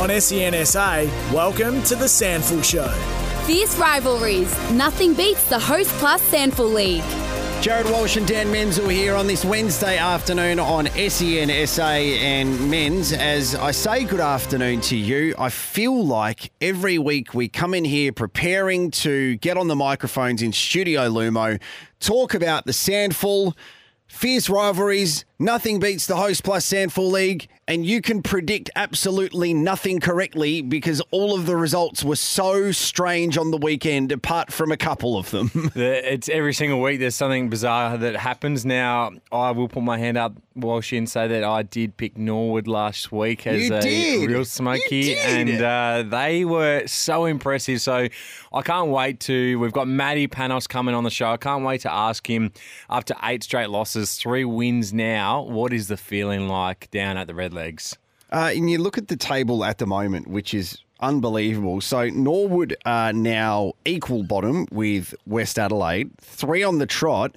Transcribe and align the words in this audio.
On 0.00 0.08
SEN 0.18 0.64
SA, 0.64 1.02
welcome 1.30 1.82
to 1.82 1.94
the 1.94 2.06
SANFL 2.06 2.64
Show. 2.64 2.88
Fierce 3.44 3.76
rivalries. 3.76 4.50
Nothing 4.70 5.12
beats 5.12 5.46
the 5.50 5.58
Host 5.58 5.90
Plus 5.98 6.22
SANFL 6.30 6.72
League. 6.72 7.02
Jarrod 7.60 7.92
Walsh 7.92 8.16
and 8.16 8.26
Dan 8.26 8.50
Menzel 8.50 8.88
here 8.88 9.14
on 9.14 9.26
this 9.26 9.44
Wednesday 9.44 9.98
afternoon 9.98 10.58
on 10.58 10.86
SEN 10.86 11.66
SA 11.66 11.82
and 11.82 12.58
Menz. 12.72 13.14
As 13.14 13.54
I 13.54 13.72
say 13.72 14.04
good 14.04 14.20
afternoon 14.20 14.80
to 14.80 14.96
you, 14.96 15.34
I 15.38 15.50
feel 15.50 16.02
like 16.02 16.50
every 16.62 16.96
week 16.96 17.34
we 17.34 17.50
come 17.50 17.74
in 17.74 17.84
here 17.84 18.10
preparing 18.10 18.90
to 18.92 19.36
get 19.36 19.58
on 19.58 19.68
the 19.68 19.76
microphones 19.76 20.40
in 20.40 20.54
Studio 20.54 21.10
Lumo, 21.10 21.60
talk 22.00 22.32
about 22.32 22.64
the 22.64 22.72
SANFL, 22.72 23.54
fierce 24.06 24.48
rivalries, 24.48 25.26
nothing 25.40 25.80
beats 25.80 26.06
the 26.06 26.14
Host 26.16 26.44
Plus 26.44 26.64
SANFL 26.70 27.10
League, 27.10 27.48
and 27.66 27.84
you 27.84 28.00
can 28.00 28.22
predict 28.22 28.70
absolutely 28.76 29.52
nothing 29.54 29.98
correctly 29.98 30.60
because 30.62 31.00
all 31.10 31.34
of 31.34 31.46
the 31.46 31.56
results 31.56 32.04
were 32.04 32.16
so 32.16 32.70
strange 32.70 33.36
on 33.38 33.50
the 33.50 33.56
weekend, 33.56 34.12
apart 34.12 34.52
from 34.52 34.70
a 34.70 34.76
couple 34.76 35.16
of 35.18 35.30
them. 35.32 35.50
It's 35.80 36.28
every 36.28 36.52
single 36.52 36.80
week 36.80 37.00
there's 37.00 37.14
something 37.14 37.48
bizarre 37.48 37.96
that 37.96 38.16
happens. 38.16 38.64
Now, 38.66 39.12
I 39.32 39.50
will 39.52 39.68
put 39.68 39.82
my 39.82 39.96
hand 39.98 40.18
up, 40.18 40.34
Walsh, 40.54 40.92
and 40.92 41.08
say 41.08 41.26
that 41.28 41.42
I 41.44 41.62
did 41.62 41.96
pick 41.96 42.18
Norwood 42.18 42.66
last 42.68 43.10
week 43.10 43.46
as 43.46 43.68
You 43.68 43.74
a 43.76 43.80
did. 43.80 44.28
real 44.30 44.44
smoky, 44.44 45.16
and 45.16 45.62
uh, 45.62 46.04
they 46.08 46.44
were 46.44 46.86
so 46.86 47.24
impressive. 47.24 47.80
So 47.80 48.08
I 48.52 48.62
can't 48.62 48.90
wait 48.90 49.20
to. 49.20 49.58
We've 49.58 49.72
got 49.72 49.88
Matty 49.88 50.28
Panos 50.28 50.68
coming 50.68 50.94
on 50.94 51.04
the 51.04 51.10
show. 51.10 51.30
I 51.30 51.36
can't 51.36 51.64
wait 51.64 51.80
to 51.82 51.92
ask 51.92 52.28
him 52.28 52.52
after 52.90 53.14
eight 53.22 53.42
straight 53.44 53.70
losses, 53.70 54.16
three 54.16 54.44
wins 54.44 54.92
now. 54.92 55.29
What 55.38 55.72
is 55.72 55.88
the 55.88 55.96
feeling 55.96 56.48
like 56.48 56.90
down 56.90 57.16
at 57.16 57.26
the 57.26 57.32
Redlegs? 57.32 57.96
Uh, 58.32 58.52
and 58.54 58.70
you 58.70 58.78
look 58.78 58.98
at 58.98 59.08
the 59.08 59.16
table 59.16 59.64
at 59.64 59.78
the 59.78 59.86
moment, 59.86 60.28
which 60.28 60.54
is 60.54 60.78
unbelievable. 61.00 61.80
So 61.80 62.08
Norwood 62.08 62.76
are 62.84 63.12
now 63.12 63.72
equal 63.84 64.22
bottom 64.22 64.66
with 64.70 65.14
West 65.26 65.58
Adelaide, 65.58 66.10
three 66.20 66.62
on 66.62 66.78
the 66.78 66.86
trot. 66.86 67.36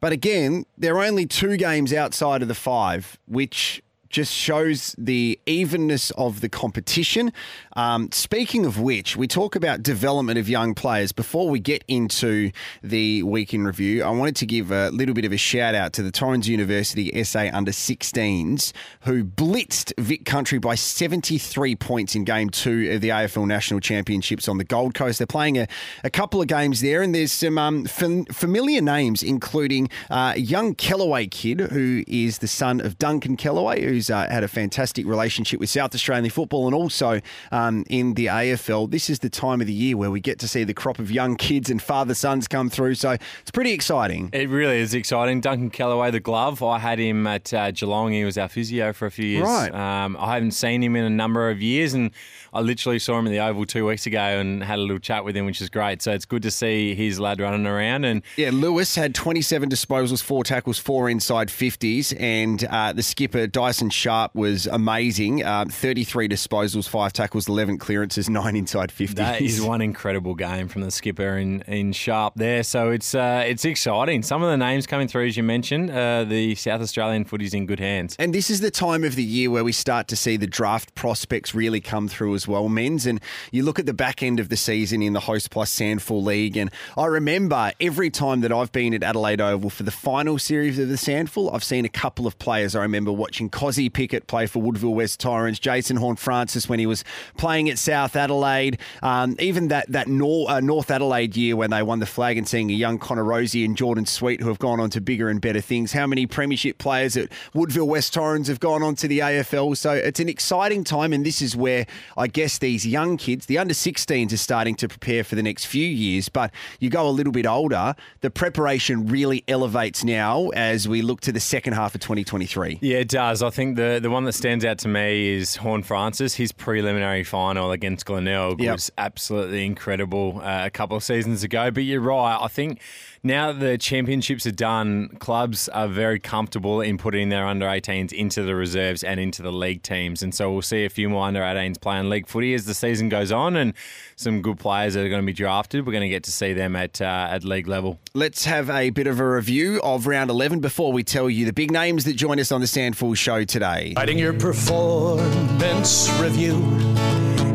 But 0.00 0.12
again, 0.12 0.66
they're 0.76 0.98
only 0.98 1.26
two 1.26 1.56
games 1.56 1.92
outside 1.92 2.42
of 2.42 2.48
the 2.48 2.54
five, 2.54 3.18
which 3.28 3.82
just 4.12 4.32
shows 4.32 4.94
the 4.98 5.40
evenness 5.46 6.10
of 6.12 6.42
the 6.42 6.48
competition. 6.48 7.32
Um, 7.74 8.12
speaking 8.12 8.66
of 8.66 8.78
which, 8.78 9.16
we 9.16 9.26
talk 9.26 9.56
about 9.56 9.82
development 9.82 10.38
of 10.38 10.48
young 10.48 10.74
players. 10.74 11.10
Before 11.12 11.48
we 11.48 11.58
get 11.58 11.82
into 11.88 12.52
the 12.82 13.22
week 13.22 13.54
in 13.54 13.64
review, 13.64 14.04
I 14.04 14.10
wanted 14.10 14.36
to 14.36 14.46
give 14.46 14.70
a 14.70 14.90
little 14.90 15.14
bit 15.14 15.24
of 15.24 15.32
a 15.32 15.36
shout 15.38 15.74
out 15.74 15.94
to 15.94 16.02
the 16.02 16.12
Torrens 16.12 16.48
University 16.48 17.24
SA 17.24 17.48
under 17.52 17.72
16s 17.72 18.72
who 19.00 19.24
blitzed 19.24 19.92
Vic 19.98 20.24
Country 20.24 20.58
by 20.58 20.74
73 20.74 21.74
points 21.76 22.14
in 22.14 22.24
game 22.24 22.50
two 22.50 22.90
of 22.92 23.00
the 23.00 23.08
AFL 23.08 23.46
National 23.46 23.80
Championships 23.80 24.46
on 24.46 24.58
the 24.58 24.64
Gold 24.64 24.94
Coast. 24.94 25.18
They're 25.18 25.26
playing 25.26 25.58
a, 25.58 25.66
a 26.04 26.10
couple 26.10 26.40
of 26.42 26.48
games 26.48 26.82
there, 26.82 27.02
and 27.02 27.14
there's 27.14 27.32
some 27.32 27.56
um, 27.56 27.86
fam- 27.86 28.26
familiar 28.26 28.82
names, 28.82 29.22
including 29.22 29.88
uh, 30.10 30.34
young 30.36 30.74
Kellaway 30.74 31.30
kid 31.30 31.60
who 31.60 32.04
is 32.06 32.38
the 32.38 32.48
son 32.48 32.80
of 32.80 32.98
Duncan 32.98 33.36
Kellaway, 33.36 33.82
who's 33.82 34.01
uh, 34.10 34.28
had 34.28 34.44
a 34.44 34.48
fantastic 34.48 35.06
relationship 35.06 35.60
with 35.60 35.70
South 35.70 35.94
Australian 35.94 36.30
football 36.30 36.66
and 36.66 36.74
also 36.74 37.20
um, 37.50 37.84
in 37.88 38.14
the 38.14 38.26
AFL. 38.26 38.90
This 38.90 39.10
is 39.10 39.20
the 39.20 39.30
time 39.30 39.60
of 39.60 39.66
the 39.66 39.72
year 39.72 39.96
where 39.96 40.10
we 40.10 40.20
get 40.20 40.38
to 40.40 40.48
see 40.48 40.64
the 40.64 40.74
crop 40.74 40.98
of 40.98 41.10
young 41.10 41.36
kids 41.36 41.70
and 41.70 41.80
father 41.80 42.14
sons 42.14 42.48
come 42.48 42.70
through, 42.70 42.94
so 42.94 43.12
it's 43.12 43.50
pretty 43.52 43.72
exciting. 43.72 44.30
It 44.32 44.48
really 44.48 44.78
is 44.78 44.94
exciting. 44.94 45.40
Duncan 45.40 45.70
Kellaway, 45.70 46.10
the 46.12 46.20
glove. 46.20 46.62
I 46.62 46.78
had 46.78 46.98
him 46.98 47.26
at 47.26 47.52
uh, 47.52 47.70
Geelong. 47.70 48.12
He 48.12 48.24
was 48.24 48.38
our 48.38 48.48
physio 48.48 48.92
for 48.92 49.06
a 49.06 49.10
few 49.10 49.26
years. 49.26 49.44
Right. 49.44 49.72
Um, 49.74 50.16
I 50.18 50.34
haven't 50.34 50.52
seen 50.52 50.82
him 50.82 50.96
in 50.96 51.04
a 51.04 51.10
number 51.10 51.50
of 51.50 51.60
years, 51.62 51.94
and 51.94 52.10
I 52.52 52.60
literally 52.60 52.98
saw 52.98 53.18
him 53.18 53.26
in 53.26 53.32
the 53.32 53.40
Oval 53.40 53.66
two 53.66 53.86
weeks 53.86 54.06
ago 54.06 54.18
and 54.18 54.62
had 54.62 54.78
a 54.78 54.82
little 54.82 54.98
chat 54.98 55.24
with 55.24 55.36
him, 55.36 55.46
which 55.46 55.60
is 55.60 55.68
great. 55.68 56.02
So 56.02 56.12
it's 56.12 56.24
good 56.24 56.42
to 56.42 56.50
see 56.50 56.94
his 56.94 57.18
lad 57.18 57.40
running 57.40 57.66
around. 57.66 58.04
And 58.04 58.22
Yeah, 58.36 58.50
Lewis 58.52 58.94
had 58.94 59.14
27 59.14 59.70
disposals, 59.70 60.22
four 60.22 60.44
tackles, 60.44 60.78
four 60.78 61.08
inside 61.08 61.48
50s, 61.48 62.18
and 62.20 62.64
uh, 62.64 62.92
the 62.92 63.02
skipper, 63.02 63.46
Dyson 63.46 63.90
Sharp, 63.92 64.34
was 64.34 64.66
amazing. 64.66 65.44
Um, 65.44 65.68
33 65.68 66.28
disposals, 66.28 66.88
five 66.88 67.12
tackles, 67.12 67.48
11 67.48 67.78
clearances, 67.78 68.28
nine 68.28 68.56
inside 68.56 68.90
50s. 68.90 69.14
that 69.16 69.40
is 69.40 69.60
one 69.60 69.80
incredible 69.80 70.34
game 70.34 70.68
from 70.68 70.82
the 70.82 70.90
skipper 70.90 71.36
in, 71.36 71.62
in 71.62 71.92
Sharp 71.92 72.34
there. 72.36 72.62
So 72.62 72.90
it's 72.90 73.14
uh, 73.14 73.44
it's 73.46 73.64
exciting. 73.64 74.22
Some 74.22 74.42
of 74.42 74.50
the 74.50 74.56
names 74.56 74.86
coming 74.86 75.08
through, 75.08 75.26
as 75.26 75.36
you 75.36 75.42
mentioned, 75.42 75.90
uh, 75.90 76.24
the 76.24 76.54
South 76.54 76.80
Australian 76.80 77.24
footy's 77.24 77.54
in 77.54 77.66
good 77.66 77.80
hands. 77.80 78.16
And 78.18 78.34
this 78.34 78.50
is 78.50 78.60
the 78.60 78.70
time 78.70 79.04
of 79.04 79.14
the 79.14 79.24
year 79.24 79.50
where 79.50 79.64
we 79.64 79.72
start 79.72 80.08
to 80.08 80.16
see 80.16 80.36
the 80.36 80.46
draft 80.46 80.94
prospects 80.94 81.54
really 81.54 81.80
come 81.80 82.08
through 82.08 82.34
as 82.34 82.48
well, 82.48 82.68
Menz. 82.68 83.06
And 83.06 83.20
you 83.50 83.62
look 83.62 83.78
at 83.78 83.86
the 83.86 83.94
back 83.94 84.22
end 84.22 84.40
of 84.40 84.48
the 84.48 84.56
season 84.56 85.02
in 85.02 85.12
the 85.12 85.20
Host 85.20 85.50
Plus 85.50 85.72
SANFL 85.74 86.22
League. 86.22 86.56
And 86.56 86.70
I 86.96 87.06
remember 87.06 87.72
every 87.80 88.10
time 88.10 88.40
that 88.42 88.52
I've 88.52 88.72
been 88.72 88.94
at 88.94 89.02
Adelaide 89.02 89.40
Oval 89.40 89.70
for 89.70 89.82
the 89.82 89.90
final 89.90 90.38
series 90.38 90.78
of 90.78 90.88
the 90.88 90.96
SANFL, 90.96 91.52
I've 91.54 91.64
seen 91.64 91.84
a 91.84 91.88
couple 91.88 92.26
of 92.26 92.38
players. 92.38 92.74
I 92.74 92.82
remember 92.82 93.12
watching 93.12 93.48
Pickett 93.88 94.26
play 94.26 94.46
for 94.46 94.60
Woodville 94.62 94.94
West 94.94 95.20
Torrens, 95.20 95.58
Jason 95.58 95.96
Horne-Francis 95.96 96.68
when 96.68 96.78
he 96.78 96.86
was 96.86 97.04
playing 97.36 97.70
at 97.70 97.78
South 97.78 98.16
Adelaide, 98.16 98.78
um, 99.02 99.36
even 99.38 99.68
that, 99.68 99.90
that 99.90 100.08
Nor- 100.08 100.50
uh, 100.50 100.60
North 100.60 100.90
Adelaide 100.90 101.36
year 101.36 101.56
when 101.56 101.70
they 101.70 101.82
won 101.82 101.98
the 101.98 102.06
flag 102.06 102.36
and 102.38 102.46
seeing 102.46 102.70
a 102.70 102.74
young 102.74 102.98
Connor 102.98 103.24
Rozee 103.24 103.64
and 103.64 103.76
Jordon 103.76 104.06
Sweet 104.06 104.40
who 104.40 104.48
have 104.48 104.58
gone 104.58 104.80
on 104.80 104.90
to 104.90 105.00
bigger 105.00 105.28
and 105.28 105.40
better 105.40 105.60
things. 105.60 105.92
How 105.92 106.06
many 106.06 106.26
premiership 106.26 106.78
players 106.78 107.16
at 107.16 107.30
Woodville 107.54 107.88
West 107.88 108.14
Torrens 108.14 108.48
have 108.48 108.60
gone 108.60 108.82
on 108.82 108.94
to 108.96 109.08
the 109.08 109.20
AFL? 109.20 109.76
So 109.76 109.92
it's 109.92 110.20
an 110.20 110.28
exciting 110.28 110.84
time, 110.84 111.12
and 111.12 111.24
this 111.24 111.42
is 111.42 111.56
where 111.56 111.86
I 112.16 112.26
guess 112.26 112.58
these 112.58 112.86
young 112.86 113.16
kids, 113.16 113.46
the 113.46 113.58
under 113.58 113.74
16s, 113.74 114.32
are 114.32 114.36
starting 114.36 114.74
to 114.76 114.88
prepare 114.88 115.24
for 115.24 115.34
the 115.34 115.42
next 115.42 115.66
few 115.66 115.86
years. 115.86 116.28
But 116.28 116.52
you 116.80 116.90
go 116.90 117.08
a 117.08 117.10
little 117.10 117.32
bit 117.32 117.46
older, 117.46 117.94
the 118.20 118.30
preparation 118.30 119.06
really 119.06 119.44
elevates 119.48 120.04
now 120.04 120.48
as 120.50 120.88
we 120.88 121.02
look 121.02 121.20
to 121.22 121.32
the 121.32 121.40
second 121.40 121.74
half 121.74 121.94
of 121.94 122.00
2023. 122.00 122.78
Yeah, 122.80 122.98
it 122.98 123.08
does. 123.08 123.42
I 123.42 123.50
think 123.50 123.71
the 123.74 123.98
the 124.02 124.10
one 124.10 124.24
that 124.24 124.32
stands 124.32 124.64
out 124.64 124.78
to 124.78 124.88
me 124.88 125.30
is 125.30 125.56
Horne-Francis. 125.56 126.34
His 126.34 126.52
preliminary 126.52 127.24
final 127.24 127.70
against 127.72 128.06
Glenelg 128.06 128.60
Yep. 128.60 128.72
was 128.74 128.92
absolutely 128.98 129.64
incredible 129.64 130.40
uh, 130.42 130.66
a 130.66 130.70
couple 130.70 130.96
of 130.96 131.02
seasons 131.04 131.42
ago. 131.42 131.70
But 131.70 131.84
you're 131.84 132.00
right. 132.00 132.38
I 132.40 132.48
think 132.48 132.80
now 133.22 133.52
that 133.52 133.60
the 133.60 133.78
championships 133.78 134.46
are 134.46 134.50
done, 134.52 135.08
clubs 135.20 135.68
are 135.68 135.86
very 135.88 136.18
comfortable 136.18 136.80
in 136.80 136.98
putting 136.98 137.28
their 137.28 137.46
under 137.46 137.66
18s 137.66 138.12
into 138.12 138.42
the 138.42 138.54
reserves 138.54 139.04
and 139.04 139.20
into 139.20 139.42
the 139.42 139.52
league 139.52 139.82
teams. 139.82 140.22
And 140.22 140.34
so 140.34 140.52
we'll 140.52 140.62
see 140.62 140.84
a 140.84 140.88
few 140.90 141.08
more 141.08 141.26
under 141.26 141.40
18s 141.40 141.80
playing 141.80 142.08
league 142.10 142.26
footy 142.26 142.52
as 142.54 142.66
the 142.66 142.74
season 142.74 143.08
goes 143.08 143.30
on, 143.30 143.56
and 143.56 143.74
some 144.16 144.42
good 144.42 144.58
players 144.58 144.94
that 144.94 145.04
are 145.04 145.08
going 145.08 145.22
to 145.22 145.26
be 145.26 145.32
drafted. 145.32 145.86
We're 145.86 145.92
going 145.92 146.02
to 146.02 146.08
get 146.08 146.24
to 146.24 146.32
see 146.32 146.52
them 146.52 146.74
at 146.76 147.00
uh, 147.00 147.28
at 147.30 147.44
league 147.44 147.68
level. 147.68 147.98
Let's 148.14 148.44
have 148.44 148.68
a 148.70 148.90
bit 148.90 149.06
of 149.06 149.20
a 149.20 149.28
review 149.28 149.80
of 149.82 150.06
round 150.06 150.30
11 150.30 150.60
before 150.60 150.92
we 150.92 151.02
tell 151.04 151.30
you 151.30 151.46
the 151.46 151.52
big 151.52 151.70
names 151.70 152.04
that 152.04 152.14
join 152.14 152.38
us 152.40 152.50
on 152.52 152.60
the 152.60 152.66
SANFL 152.66 153.16
show 153.16 153.44
today. 153.44 153.61
Writing 153.62 154.18
your 154.18 154.32
performance 154.32 156.10
review. 156.20 156.60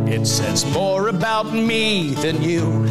It 0.07 0.25
says 0.25 0.65
more 0.71 1.09
about 1.09 1.51
me 1.53 2.13
than 2.13 2.41
you. 2.41 2.85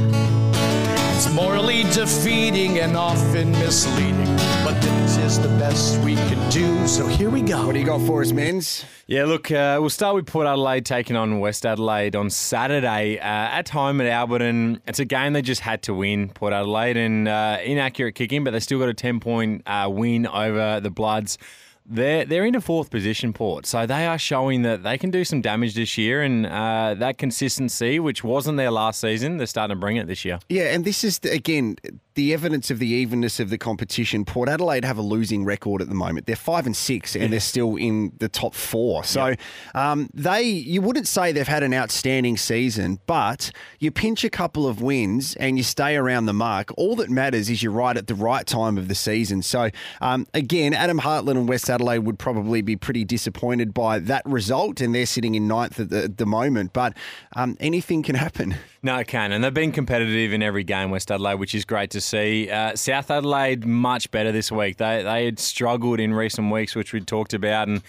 It's 1.14 1.32
morally 1.32 1.84
defeating 1.84 2.78
and 2.78 2.94
often 2.94 3.52
misleading, 3.52 4.36
but 4.66 4.78
this 4.82 5.16
is 5.16 5.40
the 5.40 5.48
best 5.48 5.98
we 6.00 6.14
can 6.14 6.50
do. 6.50 6.86
So 6.86 7.06
here 7.06 7.30
we 7.30 7.40
go. 7.40 7.64
What 7.64 7.72
do 7.72 7.78
you 7.78 7.86
got 7.86 8.06
for 8.06 8.20
us, 8.20 8.32
Menz? 8.32 8.84
Yeah, 9.06 9.24
look, 9.24 9.50
uh, 9.50 9.78
we'll 9.80 9.88
start 9.88 10.14
with 10.14 10.26
Port 10.26 10.46
Adelaide 10.46 10.84
taking 10.84 11.16
on 11.16 11.40
West 11.40 11.64
Adelaide 11.64 12.14
on 12.16 12.28
Saturday 12.28 13.18
uh, 13.18 13.22
at 13.22 13.70
home 13.70 14.02
at 14.02 14.08
Alberton. 14.08 14.82
It's 14.86 14.98
a 14.98 15.06
game 15.06 15.32
they 15.32 15.40
just 15.40 15.62
had 15.62 15.82
to 15.84 15.94
win, 15.94 16.28
Port 16.28 16.52
Adelaide, 16.52 16.98
and 16.98 17.26
uh, 17.28 17.60
inaccurate 17.64 18.12
kicking, 18.12 18.44
but 18.44 18.50
they 18.50 18.60
still 18.60 18.78
got 18.78 18.90
a 18.90 18.94
10 18.94 19.20
point 19.20 19.62
uh, 19.64 19.88
win 19.90 20.26
over 20.26 20.80
the 20.80 20.90
Bloods. 20.90 21.38
They're, 21.88 22.24
they're 22.24 22.44
into 22.44 22.60
fourth 22.60 22.90
position, 22.90 23.32
Port, 23.32 23.64
so 23.64 23.86
they 23.86 24.06
are 24.06 24.18
showing 24.18 24.62
that 24.62 24.82
they 24.82 24.98
can 24.98 25.10
do 25.10 25.24
some 25.24 25.40
damage 25.40 25.74
this 25.74 25.96
year, 25.96 26.22
and 26.22 26.44
uh, 26.46 26.94
that 26.98 27.16
consistency, 27.16 28.00
which 28.00 28.24
wasn't 28.24 28.56
there 28.56 28.70
last 28.70 29.00
season, 29.00 29.36
they're 29.36 29.46
starting 29.46 29.76
to 29.76 29.80
bring 29.80 29.96
it 29.96 30.06
this 30.06 30.24
year. 30.24 30.40
Yeah, 30.48 30.74
and 30.74 30.84
this 30.84 31.04
is, 31.04 31.20
the, 31.20 31.30
again, 31.30 31.76
the 32.16 32.32
evidence 32.32 32.70
of 32.70 32.78
the 32.78 32.88
evenness 32.88 33.38
of 33.38 33.50
the 33.50 33.58
competition, 33.58 34.24
Port 34.24 34.48
Adelaide 34.48 34.84
have 34.84 34.96
a 34.96 35.02
losing 35.02 35.44
record 35.44 35.82
at 35.82 35.88
the 35.88 35.94
moment. 35.94 36.26
They're 36.26 36.34
five 36.34 36.66
and 36.66 36.74
six, 36.74 37.14
and 37.14 37.32
they're 37.32 37.40
still 37.40 37.76
in 37.76 38.12
the 38.18 38.28
top 38.28 38.54
four. 38.54 39.04
So 39.04 39.34
um, 39.74 40.08
they, 40.14 40.42
you 40.42 40.80
wouldn't 40.80 41.06
say 41.06 41.30
they've 41.32 41.46
had 41.46 41.62
an 41.62 41.74
outstanding 41.74 42.38
season, 42.38 43.00
but 43.06 43.52
you 43.78 43.90
pinch 43.90 44.24
a 44.24 44.30
couple 44.30 44.66
of 44.66 44.80
wins 44.80 45.36
and 45.36 45.58
you 45.58 45.62
stay 45.62 45.94
around 45.94 46.26
the 46.26 46.32
mark. 46.32 46.70
All 46.78 46.96
that 46.96 47.10
matters 47.10 47.50
is 47.50 47.62
you're 47.62 47.70
right 47.70 47.96
at 47.96 48.06
the 48.06 48.14
right 48.14 48.46
time 48.46 48.78
of 48.78 48.88
the 48.88 48.94
season. 48.94 49.42
So 49.42 49.70
um, 50.00 50.26
again, 50.32 50.72
Adam 50.72 50.98
Hartlett 50.98 51.36
and 51.36 51.46
West 51.46 51.68
Adelaide 51.68 52.00
would 52.00 52.18
probably 52.18 52.62
be 52.62 52.76
pretty 52.76 53.04
disappointed 53.04 53.74
by 53.74 53.98
that 53.98 54.24
result, 54.24 54.80
and 54.80 54.94
they're 54.94 55.06
sitting 55.06 55.34
in 55.34 55.46
ninth 55.46 55.78
at 55.78 55.90
the, 55.90 56.04
at 56.04 56.16
the 56.16 56.26
moment. 56.26 56.72
But 56.72 56.96
um, 57.34 57.58
anything 57.60 58.02
can 58.02 58.14
happen. 58.14 58.56
No, 58.86 58.98
it 58.98 59.08
can. 59.08 59.32
And 59.32 59.42
they've 59.42 59.52
been 59.52 59.72
competitive 59.72 60.32
in 60.32 60.44
every 60.44 60.62
game, 60.62 60.92
West 60.92 61.10
Adelaide, 61.10 61.40
which 61.40 61.56
is 61.56 61.64
great 61.64 61.90
to 61.90 62.00
see. 62.00 62.48
Uh, 62.48 62.76
South 62.76 63.10
Adelaide, 63.10 63.66
much 63.66 64.12
better 64.12 64.30
this 64.30 64.52
week. 64.52 64.76
They, 64.76 65.02
they 65.02 65.24
had 65.24 65.40
struggled 65.40 65.98
in 65.98 66.14
recent 66.14 66.52
weeks, 66.52 66.76
which 66.76 66.92
we 66.92 67.00
talked 67.00 67.34
about. 67.34 67.66
And 67.66 67.82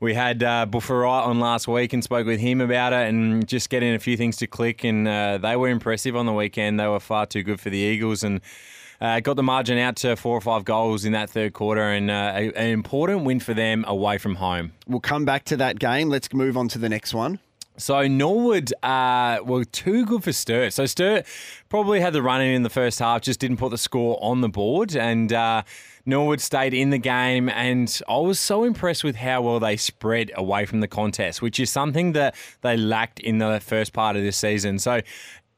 we 0.00 0.14
had 0.14 0.42
uh, 0.42 0.66
Buffer 0.66 1.06
on 1.06 1.38
last 1.38 1.68
week 1.68 1.92
and 1.92 2.02
spoke 2.02 2.26
with 2.26 2.40
him 2.40 2.60
about 2.60 2.92
it 2.92 3.08
and 3.08 3.46
just 3.46 3.70
getting 3.70 3.94
a 3.94 4.00
few 4.00 4.16
things 4.16 4.36
to 4.38 4.48
click. 4.48 4.82
And 4.82 5.06
uh, 5.06 5.38
they 5.38 5.54
were 5.54 5.68
impressive 5.68 6.16
on 6.16 6.26
the 6.26 6.32
weekend. 6.32 6.80
They 6.80 6.88
were 6.88 6.98
far 6.98 7.24
too 7.24 7.44
good 7.44 7.60
for 7.60 7.70
the 7.70 7.78
Eagles. 7.78 8.24
And 8.24 8.40
uh, 9.00 9.20
got 9.20 9.36
the 9.36 9.44
margin 9.44 9.78
out 9.78 9.94
to 9.98 10.16
four 10.16 10.36
or 10.36 10.40
five 10.40 10.64
goals 10.64 11.04
in 11.04 11.12
that 11.12 11.30
third 11.30 11.52
quarter, 11.52 11.82
and 11.82 12.10
uh, 12.10 12.32
a, 12.34 12.52
an 12.54 12.70
important 12.70 13.24
win 13.24 13.38
for 13.38 13.54
them 13.54 13.84
away 13.86 14.18
from 14.18 14.36
home. 14.36 14.72
We'll 14.88 14.98
come 14.98 15.24
back 15.24 15.44
to 15.46 15.56
that 15.58 15.78
game. 15.78 16.08
Let's 16.08 16.32
move 16.32 16.56
on 16.56 16.66
to 16.68 16.78
the 16.78 16.88
next 16.88 17.14
one. 17.14 17.38
So 17.76 18.06
Norwood 18.06 18.72
uh, 18.82 19.40
were 19.44 19.64
too 19.64 20.04
good 20.04 20.24
for 20.24 20.32
Sturt. 20.32 20.72
So 20.72 20.86
Sturt 20.86 21.26
probably 21.68 22.00
had 22.00 22.12
the 22.12 22.22
run 22.22 22.42
in 22.42 22.54
in 22.54 22.62
the 22.62 22.70
first 22.70 22.98
half, 22.98 23.22
just 23.22 23.40
didn't 23.40 23.56
put 23.56 23.70
the 23.70 23.78
score 23.78 24.18
on 24.20 24.40
the 24.40 24.48
board, 24.48 24.94
and 24.94 25.32
uh, 25.32 25.62
Norwood 26.04 26.40
stayed 26.40 26.74
in 26.74 26.90
the 26.90 26.98
game. 26.98 27.48
And 27.48 28.00
I 28.08 28.18
was 28.18 28.38
so 28.38 28.64
impressed 28.64 29.04
with 29.04 29.16
how 29.16 29.42
well 29.42 29.58
they 29.58 29.76
spread 29.76 30.30
away 30.34 30.66
from 30.66 30.80
the 30.80 30.88
contest, 30.88 31.40
which 31.40 31.58
is 31.58 31.70
something 31.70 32.12
that 32.12 32.34
they 32.60 32.76
lacked 32.76 33.20
in 33.20 33.38
the 33.38 33.60
first 33.60 33.92
part 33.92 34.16
of 34.16 34.22
this 34.22 34.36
season. 34.36 34.78
So 34.78 35.00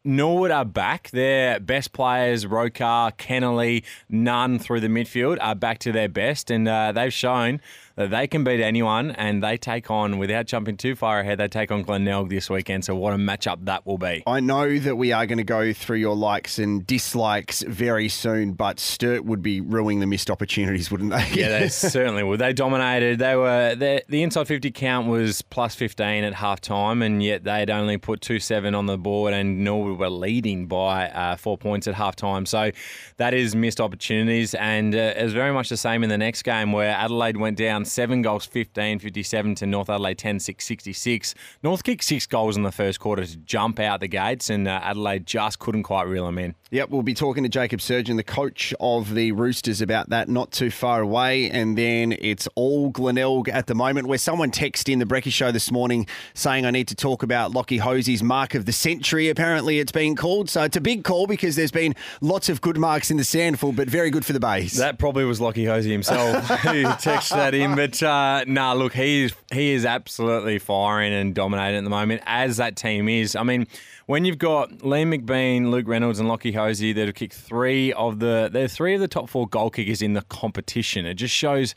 Norwood 0.04 0.50
are 0.50 0.66
back. 0.66 1.10
Their 1.10 1.58
best 1.58 1.92
players, 1.92 2.44
Rokar, 2.44 3.16
Kennelly, 3.16 3.84
none 4.10 4.58
through 4.58 4.80
the 4.80 4.88
midfield, 4.88 5.38
are 5.40 5.54
back 5.54 5.78
to 5.80 5.92
their 5.92 6.10
best, 6.10 6.50
and 6.50 6.68
uh, 6.68 6.92
they've 6.92 7.12
shown 7.12 7.60
that 7.96 8.10
they 8.10 8.26
can 8.26 8.44
beat 8.44 8.60
anyone, 8.60 9.12
and 9.12 9.42
they 9.42 9.56
take 9.56 9.90
on, 9.90 10.18
without 10.18 10.46
jumping 10.46 10.76
too 10.76 10.94
far 10.96 11.20
ahead, 11.20 11.38
they 11.38 11.48
take 11.48 11.70
on 11.70 11.82
Glenelg 11.82 12.28
this 12.28 12.50
weekend. 12.50 12.84
So 12.84 12.94
what 12.94 13.12
a 13.12 13.16
matchup 13.16 13.64
that 13.66 13.86
will 13.86 13.98
be. 13.98 14.22
I 14.26 14.40
know 14.40 14.78
that 14.78 14.96
we 14.96 15.12
are 15.12 15.26
going 15.26 15.38
to 15.38 15.44
go 15.44 15.72
through 15.72 15.98
your 15.98 16.16
likes 16.16 16.58
and 16.58 16.86
dislikes 16.86 17.62
very 17.62 18.08
soon, 18.08 18.52
but 18.52 18.80
Sturt 18.80 19.24
would 19.24 19.42
be 19.42 19.60
ruining 19.60 20.00
the 20.00 20.06
missed 20.06 20.30
opportunities, 20.30 20.90
wouldn't 20.90 21.10
they? 21.10 21.28
Yeah, 21.34 21.60
they 21.60 21.68
certainly 21.68 22.22
would. 22.22 22.40
They 22.40 22.52
dominated. 22.52 23.18
They 23.18 23.36
were 23.36 23.74
the 23.74 24.22
inside 24.22 24.48
fifty 24.48 24.70
count 24.70 25.08
was 25.08 25.42
plus 25.42 25.74
fifteen 25.74 26.24
at 26.24 26.34
half 26.34 26.60
time, 26.60 27.02
and 27.02 27.22
yet 27.22 27.44
they'd 27.44 27.70
only 27.70 27.98
put 27.98 28.20
two 28.20 28.40
seven 28.40 28.74
on 28.74 28.86
the 28.86 28.98
board, 28.98 29.32
and 29.34 29.64
Norwood 29.64 29.98
were 29.98 30.10
leading 30.10 30.66
by 30.66 31.08
uh, 31.10 31.36
four 31.36 31.56
points 31.56 31.86
at 31.86 31.94
half 31.94 32.16
time. 32.16 32.46
So 32.46 32.70
that 33.18 33.34
is 33.34 33.54
missed 33.54 33.80
opportunities, 33.80 34.54
and 34.54 34.94
uh, 34.94 35.14
it 35.16 35.22
was 35.22 35.32
very 35.32 35.52
much 35.52 35.68
the 35.68 35.76
same 35.76 36.02
in 36.02 36.10
the 36.10 36.18
next 36.18 36.42
game 36.42 36.72
where 36.72 36.90
Adelaide 36.90 37.36
went 37.36 37.56
down 37.56 37.83
seven 37.86 38.22
goals, 38.22 38.46
15 38.46 38.98
57 38.98 39.54
to 39.56 39.66
North 39.66 39.90
Adelaide 39.90 40.18
10 40.18 40.40
6 40.40 40.64
66. 40.64 41.34
North 41.62 41.84
kicked 41.84 42.04
six 42.04 42.26
goals 42.26 42.56
in 42.56 42.62
the 42.62 42.72
first 42.72 43.00
quarter 43.00 43.24
to 43.24 43.36
jump 43.38 43.78
out 43.78 44.00
the 44.00 44.08
gates, 44.08 44.50
and 44.50 44.66
uh, 44.68 44.80
Adelaide 44.82 45.26
just 45.26 45.58
couldn't 45.58 45.84
quite 45.84 46.06
reel 46.06 46.26
them 46.26 46.38
in. 46.38 46.54
Yep, 46.70 46.90
we'll 46.90 47.02
be 47.02 47.14
talking 47.14 47.44
to 47.44 47.48
Jacob 47.48 47.78
Surjan, 47.78 48.16
the 48.16 48.24
coach 48.24 48.74
of 48.80 49.14
the 49.14 49.30
Roosters, 49.30 49.80
about 49.80 50.10
that 50.10 50.28
not 50.28 50.50
too 50.50 50.70
far 50.70 51.00
away. 51.00 51.48
And 51.48 51.78
then 51.78 52.16
it's 52.18 52.48
all 52.56 52.90
Glenelg 52.90 53.48
at 53.48 53.68
the 53.68 53.76
moment, 53.76 54.08
where 54.08 54.18
someone 54.18 54.50
texted 54.50 54.92
in 54.92 54.98
the 54.98 55.04
Brecky 55.04 55.30
Show 55.30 55.52
this 55.52 55.70
morning 55.70 56.06
saying 56.34 56.66
I 56.66 56.72
need 56.72 56.88
to 56.88 56.96
talk 56.96 57.22
about 57.22 57.52
Lachie 57.52 57.78
Hosie's 57.78 58.24
mark 58.24 58.54
of 58.54 58.66
the 58.66 58.72
century. 58.72 59.28
Apparently, 59.28 59.78
it's 59.78 59.92
been 59.92 60.16
called. 60.16 60.50
So 60.50 60.62
it's 60.64 60.76
a 60.76 60.80
big 60.80 61.04
call 61.04 61.28
because 61.28 61.54
there's 61.54 61.70
been 61.70 61.94
lots 62.20 62.48
of 62.48 62.60
good 62.60 62.76
marks 62.76 63.10
in 63.10 63.18
the 63.18 63.22
SANFL, 63.22 63.76
but 63.76 63.88
very 63.88 64.10
good 64.10 64.24
for 64.26 64.32
the 64.32 64.40
base. 64.40 64.76
That 64.76 64.98
probably 64.98 65.24
was 65.24 65.38
Lachie 65.38 65.68
Hosie 65.68 65.92
himself 65.92 66.44
who 66.62 66.82
texted 66.84 67.36
that 67.36 67.54
in. 67.54 67.73
But 67.74 68.02
uh, 68.02 68.44
nah, 68.46 68.72
look, 68.72 68.92
he 68.92 69.24
is, 69.24 69.34
he 69.52 69.72
is 69.72 69.84
absolutely 69.84 70.58
firing 70.58 71.12
and 71.12 71.34
dominating 71.34 71.78
at 71.78 71.84
the 71.84 71.90
moment, 71.90 72.22
as 72.24 72.58
that 72.58 72.76
team 72.76 73.08
is. 73.08 73.34
I 73.34 73.42
mean, 73.42 73.66
when 74.06 74.24
you've 74.24 74.38
got 74.38 74.70
Liam 74.78 75.14
McBean, 75.14 75.70
Luke 75.70 75.88
Reynolds, 75.88 76.20
and 76.20 76.28
Lachie 76.28 76.54
Hosie 76.54 76.92
that 76.92 77.06
have 77.06 77.14
kicked 77.14 77.34
three 77.34 77.92
of 77.94 78.18
the 78.18 78.48
they're 78.52 78.68
three 78.68 78.94
of 78.94 79.00
the 79.00 79.08
top 79.08 79.28
four 79.28 79.48
goal 79.48 79.70
kickers 79.70 80.02
in 80.02 80.12
the 80.12 80.22
competition. 80.22 81.06
It 81.06 81.14
just 81.14 81.34
shows 81.34 81.74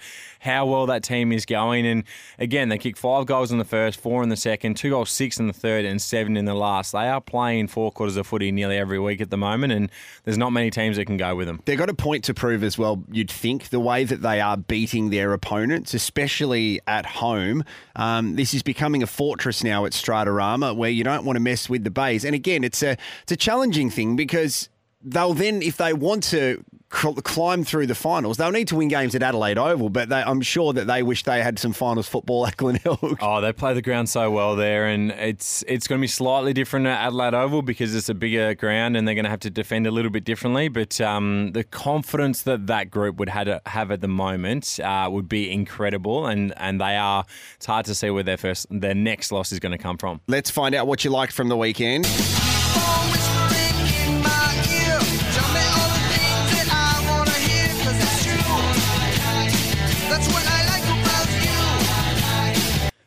how 0.48 0.66
well 0.66 0.88
that 0.88 1.04
team 1.04 1.32
is 1.32 1.46
going. 1.46 1.86
And 1.86 2.04
again, 2.40 2.70
they 2.70 2.78
kicked 2.78 2.98
five 2.98 3.26
goals 3.26 3.52
in 3.52 3.60
the 3.60 3.66
first, 3.66 4.00
four 4.00 4.24
in 4.24 4.30
the 4.30 4.38
second, 4.38 4.78
two 4.78 4.90
goals, 4.90 5.12
six 5.12 5.38
in 5.38 5.48
the 5.48 5.54
third, 5.54 5.86
and 5.86 6.02
seven 6.02 6.36
in 6.36 6.46
the 6.46 6.56
last. 6.56 6.94
They 6.94 7.08
are 7.08 7.22
playing 7.22 7.68
four 7.68 7.92
quarters 7.92 8.18
of 8.18 8.26
footy 8.26 8.52
nearly 8.52 8.78
every 8.78 9.00
week 9.00 9.22
at 9.22 9.30
the 9.30 9.38
moment, 9.38 9.74
and 9.74 9.92
there's 10.24 10.38
not 10.38 10.52
many 10.52 10.72
teams 10.72 10.98
that 10.98 11.06
can 11.06 11.18
go 11.18 11.36
with 11.36 11.48
them. 11.48 11.62
They've 11.66 11.78
got 11.78 11.90
a 11.90 11.94
point 11.94 12.24
to 12.26 12.34
prove 12.34 12.64
as 12.64 12.78
well. 12.78 13.04
You'd 13.12 13.30
think 13.30 13.70
the 13.70 13.80
way 13.80 14.04
that 14.06 14.22
they 14.22 14.42
are 14.42 14.58
beating 14.58 15.10
their 15.10 15.34
opponents, 15.34 15.94
especially 15.94 16.80
at 16.88 17.06
home. 17.06 17.64
Um, 17.96 18.36
this 18.36 18.54
is 18.54 18.64
becoming 18.64 19.04
a 19.04 19.08
fortress 19.08 19.64
now 19.64 19.86
at 19.86 19.92
Stratorama, 19.92 20.76
where 20.76 20.90
you 20.90 21.04
don't 21.04 21.26
want 21.26 21.36
to 21.36 21.42
mess 21.42 21.70
with 21.70 21.84
the 21.84 21.92
base. 21.92 22.24
And 22.24 22.34
again, 22.34 22.64
it's 22.64 22.82
a 22.82 22.98
it's 23.24 23.32
a 23.32 23.38
challenging 23.38 23.90
thing 23.90 24.16
because 24.16 24.70
they'll 25.02 25.34
then, 25.34 25.62
if 25.62 25.78
they 25.78 25.94
want 25.94 26.24
to 26.24 26.64
climb 26.90 27.66
through 27.66 27.86
the 27.86 27.96
finals, 27.96 28.38
they'll 28.38 28.52
need 28.52 28.68
to 28.70 28.76
win 28.76 28.88
games 28.88 29.14
at 29.14 29.22
Adelaide 29.22 29.58
Oval. 29.58 29.90
But 29.90 30.10
they, 30.10 30.22
I'm 30.22 30.42
sure 30.42 30.74
that 30.74 30.88
they 30.88 31.04
wish 31.04 31.24
they 31.24 31.42
had 31.42 31.60
some 31.60 31.74
finals 31.74 32.08
football 32.08 32.48
at 32.48 32.58
Glenelg. 32.58 33.18
Oh, 33.22 33.42
they 33.42 33.52
play 33.54 33.74
the 33.74 33.82
ground 33.82 34.10
so 34.10 34.32
well 34.32 34.56
there, 34.56 34.88
and 34.88 35.12
it's 35.12 35.64
it's 35.68 35.88
going 35.88 36.00
to 36.00 36.04
be 36.04 36.08
slightly 36.08 36.54
different 36.54 36.88
at 36.88 37.00
Adelaide 37.08 37.34
Oval 37.34 37.62
because 37.62 37.94
it's 37.94 38.10
a 38.10 38.14
bigger 38.14 38.54
ground, 38.56 38.96
and 38.96 39.08
they're 39.08 39.16
going 39.16 39.26
to 39.26 39.30
have 39.30 39.42
to 39.42 39.50
defend 39.50 39.86
a 39.86 39.92
little 39.92 40.12
bit 40.12 40.24
differently. 40.24 40.70
But 40.70 41.00
um, 41.02 41.52
the 41.52 41.64
confidence 41.64 42.44
that 42.44 42.68
that 42.68 42.90
group 42.90 43.18
would 43.18 43.30
have, 43.30 43.62
have 43.66 43.92
at 43.92 44.02
the 44.02 44.08
moment 44.08 44.80
uh, 44.80 45.10
would 45.12 45.28
be 45.28 45.52
incredible, 45.52 46.26
and 46.26 46.54
and 46.58 46.80
they 46.80 46.96
are. 46.96 47.26
It's 47.56 47.66
hard 47.66 47.86
to 47.88 47.96
see 47.96 48.10
where 48.10 48.24
their 48.24 48.38
first 48.38 48.68
their 48.70 48.96
next 48.96 49.32
loss 49.32 49.52
is 49.52 49.60
going 49.60 49.74
to 49.74 49.78
come 49.78 49.98
from. 49.98 50.22
Let's 50.28 50.50
find 50.50 50.74
out 50.74 50.88
what 50.88 51.04
you 51.04 51.12
liked 51.12 51.34
from 51.34 51.50
the 51.50 51.58
weekend. 51.58 52.08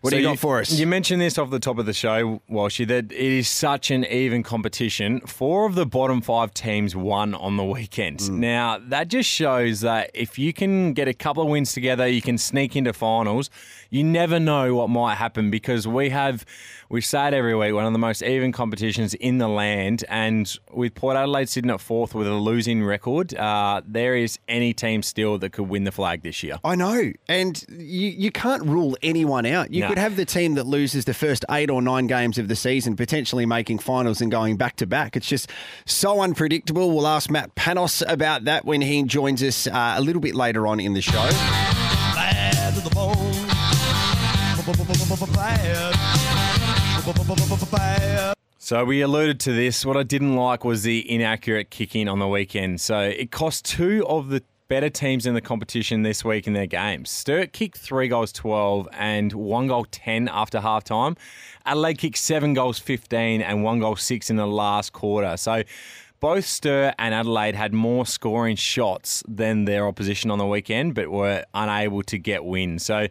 What 0.00 0.12
So 0.12 0.16
do 0.16 0.22
you 0.22 0.28
got 0.28 0.38
for 0.38 0.60
us? 0.60 0.72
You 0.72 0.86
mentioned 0.86 1.20
this 1.20 1.36
off 1.36 1.50
the 1.50 1.60
top 1.60 1.78
of 1.78 1.84
the 1.84 1.92
show, 1.92 2.40
Walshy, 2.50 2.86
that 2.88 3.12
it 3.12 3.12
is 3.12 3.48
such 3.48 3.90
an 3.90 4.06
even 4.06 4.42
competition. 4.42 5.20
Four 5.20 5.66
of 5.66 5.74
the 5.74 5.84
bottom 5.84 6.22
five 6.22 6.54
teams 6.54 6.96
won 6.96 7.34
on 7.34 7.58
the 7.58 7.64
weekend. 7.64 8.20
Mm. 8.20 8.30
Now, 8.38 8.78
that 8.88 9.08
just 9.08 9.28
shows 9.28 9.82
that 9.82 10.10
if 10.14 10.38
you 10.38 10.54
can 10.54 10.94
get 10.94 11.06
a 11.06 11.12
couple 11.12 11.42
of 11.42 11.50
wins 11.50 11.74
together, 11.74 12.08
you 12.08 12.22
can 12.22 12.38
sneak 12.38 12.76
into 12.76 12.94
finals. 12.94 13.50
You 13.92 14.04
never 14.04 14.38
know 14.38 14.74
what 14.76 14.88
might 14.88 15.16
happen 15.16 15.50
because 15.50 15.86
we 15.88 16.10
have, 16.10 16.46
we 16.88 17.00
say 17.00 17.26
it 17.26 17.34
every 17.34 17.56
week, 17.56 17.74
one 17.74 17.86
of 17.86 17.92
the 17.92 17.98
most 17.98 18.22
even 18.22 18.52
competitions 18.52 19.14
in 19.14 19.38
the 19.38 19.48
land. 19.48 20.04
And 20.08 20.52
with 20.72 20.94
Port 20.94 21.16
Adelaide 21.16 21.48
sitting 21.48 21.72
at 21.72 21.80
fourth 21.80 22.14
with 22.14 22.28
a 22.28 22.34
losing 22.34 22.84
record, 22.84 23.34
uh, 23.34 23.80
there 23.84 24.14
is 24.14 24.38
any 24.46 24.72
team 24.72 25.02
still 25.02 25.38
that 25.38 25.50
could 25.50 25.68
win 25.68 25.82
the 25.82 25.90
flag 25.90 26.22
this 26.22 26.40
year. 26.44 26.58
I 26.64 26.76
know. 26.76 27.12
And 27.28 27.64
you, 27.68 28.08
you 28.10 28.30
can't 28.30 28.62
rule 28.64 28.96
anyone 29.02 29.44
out. 29.44 29.72
You 29.72 29.80
No. 29.80 29.88
could 29.88 29.98
have 29.98 30.14
the 30.14 30.24
team 30.24 30.54
that 30.54 30.66
loses 30.66 31.04
the 31.04 31.14
first 31.14 31.44
eight 31.50 31.68
or 31.68 31.82
nine 31.82 32.06
games 32.06 32.38
of 32.38 32.46
the 32.46 32.54
season, 32.56 32.94
potentially 32.94 33.44
making 33.44 33.80
finals 33.80 34.20
and 34.20 34.30
going 34.30 34.56
back 34.56 34.76
to 34.76 34.86
back. 34.86 35.16
It's 35.16 35.26
just 35.26 35.50
so 35.84 36.20
unpredictable. 36.20 36.92
We'll 36.94 37.08
ask 37.08 37.28
Matt 37.28 37.56
Panos 37.56 38.04
about 38.08 38.44
that 38.44 38.64
when 38.64 38.82
he 38.82 39.02
joins 39.02 39.42
us 39.42 39.66
uh, 39.66 39.94
a 39.96 40.00
little 40.00 40.22
bit 40.22 40.36
later 40.36 40.68
on 40.68 40.78
in 40.78 40.92
the 40.94 41.02
show. 41.02 41.28
So 48.58 48.84
we 48.84 49.00
alluded 49.00 49.40
to 49.40 49.52
this. 49.52 49.84
What 49.84 49.96
I 49.96 50.02
didn't 50.02 50.36
like 50.36 50.64
was 50.64 50.82
the 50.84 51.10
inaccurate 51.10 51.70
kicking 51.70 52.08
on 52.08 52.18
the 52.18 52.28
weekend. 52.28 52.80
So 52.80 53.00
it 53.00 53.30
cost 53.32 53.64
two 53.64 54.06
of 54.06 54.28
the 54.28 54.42
better 54.68 54.88
teams 54.88 55.26
in 55.26 55.34
the 55.34 55.40
competition 55.40 56.02
this 56.02 56.24
week 56.24 56.46
in 56.46 56.52
their 56.52 56.66
games. 56.66 57.10
Sturt 57.10 57.52
kicked 57.52 57.78
three 57.78 58.06
goals 58.06 58.30
12 58.30 58.88
and 58.92 59.32
one 59.32 59.66
goal 59.66 59.86
10 59.90 60.28
after 60.28 60.60
half 60.60 60.84
time. 60.84 61.16
Adelaide 61.66 61.98
kicked 61.98 62.18
seven 62.18 62.54
goals 62.54 62.78
15 62.78 63.42
and 63.42 63.64
one 63.64 63.80
goal 63.80 63.96
six 63.96 64.30
in 64.30 64.36
the 64.36 64.46
last 64.46 64.92
quarter. 64.92 65.36
So 65.36 65.64
both 66.20 66.44
Sturt 66.44 66.94
and 66.98 67.14
Adelaide 67.14 67.54
had 67.54 67.72
more 67.72 68.04
scoring 68.06 68.56
shots 68.56 69.22
than 69.26 69.64
their 69.64 69.86
opposition 69.86 70.30
on 70.30 70.38
the 70.38 70.46
weekend, 70.46 70.94
but 70.94 71.08
were 71.08 71.44
unable 71.54 72.02
to 72.04 72.18
get 72.18 72.44
wins. 72.44 72.84
So 72.84 73.08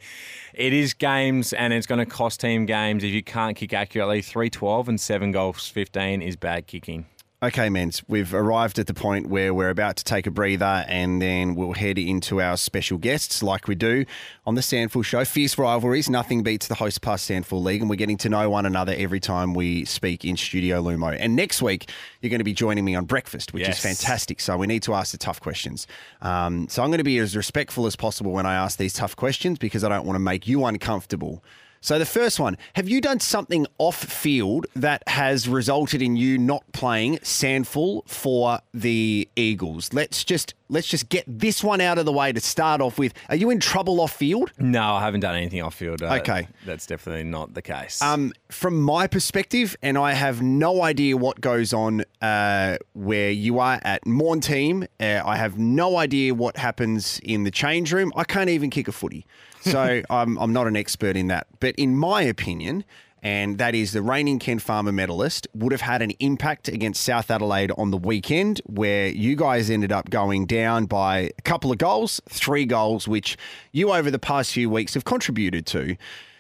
it 0.54 0.74
is 0.74 0.94
games, 0.94 1.52
and 1.52 1.74
it's 1.74 1.88
going 1.88 2.00
to 2.00 2.06
cost 2.06 2.40
team 2.40 2.66
games 2.66 3.04
if 3.04 3.12
you 3.12 3.24
can't 3.24 3.58
kick 3.58 3.74
accurately. 3.74 4.22
3 4.22 4.50
12 4.50 4.90
and 4.90 5.02
7 5.02 5.32
goals 5.32 5.68
15 5.68 6.22
is 6.22 6.36
bad 6.36 6.68
kicking. 6.68 7.06
Okay, 7.42 7.70
Menz, 7.70 8.04
we've 8.10 8.34
arrived 8.34 8.80
at 8.80 8.88
the 8.88 8.94
point 8.94 9.30
where 9.30 9.54
we're 9.54 9.70
about 9.70 9.96
to 9.96 10.04
take 10.04 10.28
a 10.28 10.32
breather 10.32 10.84
and 10.90 11.22
then 11.22 11.56
we'll 11.56 11.72
head 11.72 11.98
into 11.98 12.42
our 12.42 12.58
special 12.58 12.98
guests 12.98 13.42
like 13.42 13.66
we 13.66 13.76
do 13.76 14.04
on 14.46 14.56
the 14.56 14.62
SANFL 14.62 15.06
Show. 15.06 15.24
Fierce 15.24 15.58
rivalries, 15.58 16.10
nothing 16.10 16.44
beats 16.44 16.68
the 16.68 16.76
Host 16.76 17.02
Plus 17.02 17.26
SANFL 17.30 17.64
League, 17.64 17.80
and 17.80 17.90
we're 17.90 17.96
getting 17.96 18.18
to 18.18 18.28
know 18.28 18.50
one 18.50 18.66
another 18.66 18.94
every 18.98 19.22
time 19.22 19.54
we 19.54 19.86
speak 19.86 20.26
in 20.26 20.36
Studio 20.36 20.84
Lumo. 20.84 21.16
And 21.18 21.38
next 21.38 21.62
week, 21.62 21.90
you're 22.22 22.30
going 22.30 22.40
to 22.42 22.44
be 22.44 22.54
joining 22.54 22.84
me 22.84 22.94
on 22.94 23.06
breakfast, 23.06 23.54
which 23.54 23.62
Yes. 23.66 23.78
is 23.78 23.84
fantastic. 24.02 24.42
So 24.42 24.58
we 24.58 24.68
need 24.68 24.84
to 24.84 24.94
ask 24.94 25.14
the 25.14 25.18
tough 25.18 25.40
questions. 25.40 25.88
Um, 26.22 26.68
so 26.68 26.84
I'm 26.84 26.90
going 26.90 26.98
to 26.98 27.06
be 27.06 27.20
as 27.20 27.38
respectful 27.38 27.86
as 27.86 27.96
possible 27.96 28.34
when 28.34 28.46
I 28.46 28.56
ask 28.56 28.78
these 28.78 28.92
tough 28.92 29.16
questions 29.16 29.60
because 29.60 29.86
I 29.86 29.88
don't 29.88 30.06
want 30.06 30.16
to 30.16 30.20
make 30.20 30.46
you 30.46 30.66
uncomfortable. 30.66 31.42
So 31.82 31.98
the 31.98 32.06
first 32.06 32.40
one, 32.40 32.58
have 32.76 32.90
you 32.90 33.00
done 33.02 33.20
something 33.20 33.66
off 33.78 33.96
field 34.04 34.68
that 34.76 35.02
has 35.08 35.48
resulted 35.48 36.02
in 36.02 36.16
you 36.18 36.38
not 36.38 36.64
playing 36.74 37.18
SANFL 37.20 38.08
for 38.08 38.60
the 38.74 39.28
Eagles? 39.36 39.94
Let's 39.94 40.24
just 40.26 40.54
let's 40.72 40.88
just 40.88 41.10
get 41.10 41.24
this 41.26 41.64
one 41.64 41.82
out 41.82 41.98
of 41.98 42.06
the 42.06 42.12
way 42.12 42.32
to 42.32 42.40
start 42.40 42.82
off 42.82 43.00
with. 43.00 43.14
Are 43.30 43.36
you 43.36 43.50
in 43.50 43.60
trouble 43.60 44.00
off 44.02 44.12
field? 44.16 44.52
No, 44.60 44.84
I 44.96 45.02
haven't 45.02 45.22
done 45.22 45.36
anything 45.36 45.62
off 45.62 45.74
field. 45.76 46.02
Uh, 46.04 46.18
Okay. 46.20 46.48
That's 46.66 46.86
definitely 46.86 47.24
not 47.24 47.54
the 47.54 47.62
case. 47.62 48.02
Um, 48.02 48.34
from 48.50 48.82
my 48.82 49.08
perspective, 49.08 49.78
and 49.82 49.98
I 49.98 50.14
have 50.14 50.42
no 50.42 50.84
idea 50.84 51.16
what 51.18 51.40
goes 51.40 51.72
on 51.74 52.04
uh, 52.22 52.78
where 52.94 53.32
you 53.32 53.60
are 53.60 53.80
at 53.84 54.06
Morn 54.06 54.42
team. 54.42 54.86
Uh, 55.00 55.22
I 55.26 55.38
have 55.38 55.58
no 55.58 55.98
idea 55.98 56.34
what 56.36 56.58
happens 56.58 57.20
in 57.24 57.46
the 57.46 57.52
change 57.52 57.94
room. 57.94 58.12
I 58.18 58.26
can't 58.26 58.50
even 58.50 58.70
kick 58.70 58.88
a 58.88 58.92
footy, 58.92 59.26
so 59.62 60.02
I'm 60.10 60.38
I'm 60.38 60.54
not 60.54 60.68
an 60.68 60.76
expert 60.76 61.16
in 61.16 61.28
that. 61.28 61.48
But 61.60 61.76
in 61.76 61.96
my 61.96 62.22
opinion. 62.22 62.84
And 63.22 63.58
that 63.58 63.76
is 63.76 63.92
the 63.92 64.02
reigning 64.02 64.40
Ken 64.40 64.60
Farmer 64.60 64.94
medalist 64.94 65.48
would 65.54 65.74
have 65.74 65.82
had 65.82 66.02
an 66.02 66.12
impact 66.20 66.70
against 66.70 67.04
South 67.04 67.30
Adelaide 67.30 67.72
on 67.78 67.92
the 67.92 67.98
weekend, 67.98 68.62
where 68.66 69.08
you 69.08 69.36
guys 69.36 69.70
ended 69.70 69.92
up 69.92 70.10
going 70.10 70.46
down 70.46 70.86
by 70.86 71.32
a 71.38 71.42
couple 71.42 71.72
of 71.72 71.78
goals, 71.78 72.22
three 72.30 72.66
goals, 72.66 73.10
which 73.10 73.38
you 73.74 73.92
over 73.92 74.10
the 74.10 74.20
past 74.20 74.54
few 74.54 74.70
weeks 74.70 74.94
have 74.94 75.04
contributed 75.04 75.66
to. 75.66 75.98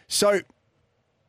So, 0.07 0.39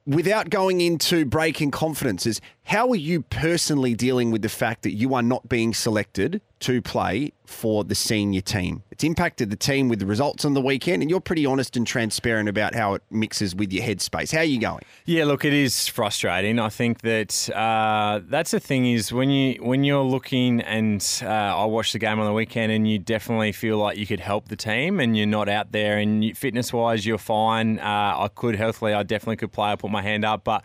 without 0.07 0.51
going 0.51 0.81
into 0.81 1.25
breaking 1.25 1.73
confidences, 1.73 2.41
how 2.65 2.89
are 2.91 2.97
you 2.97 3.23
personally 3.23 3.95
dealing 3.95 4.31
with 4.31 4.43
the 4.43 4.49
fact 4.49 4.83
that 4.83 4.93
you 4.93 5.15
are 5.15 5.23
not 5.23 5.49
being 5.49 5.75
selected 5.75 6.41
to 6.61 6.81
play 6.81 7.33
for 7.51 7.85
the 7.85 7.95
senior 7.95 8.41
team? 8.41 8.83
It's 8.91 9.05
impacted 9.05 9.51
the 9.51 9.57
team 9.57 9.89
with 9.89 9.99
the 9.99 10.07
results 10.07 10.45
on 10.45 10.55
the 10.55 10.61
weekend, 10.61 11.03
and 11.03 11.11
you're 11.11 11.21
pretty 11.21 11.45
honest 11.45 11.77
and 11.77 11.87
transparent 11.87 12.49
about 12.49 12.75
how 12.75 12.95
it 12.95 13.03
mixes 13.11 13.55
with 13.55 13.73
your 13.73 13.85
headspace. 13.85 14.33
How 14.33 14.41
are 14.41 14.45
you 14.45 14.61
going? 14.61 14.83
Yeah, 15.05 15.25
look, 15.25 15.45
it 15.45 15.53
is 15.53 15.89
frustrating. 15.89 16.59
I 16.59 16.69
think 16.69 17.01
that 17.03 17.51
uh, 17.51 18.21
that's 18.29 18.53
the 18.53 18.61
thing 18.61 18.87
is 18.87 19.13
when 19.13 19.31
you 19.31 19.63
when 19.63 19.85
you're 19.85 20.03
looking 20.03 20.61
and 20.61 21.07
uh, 21.23 21.27
I 21.27 21.65
watched 21.65 21.93
the 21.93 21.99
game 21.99 22.19
on 22.19 22.27
the 22.27 22.33
weekend 22.33 22.73
and 22.73 22.89
you 22.89 22.99
definitely 22.99 23.53
feel 23.53 23.79
like 23.79 23.99
you 23.99 24.07
could 24.07 24.21
help 24.21 24.49
the 24.49 24.57
team 24.57 25.01
and 25.01 25.17
you're 25.17 25.27
not 25.27 25.49
out 25.49 25.73
there 25.73 25.99
and 25.99 26.37
fitness 26.37 26.73
wise 26.73 27.05
you're 27.05 27.19
fine. 27.19 27.79
Uh, 27.79 27.83
I 28.19 28.29
could 28.35 28.57
healthily, 28.57 28.93
I 28.93 29.03
definitely 29.03 29.37
could 29.37 29.53
play. 29.53 29.71
I 29.71 29.77
put 29.77 29.91
my 29.91 30.03
hand 30.03 30.25
up, 30.25 30.45
but 30.45 30.65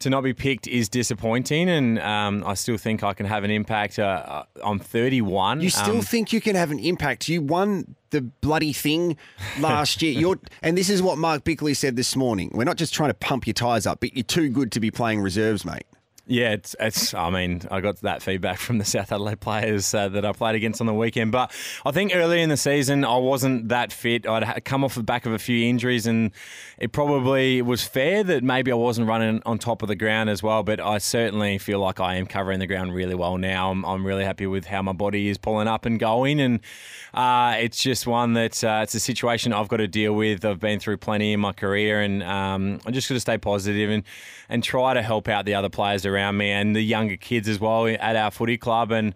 to 0.00 0.10
not 0.10 0.22
be 0.22 0.32
picked 0.34 0.66
is 0.66 0.88
disappointing, 0.88 1.68
and 1.68 1.98
um, 2.00 2.42
I 2.46 2.54
still 2.54 2.76
think 2.76 3.02
I 3.02 3.12
can 3.14 3.26
have 3.26 3.44
an 3.44 3.50
impact. 3.50 3.98
Uh, 3.98 4.44
I'm 4.64 4.78
31. 4.78 5.60
You 5.60 5.70
still 5.70 5.96
Um, 5.96 6.02
think 6.02 6.32
you 6.32 6.40
can 6.40 6.56
have 6.56 6.70
an 6.70 6.78
impact? 6.78 7.28
You 7.28 7.42
won 7.42 7.94
the 8.10 8.20
bloody 8.22 8.72
thing 8.72 9.16
last 9.60 10.02
year. 10.02 10.12
You're, 10.12 10.38
and 10.62 10.76
this 10.76 10.90
is 10.90 11.02
what 11.02 11.18
Mark 11.18 11.44
Bickley 11.44 11.74
said 11.74 11.96
this 11.96 12.14
morning. 12.16 12.50
We're 12.54 12.64
not 12.64 12.76
just 12.76 12.94
trying 12.94 13.10
to 13.10 13.14
pump 13.14 13.46
your 13.46 13.54
tyres 13.54 13.86
up, 13.86 14.00
but 14.00 14.14
you're 14.16 14.24
too 14.24 14.48
good 14.48 14.72
to 14.72 14.80
be 14.80 14.90
playing 14.90 15.20
reserves, 15.20 15.64
mate. 15.64 15.84
Yeah, 16.28 16.54
it's, 16.54 16.74
it's. 16.80 17.14
I 17.14 17.30
mean, 17.30 17.62
I 17.70 17.80
got 17.80 17.98
that 18.00 18.20
feedback 18.20 18.58
from 18.58 18.78
the 18.78 18.84
South 18.84 19.12
Adelaide 19.12 19.38
players 19.38 19.94
uh, 19.94 20.08
that 20.08 20.24
I 20.24 20.32
played 20.32 20.56
against 20.56 20.80
on 20.80 20.88
the 20.88 20.94
weekend. 20.94 21.30
But 21.30 21.52
I 21.84 21.92
think 21.92 22.10
early 22.16 22.42
in 22.42 22.48
the 22.48 22.56
season, 22.56 23.04
I 23.04 23.16
wasn't 23.16 23.68
that 23.68 23.92
fit. 23.92 24.26
I'd 24.26 24.64
come 24.64 24.82
off 24.82 24.96
the 24.96 25.04
back 25.04 25.24
of 25.24 25.32
a 25.32 25.38
few 25.38 25.68
injuries, 25.68 26.04
and 26.04 26.32
it 26.78 26.90
probably 26.90 27.62
was 27.62 27.84
fair 27.84 28.24
that 28.24 28.42
maybe 28.42 28.72
I 28.72 28.74
wasn't 28.74 29.06
running 29.06 29.40
on 29.46 29.58
top 29.58 29.82
of 29.82 29.88
the 29.88 29.94
ground 29.94 30.28
as 30.28 30.42
well. 30.42 30.64
But 30.64 30.80
I 30.80 30.98
certainly 30.98 31.58
feel 31.58 31.78
like 31.78 32.00
I 32.00 32.16
am 32.16 32.26
covering 32.26 32.58
the 32.58 32.66
ground 32.66 32.92
really 32.92 33.14
well 33.14 33.38
now. 33.38 33.70
I'm, 33.70 33.84
I'm 33.84 34.04
really 34.04 34.24
happy 34.24 34.48
with 34.48 34.66
how 34.66 34.82
my 34.82 34.92
body 34.92 35.28
is 35.28 35.38
pulling 35.38 35.68
up 35.68 35.86
and 35.86 35.96
going, 35.96 36.40
and 36.40 36.58
uh, 37.14 37.54
it's 37.60 37.80
just 37.80 38.04
one 38.04 38.32
that 38.32 38.64
uh, 38.64 38.80
it's 38.82 38.96
a 38.96 39.00
situation 39.00 39.52
I've 39.52 39.68
got 39.68 39.76
to 39.76 39.86
deal 39.86 40.12
with. 40.12 40.44
I've 40.44 40.58
been 40.58 40.80
through 40.80 40.96
plenty 40.96 41.34
in 41.34 41.38
my 41.38 41.52
career, 41.52 42.00
and 42.00 42.24
um, 42.24 42.80
I'm 42.84 42.92
just 42.92 43.08
going 43.08 43.14
to 43.16 43.20
stay 43.20 43.38
positive 43.38 43.90
and 43.90 44.02
and 44.48 44.62
try 44.62 44.94
to 44.94 45.02
help 45.02 45.28
out 45.28 45.44
the 45.44 45.54
other 45.54 45.68
players 45.68 46.06
around 46.06 46.15
me 46.16 46.50
and 46.50 46.74
the 46.74 46.82
younger 46.82 47.16
kids 47.16 47.48
as 47.48 47.60
well 47.60 47.86
at 47.86 48.16
our 48.16 48.30
footy 48.30 48.56
club. 48.56 48.92
And 48.92 49.14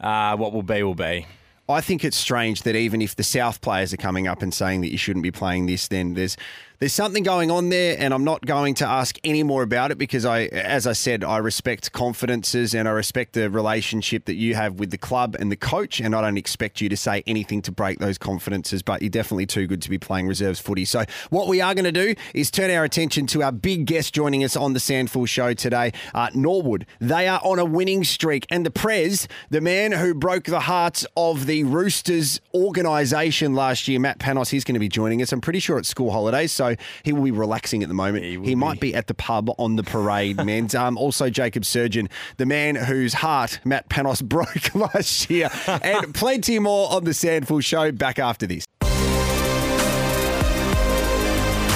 uh, 0.00 0.36
what 0.36 0.52
will 0.52 0.62
be 0.62 0.82
will 0.82 0.94
be. 0.94 1.26
I 1.68 1.80
think 1.80 2.04
it's 2.04 2.16
strange 2.16 2.62
that 2.62 2.76
even 2.76 3.02
if 3.02 3.16
the 3.16 3.24
South 3.24 3.60
players 3.60 3.92
are 3.92 3.96
coming 3.96 4.28
up 4.28 4.40
and 4.40 4.54
saying 4.54 4.82
that 4.82 4.92
you 4.92 4.98
shouldn't 4.98 5.24
be 5.24 5.32
playing 5.32 5.66
this, 5.66 5.88
then 5.88 6.14
there's 6.14 6.36
there's 6.78 6.92
something 6.92 7.22
going 7.22 7.50
on 7.50 7.70
there, 7.70 7.96
and 7.98 8.12
I'm 8.12 8.24
not 8.24 8.44
going 8.44 8.74
to 8.74 8.86
ask 8.86 9.18
any 9.24 9.42
more 9.42 9.62
about 9.62 9.90
it 9.90 9.98
because 9.98 10.26
I, 10.26 10.42
as 10.44 10.86
I 10.86 10.92
said, 10.92 11.24
I 11.24 11.38
respect 11.38 11.92
confidences 11.92 12.74
and 12.74 12.86
I 12.86 12.90
respect 12.90 13.32
the 13.32 13.48
relationship 13.48 14.26
that 14.26 14.34
you 14.34 14.54
have 14.54 14.78
with 14.78 14.90
the 14.90 14.98
club 14.98 15.36
and 15.38 15.50
the 15.50 15.56
coach, 15.56 16.00
and 16.00 16.14
I 16.14 16.20
don't 16.20 16.36
expect 16.36 16.82
you 16.82 16.90
to 16.90 16.96
say 16.96 17.22
anything 17.26 17.62
to 17.62 17.72
break 17.72 17.98
those 17.98 18.18
confidences. 18.18 18.82
But 18.82 19.00
you're 19.00 19.08
definitely 19.08 19.46
too 19.46 19.66
good 19.66 19.80
to 19.82 19.90
be 19.90 19.96
playing 19.96 20.26
reserves 20.26 20.60
footy. 20.60 20.84
So 20.84 21.04
what 21.30 21.48
we 21.48 21.62
are 21.62 21.74
going 21.74 21.84
to 21.84 21.92
do 21.92 22.14
is 22.34 22.50
turn 22.50 22.70
our 22.70 22.84
attention 22.84 23.26
to 23.28 23.42
our 23.42 23.52
big 23.52 23.86
guest 23.86 24.12
joining 24.12 24.44
us 24.44 24.54
on 24.54 24.74
the 24.74 24.80
SANFL 24.80 25.26
Show 25.26 25.54
today, 25.54 25.92
uh, 26.14 26.28
Norwood. 26.34 26.84
They 27.00 27.26
are 27.26 27.40
on 27.42 27.58
a 27.58 27.64
winning 27.64 28.04
streak, 28.04 28.46
and 28.50 28.66
the 28.66 28.70
Prez, 28.70 29.28
the 29.48 29.62
man 29.62 29.92
who 29.92 30.14
broke 30.14 30.44
the 30.44 30.60
hearts 30.60 31.06
of 31.16 31.46
the 31.46 31.64
Roosters 31.64 32.40
organisation 32.54 33.54
last 33.54 33.88
year, 33.88 33.98
Matt 33.98 34.18
Panos, 34.18 34.50
he's 34.50 34.64
going 34.64 34.74
to 34.74 34.80
be 34.80 34.88
joining 34.88 35.22
us. 35.22 35.32
I'm 35.32 35.40
pretty 35.40 35.60
sure 35.60 35.78
it's 35.78 35.88
school 35.88 36.10
holidays, 36.10 36.52
so 36.52 36.65
he 37.02 37.12
will 37.12 37.22
be 37.22 37.30
relaxing 37.30 37.82
at 37.82 37.88
the 37.88 37.94
moment. 37.94 38.24
He, 38.24 38.36
will 38.36 38.56
might 38.56 38.80
be 38.80 38.94
at 38.94 39.06
the 39.06 39.14
pub 39.14 39.50
on 39.58 39.76
the 39.76 39.82
parade, 39.82 40.36
man. 40.44 40.66
Um, 40.76 40.98
also, 40.98 41.30
Jacob 41.30 41.62
Surjan, 41.62 42.10
the 42.38 42.44
man 42.46 42.74
whose 42.74 43.14
heart 43.14 43.60
Matt 43.64 43.88
Panos 43.88 44.22
broke 44.28 44.74
last 44.74 45.30
year, 45.30 45.48
and 45.66 46.14
plenty 46.14 46.58
more 46.58 46.92
on 46.92 47.04
the 47.04 47.12
SANFL 47.12 47.62
Show. 47.64 47.92
Back 47.92 48.18
after 48.18 48.46
this. 48.46 48.64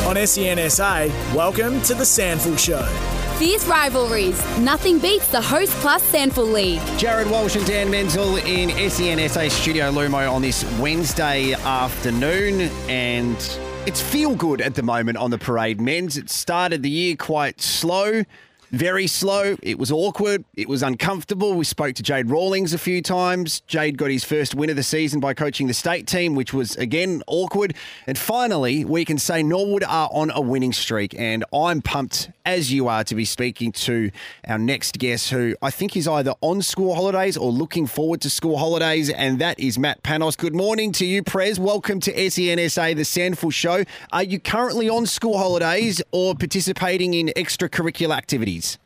On 0.07 0.27
SEN 0.27 0.71
SA, 0.71 1.07
welcome 1.35 1.81
to 1.83 1.95
the 1.95 2.05
SANFL 2.05 2.59
Show. 2.59 3.11
Fierce 3.41 3.67
rivalries. 3.67 4.39
Nothing 4.59 4.99
beats 4.99 5.29
the 5.29 5.41
Host 5.41 5.73
Plus 5.77 6.03
SANFL 6.13 6.53
League. 6.53 6.81
Jarrod 6.99 7.31
Walsh 7.31 7.57
and 7.57 7.65
Dan 7.65 7.91
Menzel 7.91 8.37
in 8.37 8.91
SEN 8.91 9.27
SA 9.31 9.49
Studio 9.49 9.91
Lumo 9.91 10.31
on 10.31 10.43
this 10.43 10.63
Wednesday 10.79 11.55
afternoon. 11.55 12.71
And 12.91 13.39
it's 13.87 14.01
feel 14.01 14.35
good 14.35 14.61
at 14.61 14.75
the 14.75 14.83
moment 14.83 15.17
on 15.17 15.31
the 15.31 15.39
parade, 15.39 15.79
Menz. 15.79 16.19
It 16.19 16.31
started 16.31 16.83
the 16.83 16.91
year 16.91 17.17
quite 17.17 17.61
slow, 17.61 18.25
very 18.71 19.07
slow. 19.07 19.57
It 19.63 19.79
was 19.79 19.91
awkward. 19.91 20.45
It 20.55 20.69
was 20.69 20.83
uncomfortable. 20.83 21.55
We 21.55 21.65
spoke 21.65 21.95
to 21.97 22.03
Jade 22.03 22.31
Rawlings 22.31 22.73
a 22.73 22.79
few 22.79 23.03
times. 23.03 23.61
Jade 23.63 23.99
got 23.99 24.11
his 24.11 24.23
first 24.23 24.55
win 24.55 24.71
of 24.71 24.77
the 24.77 24.83
season 24.83 25.19
by 25.19 25.35
coaching 25.35 25.67
the 25.67 25.75
state 25.75 26.07
team, 26.07 26.35
which 26.35 26.53
was, 26.53 26.77
again, 26.77 27.23
awkward. 27.27 27.75
And 28.07 28.17
finally, 28.17 28.85
we 28.85 29.05
can 29.05 29.19
say 29.19 29.43
Norwood 29.43 29.83
are 29.83 30.09
on 30.13 30.31
a 30.31 30.41
winning 30.41 30.73
streak. 30.73 31.19
And 31.19 31.45
I'm 31.53 31.83
pumped, 31.83 32.31
as 32.51 32.73
you 32.73 32.89
are, 32.89 33.05
to 33.05 33.15
be 33.15 33.25
speaking 33.25 33.71
to 33.71 34.11
our 34.49 34.59
next 34.59 34.99
guest, 34.99 35.31
who 35.31 35.55
I 35.63 35.71
think 35.71 35.97
is 35.97 36.09
either 36.09 36.35
on 36.41 36.63
school 36.63 36.97
holidays 36.97 37.37
or 37.37 37.53
looking 37.53 37.87
forward 37.87 38.21
to 38.23 38.31
school 38.31 38.59
holidays. 38.59 39.09
And 39.09 39.39
that 39.39 39.61
is 39.61 39.79
Matt 39.79 40.03
Panos. 40.03 40.37
Good 40.37 40.55
morning 40.55 40.91
to 40.93 41.07
you, 41.07 41.23
Prez. 41.23 41.61
Welcome 41.61 42.01
to 42.01 42.31
SEN 42.31 42.69
SA, 42.69 42.89
the 42.89 43.05
SANFL 43.05 43.53
Show. 43.53 43.85
Are 44.11 44.25
you 44.25 44.41
currently 44.41 44.89
on 44.89 45.07
school 45.07 45.39
holidays 45.39 46.03
or 46.11 46.35
participating 46.35 47.15
in 47.15 47.29
extracurricular 47.37 48.17
activities? 48.17 48.79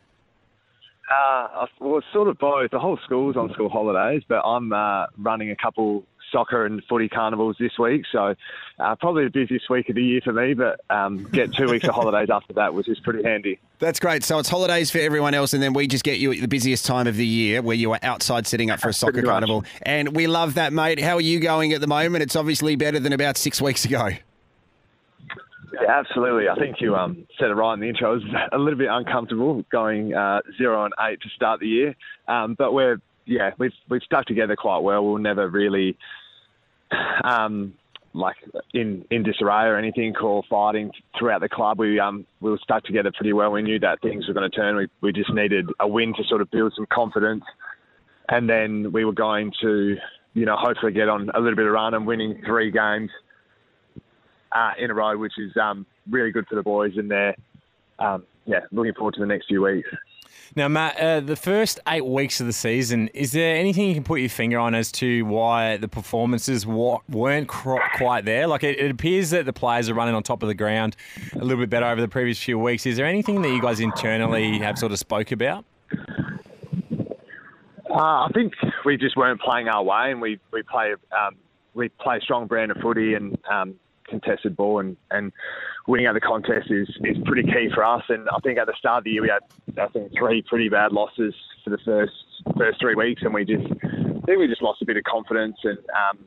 Uh, 1.11 1.67
well, 1.81 1.99
it's 1.99 2.07
sort 2.13 2.29
of 2.29 2.39
both. 2.39 2.71
The 2.71 2.79
whole 2.79 2.99
school's 3.05 3.37
on 3.37 3.51
school 3.55 3.71
holidays, 3.71 4.23
but 4.29 4.43
I'm 4.45 4.75
uh, 4.75 5.07
running 5.17 5.51
a 5.51 5.57
couple 5.57 6.05
soccer 6.35 6.67
and 6.67 6.83
footy 6.89 7.09
carnivals 7.09 7.57
this 7.59 7.79
week, 7.79 8.05
so 8.11 8.35
uh, 8.79 8.97
probably 8.97 9.25
the 9.25 9.31
busiest 9.31 9.71
week 9.71 9.89
of 9.89 9.95
the 9.95 10.03
year 10.03 10.21
for 10.23 10.33
me. 10.33 10.53
But 10.53 10.81
um, 10.91 11.25
get 11.33 11.55
two 11.55 11.69
weeks 11.69 11.87
of 11.87 11.95
holidays 11.95 12.29
after 12.31 12.53
that, 12.55 12.75
which 12.75 12.89
is 12.89 12.99
pretty 13.01 13.23
handy. 13.23 13.61
That's 13.79 14.01
great. 14.01 14.25
So 14.25 14.39
it's 14.39 14.49
holidays 14.49 14.91
for 14.91 14.99
everyone 14.99 15.35
else, 15.35 15.55
and 15.55 15.63
then 15.63 15.73
we 15.73 15.87
just 15.87 16.05
get 16.05 16.19
you 16.19 16.33
at 16.33 16.41
the 16.41 16.49
busiest 16.49 16.85
time 16.85 17.07
of 17.07 17.17
the 17.17 17.27
year 17.27 17.63
where 17.63 17.77
you 17.77 17.93
are 17.93 18.01
outside 18.03 18.47
setting 18.47 18.71
up 18.71 18.81
for 18.81 18.89
a 18.89 18.93
soccer 18.93 19.13
Pretty 19.13 19.27
much. 19.27 19.33
carnival. 19.33 19.65
And 19.83 20.15
we 20.17 20.27
love 20.27 20.55
that, 20.55 20.73
mate. 20.73 21.01
How 21.01 21.15
are 21.15 21.21
you 21.21 21.39
going 21.41 21.73
at 21.73 21.81
the 21.81 21.87
moment? 21.87 22.23
It's 22.23 22.37
obviously 22.37 22.77
better 22.77 22.99
than 22.99 23.13
about 23.13 23.37
six 23.37 23.63
weeks 23.63 23.85
ago. 23.85 24.11
Yeah, 25.81 25.91
absolutely. 25.91 26.49
I 26.49 26.55
think 26.55 26.81
you 26.81 26.95
um, 26.95 27.27
said 27.39 27.51
it 27.51 27.55
right 27.55 27.75
in 27.75 27.81
the 27.81 27.89
intro. 27.89 28.13
It 28.15 28.23
was 28.23 28.35
a 28.53 28.59
little 28.59 28.79
bit 28.79 28.89
uncomfortable 28.91 29.65
going 29.73 30.15
uh, 30.15 30.41
zero 30.57 30.85
and 30.85 30.95
eight 31.01 31.21
to 31.23 31.29
start 31.31 31.61
the 31.61 31.69
year, 31.69 31.97
um, 32.29 32.55
but 32.55 32.73
we're 32.73 33.01
yeah 33.27 33.53
we've 33.59 33.73
we've 33.89 34.03
stuck 34.03 34.27
together 34.27 34.55
quite 34.55 34.79
well. 34.79 35.05
We'll 35.05 35.19
never 35.19 35.49
really 35.49 35.97
um, 37.25 37.75
like 38.13 38.37
in 38.73 39.05
in 39.11 39.23
disarray 39.23 39.65
or 39.65 39.77
anything 39.77 40.15
or 40.17 40.43
fighting 40.49 40.91
throughout 41.19 41.41
the 41.41 41.49
club. 41.49 41.79
We 41.79 41.99
um 41.99 42.27
we 42.41 42.51
were 42.51 42.61
stuck 42.63 42.85
together 42.85 43.11
pretty 43.13 43.33
well. 43.33 43.51
We 43.51 43.63
knew 43.63 43.79
that 43.81 44.01
things 44.03 44.29
were 44.29 44.35
going 44.35 44.49
to 44.51 44.57
turn. 44.57 44.77
We 44.77 44.89
we 45.01 45.13
just 45.13 45.33
needed 45.33 45.69
a 45.81 45.89
win 45.89 46.15
to 46.15 46.25
sort 46.25 46.41
of 46.41 46.51
build 46.51 46.73
some 46.77 46.87
confidence. 46.93 47.45
and 48.29 48.49
then 48.49 48.93
we 48.93 49.05
were 49.05 49.13
going 49.13 49.53
to, 49.61 49.97
you 50.35 50.47
know, 50.47 50.57
hopefully 50.57 50.93
get 50.93 51.09
on 51.09 51.31
a 51.35 51.41
little 51.41 51.57
bit 51.57 51.67
of 51.67 51.73
run 51.73 51.95
and 51.95 52.07
winning 52.07 52.41
three 52.47 52.71
games 52.71 53.11
uh, 54.53 54.73
in 54.79 54.91
a 54.91 54.95
row, 54.95 55.17
which 55.19 55.35
is 55.39 55.53
um, 55.61 55.87
really 56.09 56.31
good 56.31 56.47
for 56.49 56.55
the 56.55 56.63
boys, 56.63 56.93
and 56.97 57.11
they're 57.11 57.35
um, 57.99 58.25
yeah 58.47 58.61
looking 58.73 58.95
forward 58.95 59.15
to 59.15 59.21
the 59.21 59.27
next 59.27 59.47
few 59.47 59.63
weeks. 59.63 59.89
Now, 60.57 60.69
Matt, 60.69 60.97
uh, 60.99 61.21
the 61.21 61.37
first 61.37 61.81
eight 61.89 62.05
weeks 62.05 62.41
of 62.41 62.47
the 62.47 62.53
season, 62.53 63.09
is 63.09 63.33
there 63.33 63.57
anything 63.57 63.89
you 63.89 63.95
can 63.95 64.05
put 64.05 64.21
your 64.21 64.29
finger 64.29 64.59
on 64.59 64.75
as 64.75 64.93
to 64.93 65.25
why 65.25 65.77
the 65.77 65.89
performances 65.89 66.67
weren't 66.67 67.49
quite 67.49 68.25
there? 68.25 68.47
Like, 68.47 68.63
it, 68.63 68.79
it, 68.79 68.91
appears 68.91 69.31
that 69.31 69.47
the 69.47 69.53
players 69.53 69.89
are 69.89 69.95
running 69.95 70.15
on 70.15 70.23
top 70.23 70.43
of 70.43 70.49
the 70.49 70.55
ground 70.55 70.97
a 71.33 71.39
little 71.39 71.59
bit 71.59 71.71
better 71.71 71.87
over 71.87 72.01
the 72.01 72.09
previous 72.09 72.41
few 72.41 72.59
weeks. 72.59 72.87
Is 72.87 72.97
there 72.97 73.07
anything 73.07 73.43
that 73.43 73.51
you 73.51 73.61
guys 73.61 73.81
internally 73.81 74.59
have 74.59 74.79
sort 74.79 74.93
of 74.93 74.99
spoke 74.99 75.33
about? 75.33 75.65
Uh, 77.91 78.27
I 78.27 78.29
think 78.35 78.55
we 78.85 78.97
just 78.97 79.17
weren't 79.17 79.41
playing 79.41 79.69
our 79.69 79.83
way, 79.83 80.11
and 80.11 80.21
we 80.21 80.41
we 80.53 80.63
play 80.63 80.95
um, 81.13 81.37
we 81.75 81.91
play 81.91 82.19
strong 82.21 82.47
brand 82.49 82.73
of 82.73 82.79
footy 82.79 83.15
and 83.15 83.39
um, 83.49 83.77
contested 84.09 84.57
ball, 84.57 84.81
and, 84.81 84.97
and 85.11 85.33
winning 85.87 86.07
at 86.07 86.15
the 86.15 86.21
contest 86.21 86.71
is, 86.71 86.89
is 87.05 87.17
pretty 87.25 87.43
key 87.43 87.69
for 87.75 87.85
us. 87.85 88.03
And 88.09 88.29
I 88.29 88.39
think 88.43 88.59
at 88.59 88.67
the 88.67 88.75
start 88.79 88.99
of 88.99 89.05
the 89.05 89.11
year 89.11 89.23
we 89.23 89.31
had 89.31 89.81
I 89.81 89.89
think 89.89 90.13
three 90.17 90.43
pretty 90.43 90.69
bad 90.69 90.93
losses 90.93 91.35
for 91.63 91.71
the 91.71 91.79
first 91.85 92.13
first 92.57 92.81
three 92.81 92.95
weeks, 92.95 93.23
and 93.23 93.35
we 93.35 93.45
just 93.45 93.67
I 93.67 94.27
think 94.27 94.39
we 94.39 94.47
just 94.47 94.63
lost 94.63 94.83
a 94.83 94.87
bit 94.87 94.97
of 94.97 95.05
confidence 95.05 95.57
and 95.65 95.79
um, 95.79 96.25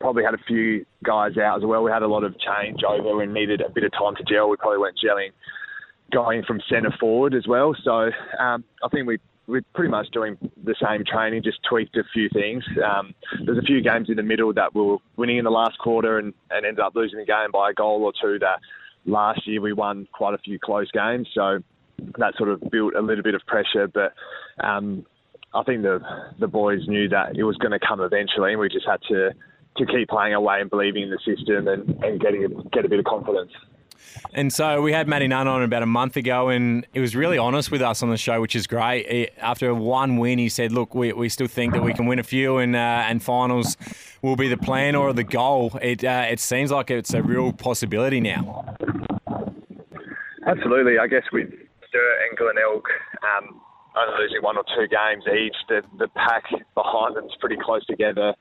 probably 0.00 0.24
had 0.24 0.34
a 0.34 0.44
few 0.46 0.84
guys 1.04 1.36
out 1.38 1.58
as 1.58 1.64
well. 1.64 1.82
We 1.82 1.90
had 1.90 2.02
a 2.02 2.08
lot 2.08 2.24
of 2.24 2.34
change 2.38 2.80
over 2.82 3.22
and 3.22 3.32
needed 3.32 3.60
a 3.60 3.70
bit 3.70 3.84
of 3.84 3.92
time 3.92 4.16
to 4.16 4.24
gel. 4.24 4.48
We 4.48 4.56
probably 4.56 4.78
weren't 4.78 4.98
gelling 4.98 5.30
going 6.12 6.42
from 6.44 6.60
centre 6.68 6.94
forward 7.00 7.34
as 7.34 7.46
well. 7.46 7.74
So 7.82 8.10
um, 8.38 8.64
I 8.84 8.88
think 8.90 9.06
we 9.06 9.18
we're 9.46 9.62
pretty 9.74 9.90
much 9.90 10.08
doing 10.12 10.36
the 10.64 10.74
same 10.80 11.04
training, 11.04 11.42
just 11.42 11.58
tweaked 11.68 11.96
a 11.96 12.04
few 12.12 12.28
things. 12.32 12.64
Um, 12.84 13.14
there's 13.44 13.58
a 13.58 13.62
few 13.62 13.82
games 13.82 14.08
in 14.08 14.16
the 14.16 14.22
middle 14.22 14.52
that 14.54 14.74
we 14.74 14.82
were 14.82 14.98
winning 15.16 15.38
in 15.38 15.44
the 15.44 15.50
last 15.50 15.78
quarter 15.78 16.18
and, 16.18 16.32
and 16.50 16.64
ended 16.64 16.80
up 16.80 16.94
losing 16.94 17.18
the 17.18 17.24
game 17.24 17.50
by 17.52 17.70
a 17.70 17.74
goal 17.74 18.04
or 18.04 18.12
two. 18.20 18.38
That 18.38 18.60
last 19.04 19.46
year 19.46 19.60
we 19.60 19.72
won 19.72 20.06
quite 20.12 20.34
a 20.34 20.38
few 20.38 20.58
close 20.58 20.90
games, 20.92 21.28
so 21.34 21.58
that 22.18 22.34
sort 22.36 22.50
of 22.50 22.60
built 22.70 22.94
a 22.94 23.02
little 23.02 23.24
bit 23.24 23.34
of 23.34 23.42
pressure. 23.46 23.88
But 23.88 24.14
um, 24.64 25.04
I 25.54 25.62
think 25.64 25.82
the 25.82 26.00
the 26.38 26.48
boys 26.48 26.86
knew 26.86 27.08
that 27.08 27.36
it 27.36 27.42
was 27.42 27.56
going 27.56 27.72
to 27.72 27.80
come 27.84 28.00
eventually, 28.00 28.52
and 28.52 28.60
we 28.60 28.68
just 28.68 28.86
had 28.86 29.00
to 29.08 29.30
to 29.78 29.86
keep 29.86 30.08
playing 30.08 30.34
away 30.34 30.60
and 30.60 30.70
believing 30.70 31.04
in 31.04 31.10
the 31.10 31.18
system 31.24 31.66
and, 31.66 31.88
and 32.04 32.20
getting 32.20 32.68
get 32.72 32.84
a 32.84 32.88
bit 32.88 32.98
of 33.00 33.04
confidence. 33.04 33.50
And 34.34 34.52
so 34.52 34.80
we 34.80 34.92
had 34.92 35.08
Matty 35.08 35.28
Nunn 35.28 35.46
on 35.46 35.62
about 35.62 35.82
a 35.82 35.86
month 35.86 36.16
ago, 36.16 36.48
and 36.48 36.86
he 36.92 37.00
was 37.00 37.14
really 37.14 37.38
honest 37.38 37.70
with 37.70 37.82
us 37.82 38.02
on 38.02 38.10
the 38.10 38.16
show, 38.16 38.40
which 38.40 38.56
is 38.56 38.66
great. 38.66 39.10
He, 39.10 39.28
after 39.38 39.74
one 39.74 40.16
win, 40.16 40.38
he 40.38 40.48
said, 40.48 40.72
"Look, 40.72 40.94
we, 40.94 41.12
we 41.12 41.28
still 41.28 41.48
think 41.48 41.74
that 41.74 41.82
we 41.82 41.92
can 41.92 42.06
win 42.06 42.18
a 42.18 42.22
few, 42.22 42.58
and 42.58 42.74
uh, 42.74 42.78
and 42.78 43.22
finals 43.22 43.76
will 44.22 44.36
be 44.36 44.48
the 44.48 44.56
plan 44.56 44.94
or 44.94 45.12
the 45.12 45.24
goal." 45.24 45.78
It 45.82 46.04
uh, 46.04 46.26
it 46.30 46.40
seems 46.40 46.70
like 46.70 46.90
it's 46.90 47.12
a 47.12 47.22
real 47.22 47.52
possibility 47.52 48.20
now. 48.20 48.76
Absolutely, 50.46 50.98
I 50.98 51.06
guess 51.06 51.24
with 51.32 51.48
Sturt 51.88 52.16
and 52.28 52.38
Glenelg 52.38 52.84
um, 53.22 53.60
only 53.96 54.24
losing 54.24 54.42
one 54.42 54.56
or 54.56 54.64
two 54.76 54.86
games 54.88 55.24
each, 55.26 55.56
the 55.68 55.82
the 55.98 56.08
pack 56.08 56.44
behind 56.74 57.16
them 57.16 57.26
is 57.26 57.36
pretty 57.40 57.56
close 57.62 57.84
together. 57.86 58.34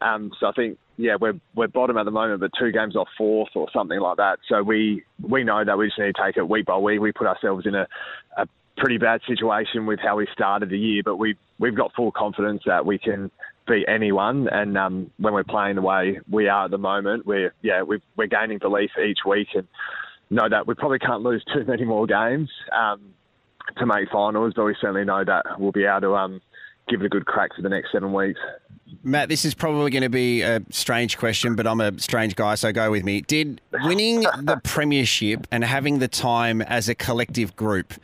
Um, 0.00 0.30
so 0.38 0.46
I 0.46 0.52
think, 0.52 0.78
yeah, 0.96 1.16
we're 1.20 1.38
we're 1.54 1.68
bottom 1.68 1.96
at 1.96 2.04
the 2.04 2.10
moment, 2.10 2.40
but 2.40 2.50
two 2.58 2.72
games 2.72 2.96
off 2.96 3.08
fourth 3.16 3.50
or 3.54 3.68
something 3.72 4.00
like 4.00 4.16
that. 4.16 4.38
So 4.48 4.62
we 4.62 5.04
we 5.20 5.44
know 5.44 5.64
that 5.64 5.76
we 5.76 5.86
just 5.88 5.98
need 5.98 6.14
to 6.14 6.22
take 6.22 6.36
it 6.36 6.48
week 6.48 6.66
by 6.66 6.76
week. 6.78 7.00
We 7.00 7.12
put 7.12 7.26
ourselves 7.26 7.66
in 7.66 7.74
a, 7.74 7.86
a 8.36 8.46
pretty 8.76 8.98
bad 8.98 9.20
situation 9.26 9.86
with 9.86 10.00
how 10.00 10.16
we 10.16 10.26
started 10.32 10.70
the 10.70 10.78
year, 10.78 11.02
but 11.04 11.16
we 11.16 11.36
we've 11.58 11.76
got 11.76 11.92
full 11.94 12.12
confidence 12.12 12.62
that 12.66 12.86
we 12.86 12.98
can 12.98 13.30
beat 13.66 13.84
anyone. 13.88 14.48
And 14.50 14.76
um, 14.78 15.10
when 15.18 15.34
we're 15.34 15.44
playing 15.44 15.76
the 15.76 15.82
way 15.82 16.20
we 16.30 16.48
are 16.48 16.66
at 16.66 16.70
the 16.70 16.78
moment, 16.78 17.26
we're 17.26 17.52
yeah 17.62 17.82
we 17.82 18.00
are 18.18 18.26
gaining 18.26 18.58
belief 18.58 18.90
each 19.02 19.20
week 19.26 19.48
and 19.54 19.66
know 20.30 20.48
that 20.48 20.66
we 20.66 20.74
probably 20.74 20.98
can't 20.98 21.22
lose 21.22 21.44
too 21.54 21.64
many 21.64 21.84
more 21.84 22.06
games 22.06 22.50
um, 22.72 23.00
to 23.78 23.86
make 23.86 24.10
finals, 24.10 24.54
but 24.56 24.64
we 24.64 24.76
certainly 24.80 25.04
know 25.04 25.24
that 25.24 25.44
we'll 25.58 25.72
be 25.72 25.84
able 25.84 26.00
to 26.00 26.16
um, 26.16 26.40
give 26.88 27.00
it 27.00 27.06
a 27.06 27.08
good 27.08 27.26
crack 27.26 27.54
for 27.54 27.62
the 27.62 27.68
next 27.68 27.92
seven 27.92 28.12
weeks. 28.12 28.40
Matt, 29.02 29.28
this 29.28 29.44
is 29.44 29.54
probably 29.54 29.90
going 29.90 30.02
to 30.02 30.08
be 30.08 30.42
a 30.42 30.62
strange 30.70 31.18
question, 31.18 31.54
but 31.54 31.66
I'm 31.66 31.80
a 31.80 31.98
strange 31.98 32.36
guy, 32.36 32.54
so 32.54 32.72
go 32.72 32.90
with 32.90 33.04
me. 33.04 33.20
Did 33.22 33.60
winning 33.72 34.20
the 34.20 34.60
premiership 34.64 35.46
and 35.50 35.64
having 35.64 35.98
the 35.98 36.08
time 36.08 36.62
as 36.62 36.88
a 36.88 36.94
collective 36.94 37.56
group 37.56 37.94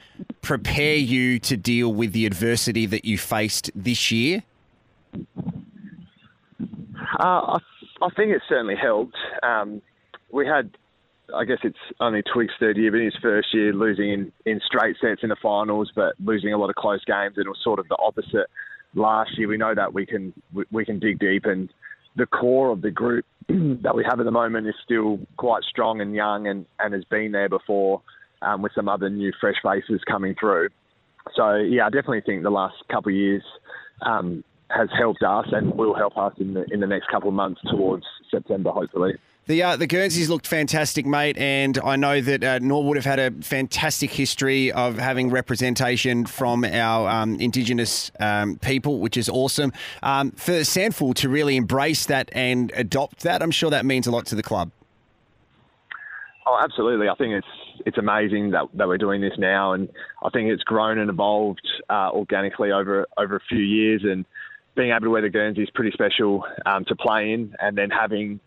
prepare 0.42 0.96
you 0.96 1.38
to 1.40 1.56
deal 1.56 1.92
with 1.92 2.12
the 2.12 2.26
adversity 2.26 2.86
that 2.86 3.04
you 3.04 3.18
faced 3.18 3.70
this 3.74 4.10
year? 4.10 4.42
Uh, 7.18 7.58
I, 7.58 7.58
I, 8.00 8.08
think 8.16 8.32
it 8.32 8.42
certainly 8.48 8.76
helped. 8.76 9.16
Um, 9.42 9.82
we 10.30 10.46
had, 10.46 10.70
I 11.34 11.44
guess 11.44 11.58
it's 11.62 11.76
only 12.00 12.22
Twig's 12.22 12.54
third 12.58 12.76
year, 12.76 12.90
but 12.90 12.98
in 12.98 13.06
his 13.06 13.16
first 13.20 13.48
year 13.52 13.72
losing 13.72 14.10
in, 14.10 14.32
in 14.46 14.60
straight 14.64 14.96
sets 15.00 15.22
in 15.22 15.28
the 15.28 15.36
finals, 15.42 15.92
but 15.94 16.14
losing 16.24 16.52
a 16.52 16.58
lot 16.58 16.70
of 16.70 16.76
close 16.76 17.04
games, 17.04 17.34
and 17.36 17.46
it 17.46 17.48
was 17.48 17.58
sort 17.62 17.78
of 17.78 17.88
the 17.88 17.98
opposite 18.00 18.48
last 18.94 19.38
year. 19.38 19.48
We 19.48 19.56
know 19.56 19.74
that 19.74 19.92
we 19.92 20.06
can 20.06 20.32
we, 20.52 20.64
we 20.70 20.84
can 20.84 20.98
dig 20.98 21.18
deep, 21.18 21.44
and 21.44 21.72
the 22.16 22.26
core 22.26 22.70
of 22.70 22.82
the 22.82 22.90
group 22.90 23.24
that 23.48 23.94
we 23.94 24.04
have 24.04 24.20
at 24.20 24.24
the 24.24 24.32
moment 24.32 24.66
is 24.66 24.74
still 24.84 25.18
quite 25.36 25.62
strong 25.64 26.00
and 26.00 26.14
young, 26.14 26.46
and, 26.46 26.66
and 26.78 26.94
has 26.94 27.04
been 27.04 27.32
there 27.32 27.48
before, 27.48 28.02
um, 28.42 28.62
with 28.62 28.72
some 28.74 28.88
other 28.88 29.08
new 29.08 29.32
fresh 29.40 29.56
faces 29.62 30.00
coming 30.06 30.34
through. 30.38 30.68
So 31.36 31.56
yeah, 31.56 31.86
I 31.86 31.90
definitely 31.90 32.22
think 32.22 32.42
the 32.42 32.50
last 32.50 32.76
couple 32.90 33.10
of 33.10 33.16
years 33.16 33.42
um, 34.02 34.44
has 34.68 34.88
helped 34.96 35.22
us 35.22 35.46
and 35.52 35.74
will 35.74 35.94
help 35.94 36.16
us 36.16 36.32
in 36.38 36.54
the 36.54 36.64
in 36.72 36.80
the 36.80 36.86
next 36.86 37.08
couple 37.08 37.28
of 37.28 37.34
months 37.34 37.60
towards 37.70 38.04
September, 38.30 38.70
hopefully. 38.70 39.12
The 39.46 39.60
uh, 39.60 39.76
the 39.76 39.88
Guernseys 39.88 40.30
looked 40.30 40.46
fantastic, 40.46 41.04
mate, 41.04 41.36
and 41.36 41.76
I 41.82 41.96
know 41.96 42.20
that 42.20 42.44
uh, 42.44 42.58
Norwood 42.60 42.96
have 42.96 43.04
had 43.04 43.18
a 43.18 43.32
fantastic 43.42 44.12
history 44.12 44.70
of 44.70 44.98
having 44.98 45.30
representation 45.30 46.26
from 46.26 46.64
our 46.64 47.08
um, 47.08 47.40
Indigenous 47.40 48.12
um, 48.20 48.56
people, 48.58 49.00
which 49.00 49.16
is 49.16 49.28
awesome. 49.28 49.72
Um, 50.00 50.30
for 50.30 50.52
SANFL 50.52 51.16
to 51.16 51.28
really 51.28 51.56
embrace 51.56 52.06
that 52.06 52.30
and 52.32 52.70
adopt 52.76 53.24
that, 53.24 53.42
I'm 53.42 53.50
sure 53.50 53.68
that 53.70 53.84
means 53.84 54.06
a 54.06 54.12
lot 54.12 54.26
to 54.26 54.36
the 54.36 54.44
club. 54.44 54.70
Oh, 56.46 56.60
absolutely. 56.62 57.08
I 57.08 57.16
think 57.16 57.32
it's 57.32 57.82
it's 57.84 57.98
amazing 57.98 58.52
that, 58.52 58.66
that 58.74 58.86
we're 58.86 58.96
doing 58.96 59.20
this 59.20 59.34
now, 59.38 59.72
and 59.72 59.88
I 60.22 60.30
think 60.30 60.50
it's 60.50 60.62
grown 60.62 60.98
and 60.98 61.10
evolved 61.10 61.66
uh, 61.90 62.10
organically 62.12 62.70
over 62.70 63.08
over 63.16 63.34
a 63.34 63.42
few 63.48 63.58
years, 63.58 64.02
and 64.04 64.24
being 64.76 64.90
able 64.90 65.00
to 65.00 65.10
wear 65.10 65.22
the 65.22 65.30
Guernsey 65.30 65.64
is 65.64 65.70
pretty 65.70 65.90
special 65.90 66.44
um, 66.64 66.84
to 66.84 66.94
play 66.94 67.32
in, 67.32 67.56
and 67.58 67.76
then 67.76 67.90
having 67.90 68.38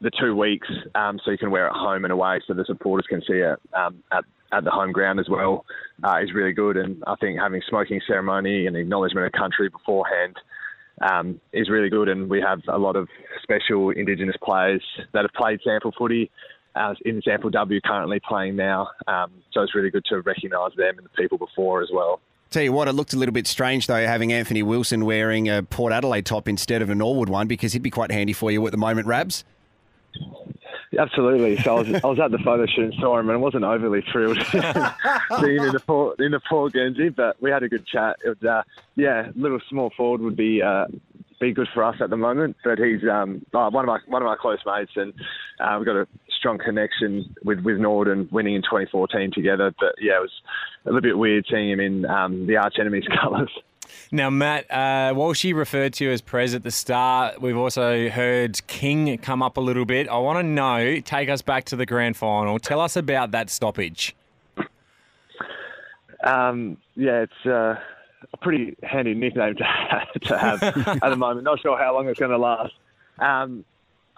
the 0.00 0.10
two 0.10 0.36
weeks, 0.36 0.68
um, 0.94 1.18
so 1.24 1.30
you 1.30 1.38
can 1.38 1.50
wear 1.50 1.66
it 1.66 1.72
home 1.72 2.04
and 2.04 2.12
away, 2.12 2.40
so 2.46 2.54
the 2.54 2.64
supporters 2.64 3.06
can 3.08 3.22
see 3.22 3.34
it 3.34 3.58
um, 3.74 4.02
at 4.12 4.24
at 4.52 4.64
the 4.64 4.70
home 4.70 4.92
ground 4.92 5.18
as 5.18 5.28
well, 5.28 5.64
uh, 6.04 6.18
is 6.22 6.32
really 6.32 6.52
good. 6.52 6.76
And 6.76 7.02
I 7.06 7.16
think 7.16 7.38
having 7.38 7.62
smoking 7.68 8.00
ceremony 8.06 8.66
and 8.66 8.76
acknowledgement 8.76 9.26
of 9.26 9.32
country 9.32 9.68
beforehand 9.68 10.36
um, 11.00 11.40
is 11.52 11.68
really 11.68 11.90
good. 11.90 12.08
And 12.08 12.30
we 12.30 12.40
have 12.40 12.60
a 12.68 12.78
lot 12.78 12.96
of 12.96 13.08
special 13.42 13.90
Indigenous 13.90 14.36
players 14.42 14.82
that 15.12 15.22
have 15.22 15.32
played 15.32 15.60
SANFL 15.66 15.92
footy. 15.98 16.30
Uh, 16.74 16.94
in 17.06 17.22
SANFL 17.22 17.50
W 17.52 17.80
currently 17.80 18.20
playing 18.20 18.54
now, 18.54 18.88
um, 19.06 19.32
so 19.50 19.62
it's 19.62 19.74
really 19.74 19.88
good 19.88 20.04
to 20.04 20.20
recognise 20.20 20.72
them 20.76 20.98
and 20.98 21.06
the 21.06 21.10
people 21.16 21.38
before 21.38 21.82
as 21.82 21.88
well. 21.90 22.20
Tell 22.50 22.62
you 22.62 22.70
what, 22.70 22.86
it 22.86 22.92
looked 22.92 23.14
a 23.14 23.16
little 23.16 23.32
bit 23.32 23.46
strange 23.46 23.86
though 23.86 24.06
having 24.06 24.30
Anthony 24.30 24.62
Wilson 24.62 25.06
wearing 25.06 25.48
a 25.48 25.62
Port 25.62 25.90
Adelaide 25.90 26.26
top 26.26 26.46
instead 26.46 26.82
of 26.82 26.90
a 26.90 26.94
Norwood 26.94 27.30
one 27.30 27.46
because 27.46 27.72
he'd 27.72 27.82
be 27.82 27.88
quite 27.88 28.12
handy 28.12 28.34
for 28.34 28.50
you 28.50 28.64
at 28.66 28.72
the 28.72 28.78
moment, 28.78 29.06
Rabs. 29.06 29.42
Absolutely. 30.98 31.56
So 31.62 31.76
I 31.76 31.80
was, 31.80 32.04
I 32.04 32.06
was 32.06 32.20
at 32.20 32.30
the 32.30 32.38
photo 32.38 32.66
shoot 32.66 32.84
and 32.84 32.94
saw 33.00 33.18
him, 33.18 33.28
and 33.28 33.36
I 33.36 33.40
wasn't 33.40 33.64
overly 33.64 34.02
thrilled 34.12 34.38
seeing 34.50 34.62
him 34.62 35.64
in 35.64 35.72
the 35.72 35.82
port 35.86 36.20
in 36.20 36.32
the 36.32 36.40
port 36.48 36.72
Guernsey, 36.72 37.08
but 37.08 37.40
we 37.42 37.50
had 37.50 37.62
a 37.62 37.68
good 37.68 37.86
chat. 37.86 38.16
It 38.24 38.28
was, 38.40 38.42
uh, 38.48 38.62
yeah, 38.94 39.30
little 39.34 39.60
small 39.68 39.90
forward 39.96 40.20
would 40.22 40.36
be 40.36 40.62
uh, 40.62 40.86
be 41.40 41.52
good 41.52 41.68
for 41.74 41.84
us 41.84 41.96
at 42.00 42.10
the 42.10 42.16
moment. 42.16 42.56
But 42.64 42.78
he's 42.78 43.02
um, 43.10 43.44
oh, 43.52 43.68
one 43.70 43.84
of 43.84 43.88
my 43.88 43.98
one 44.06 44.22
of 44.22 44.26
my 44.26 44.36
close 44.36 44.58
mates, 44.64 44.92
and 44.96 45.12
uh, 45.60 45.76
we've 45.78 45.86
got 45.86 45.96
a 45.96 46.06
strong 46.38 46.58
connection 46.58 47.34
with 47.44 47.60
with 47.60 47.78
Norden 47.78 48.28
winning 48.30 48.54
in 48.54 48.62
2014 48.62 49.32
together. 49.32 49.74
But 49.78 49.94
yeah, 50.00 50.18
it 50.18 50.22
was 50.22 50.32
a 50.84 50.88
little 50.88 51.02
bit 51.02 51.18
weird 51.18 51.46
seeing 51.50 51.70
him 51.70 51.80
in 51.80 52.06
um, 52.06 52.46
the 52.46 52.56
arch 52.56 52.76
enemy's 52.78 53.06
colours. 53.20 53.50
Now, 54.12 54.30
Matt, 54.30 54.70
uh, 54.70 55.14
while 55.14 55.32
she 55.32 55.52
referred 55.52 55.92
to 55.94 56.04
you 56.04 56.10
as 56.10 56.20
Prez 56.20 56.54
at 56.54 56.62
the 56.62 56.70
start, 56.70 57.40
we've 57.40 57.56
also 57.56 58.08
heard 58.08 58.66
King 58.66 59.18
come 59.18 59.42
up 59.42 59.56
a 59.56 59.60
little 59.60 59.84
bit. 59.84 60.08
I 60.08 60.18
want 60.18 60.38
to 60.38 60.42
know, 60.42 61.00
take 61.00 61.28
us 61.28 61.42
back 61.42 61.64
to 61.66 61.76
the 61.76 61.86
grand 61.86 62.16
final. 62.16 62.58
Tell 62.58 62.80
us 62.80 62.96
about 62.96 63.32
that 63.32 63.50
stoppage. 63.50 64.14
Um, 66.24 66.78
yeah, 66.94 67.22
it's 67.22 67.46
uh, 67.46 67.76
a 68.32 68.36
pretty 68.40 68.76
handy 68.82 69.14
nickname 69.14 69.56
to 69.56 69.64
have, 69.64 70.12
to 70.22 70.38
have 70.38 70.62
at 71.02 71.08
the 71.08 71.16
moment. 71.16 71.44
Not 71.44 71.60
sure 71.60 71.78
how 71.78 71.94
long 71.94 72.08
it's 72.08 72.18
going 72.18 72.32
to 72.32 72.38
last. 72.38 72.72
Um, 73.18 73.64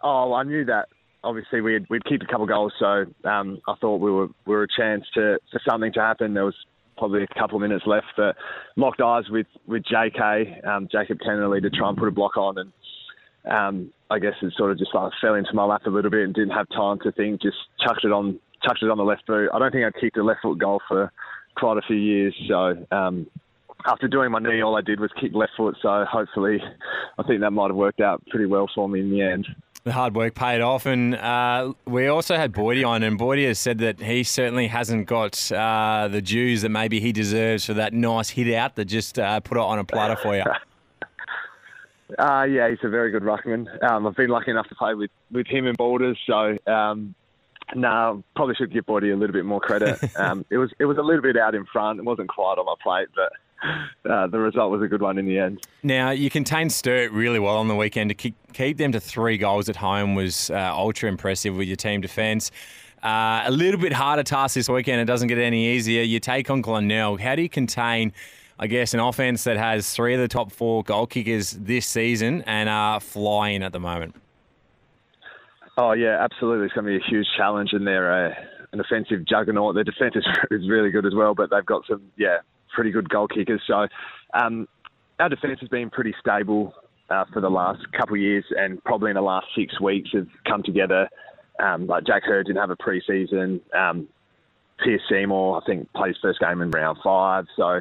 oh, 0.03 0.33
I 0.33 0.43
knew 0.43 0.65
that 0.67 0.89
obviously 1.25 1.61
we'd, 1.61 1.89
we'd 1.91 2.05
keep 2.05 2.23
a 2.23 2.27
couple 2.27 2.47
goals, 2.47 2.73
so 2.79 3.05
um, 3.25 3.61
I 3.67 3.75
thought 3.81 3.97
we 3.97 4.11
were 4.11 4.29
we 4.47 4.55
were 4.55 4.65
a 4.65 4.69
chance 4.69 5.05
to 5.15 5.39
for 5.51 5.61
something 5.69 5.93
to 5.93 6.01
happen. 6.01 6.35
There 6.35 6.45
was 6.45 6.57
probably 6.99 7.23
a 7.23 7.39
couple 7.39 7.57
of 7.57 7.63
minutes 7.63 7.85
left, 7.87 8.07
but 8.17 8.37
locked 8.77 9.01
eyes 9.01 9.25
with 9.31 9.47
with 9.67 9.83
JK 9.85 10.67
um, 10.67 10.89
Jacob 10.91 11.19
Kennelly 11.19 11.63
to 11.63 11.71
try 11.71 11.89
and 11.89 11.97
put 11.97 12.09
a 12.09 12.13
block 12.13 12.37
on, 12.37 12.59
and 12.59 12.73
um, 13.51 13.93
I 14.11 14.19
guess 14.19 14.35
it 14.43 14.53
sort 14.57 14.73
of 14.73 14.79
just 14.79 14.95
like 14.95 15.13
fell 15.21 15.35
into 15.35 15.55
my 15.55 15.65
lap 15.65 15.83
a 15.87 15.91
little 15.91 16.11
bit 16.11 16.25
and 16.25 16.35
didn't 16.35 16.51
have 16.51 16.69
time 16.71 16.99
to 17.05 17.13
think. 17.13 17.41
Just 17.43 17.57
chucked 17.81 18.05
it 18.05 18.13
on, 18.13 18.39
chucked 18.63 18.83
it 18.83 18.91
on 18.91 18.99
the 18.99 19.05
left 19.05 19.27
boot. 19.27 19.51
I 19.53 19.59
don't 19.59 19.73
think 19.73 19.85
I 19.85 19.99
kicked 19.99 20.17
a 20.17 20.25
left 20.25 20.41
foot 20.43 20.59
goal 20.59 20.81
for 20.89 21.13
quite 21.57 21.79
a 21.79 21.83
few 21.87 21.97
years, 21.97 22.35
so. 22.49 22.87
Um, 22.91 23.27
after 23.87 24.09
doing 24.09 24.31
my 24.31 24.39
knee, 24.39 24.63
all 24.63 24.77
I 24.77 24.81
did 24.81 25.01
was 25.01 25.11
kick 25.21 25.33
left 25.35 25.53
foot. 25.57 25.77
So 25.81 26.05
hopefully, 26.11 26.63
I 27.19 27.23
think 27.23 27.41
that 27.41 27.53
might 27.53 27.69
have 27.69 27.77
worked 27.77 28.01
out 28.01 28.23
pretty 28.31 28.47
well 28.47 28.69
for 28.75 28.89
me 28.89 29.01
in 29.01 29.11
the 29.11 29.23
end. 29.23 29.47
The 29.85 29.93
hard 29.93 30.15
work 30.15 30.35
paid 30.35 30.61
off, 30.61 30.87
and 30.87 31.15
uh, 31.15 31.73
we 31.87 32.09
also 32.09 32.37
had 32.37 32.53
Boydie 32.53 32.87
on, 32.87 33.03
and 33.03 33.19
Boydie 33.19 33.47
has 33.47 33.59
said 33.59 33.79
that 33.79 34.01
he 34.01 34.23
certainly 34.23 34.67
hasn't 34.67 35.07
got 35.07 35.51
uh, 35.53 36.09
the 36.09 36.21
dues 36.21 36.63
that 36.63 36.69
maybe 36.69 37.01
he 37.01 37.13
deserves 37.13 37.65
for 37.65 37.75
that 37.75 37.95
nice 37.95 38.31
hit 38.31 38.53
out 38.53 38.75
that 38.75 38.87
just 38.87 39.19
uh, 39.19 39.41
put 39.41 39.57
it 39.57 39.63
on 39.63 39.79
a 39.79 39.85
platter 39.85 40.17
for 40.17 40.37
you. 40.37 40.45
Uh, 42.19 42.45
yeah, 42.45 42.71
he's 42.71 42.79
a 42.83 42.89
very 42.89 43.11
good 43.11 43.23
ruckman. 43.23 43.69
Um, 43.85 44.07
I've 44.07 44.17
been 44.17 44.31
lucky 44.31 44.51
enough 44.51 44.67
to 44.69 44.75
play 44.75 44.95
with, 44.95 45.11
with 45.31 45.47
him 45.47 45.67
and 45.67 45.77
Boulders, 45.77 46.19
so 46.27 46.57
um, 46.67 47.15
no, 47.75 48.25
probably 48.35 48.55
should 48.55 48.73
give 48.73 48.87
Boydie 48.87 49.13
a 49.13 49.17
little 49.17 49.35
bit 49.35 49.45
more 49.45 49.61
credit. 49.61 49.99
Um, 50.17 50.45
it 50.51 50.57
was 50.57 50.71
it 50.79 50.85
was 50.87 50.99
a 50.99 51.03
little 51.03 51.23
bit 51.23 51.37
out 51.37 51.55
in 51.55 51.65
front. 51.67 51.99
It 51.99 52.05
wasn't 52.05 52.29
quite 52.29 52.57
on 52.59 52.65
my 52.65 52.75
plate, 52.83 53.09
but 53.15 53.31
uh, 54.09 54.27
the 54.29 54.39
result 54.39 54.71
was 54.71 54.83
a 54.83 54.89
good 54.89 55.03
one 55.03 55.19
in 55.19 55.27
the 55.27 55.39
end. 55.39 55.67
Now, 55.83 56.11
you 56.11 56.31
contained 56.31 56.73
Sturt 56.73 57.13
really 57.13 57.39
well 57.39 57.57
on 57.57 57.69
the 57.69 57.77
weekend. 57.77 58.11
To 58.11 58.15
keep, 58.15 58.35
keep 58.53 58.79
them 58.79 58.93
to 58.93 59.01
three 59.01 59.39
goals 59.39 59.69
at 59.69 59.77
home 59.77 60.15
was 60.15 60.51
uh, 60.51 60.73
ultra 60.75 61.09
impressive 61.09 61.57
with 61.57 61.69
your 61.69 61.77
team 61.77 62.01
defence. 62.01 62.51
Uh, 63.03 63.43
a 63.45 63.51
little 63.51 63.81
bit 63.81 63.93
harder 63.93 64.23
task 64.23 64.55
this 64.55 64.69
weekend. 64.69 65.01
It 65.01 65.05
doesn't 65.05 65.29
get 65.29 65.39
any 65.39 65.69
easier. 65.69 66.03
You 66.03 66.21
take 66.21 66.51
on 66.51 66.63
Glenelg. 66.63 67.21
How 67.21 67.37
do 67.37 67.43
you 67.43 67.49
contain, 67.49 68.13
I 68.59 68.67
guess, 68.67 68.93
an 68.95 69.01
offence 69.01 69.45
that 69.45 69.57
has 69.57 69.93
three 69.93 70.15
of 70.15 70.21
the 70.21 70.29
top 70.29 70.51
four 70.51 70.83
goal 70.83 71.07
kickers 71.07 71.53
this 71.53 71.87
season 71.87 72.43
and 72.43 72.69
are 72.69 72.99
flying 72.99 73.63
at 73.63 73.73
the 73.73 73.81
moment? 73.81 74.17
Oh 75.77 75.93
yeah, 75.93 76.19
absolutely. 76.21 76.67
It's 76.67 76.75
going 76.75 76.87
to 76.87 76.91
be 76.91 76.97
a 76.97 77.09
huge 77.09 77.29
challenge, 77.37 77.71
and 77.73 77.87
they're 77.87 78.27
uh, 78.27 78.35
an 78.73 78.81
offensive 78.81 79.25
juggernaut. 79.25 79.77
Their 79.77 79.85
defence 79.85 80.17
is, 80.17 80.27
is 80.51 80.69
really 80.69 80.91
good 80.91 81.07
as 81.07 81.15
well, 81.15 81.35
but 81.35 81.51
they've 81.51 81.65
got 81.65 81.85
some 81.89 82.03
yeah 82.17 82.39
pretty 82.75 82.91
good 82.91 83.09
goal 83.09 83.29
kickers. 83.29 83.63
So 83.67 83.87
um, 84.35 84.69
our 85.19 85.29
defence 85.29 85.61
has 85.61 85.69
been 85.69 85.91
pretty 85.91 86.15
stable 86.21 86.75
uh, 87.11 87.25
for 87.33 87.41
the 87.41 87.49
last 87.51 87.81
couple 87.97 88.17
of 88.17 88.21
years, 88.21 88.45
and 88.51 88.83
probably 88.85 89.11
in 89.11 89.17
the 89.17 89.23
last 89.23 89.47
six 89.57 89.81
weeks 89.81 90.11
have 90.13 90.29
come 90.47 90.63
together. 90.63 91.09
Um, 91.63 91.87
like 91.87 92.07
Jack 92.07 92.23
Hurd 92.25 92.47
didn't 92.47 92.61
have 92.61 92.71
a 92.71 92.77
preseason. 92.77 93.61
Um, 93.75 94.09
Pierce 94.85 95.03
Seymour, 95.11 95.61
I 95.61 95.67
think, 95.67 95.93
plays 95.93 96.15
first 96.23 96.39
game 96.39 96.61
in 96.61 96.71
round 96.71 96.99
five. 97.03 97.47
So 97.57 97.81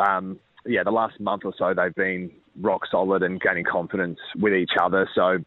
um, 0.00 0.38
yeah, 0.66 0.84
the 0.84 0.90
last 0.90 1.18
month 1.18 1.42
or 1.44 1.52
so 1.58 1.74
they've 1.74 1.94
been 1.94 2.30
rock 2.60 2.82
solid 2.90 3.22
and 3.22 3.40
gaining 3.40 3.64
confidence 3.64 4.18
with 4.38 4.52
each 4.52 4.72
other. 4.80 5.08
So 5.14 5.38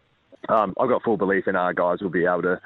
um, 0.49 0.73
I've 0.79 0.89
got 0.89 1.03
full 1.03 1.17
belief 1.17 1.47
in 1.47 1.55
our 1.55 1.73
guys 1.73 2.01
will 2.01 2.09
be 2.09 2.25
able 2.25 2.41
to 2.43 2.61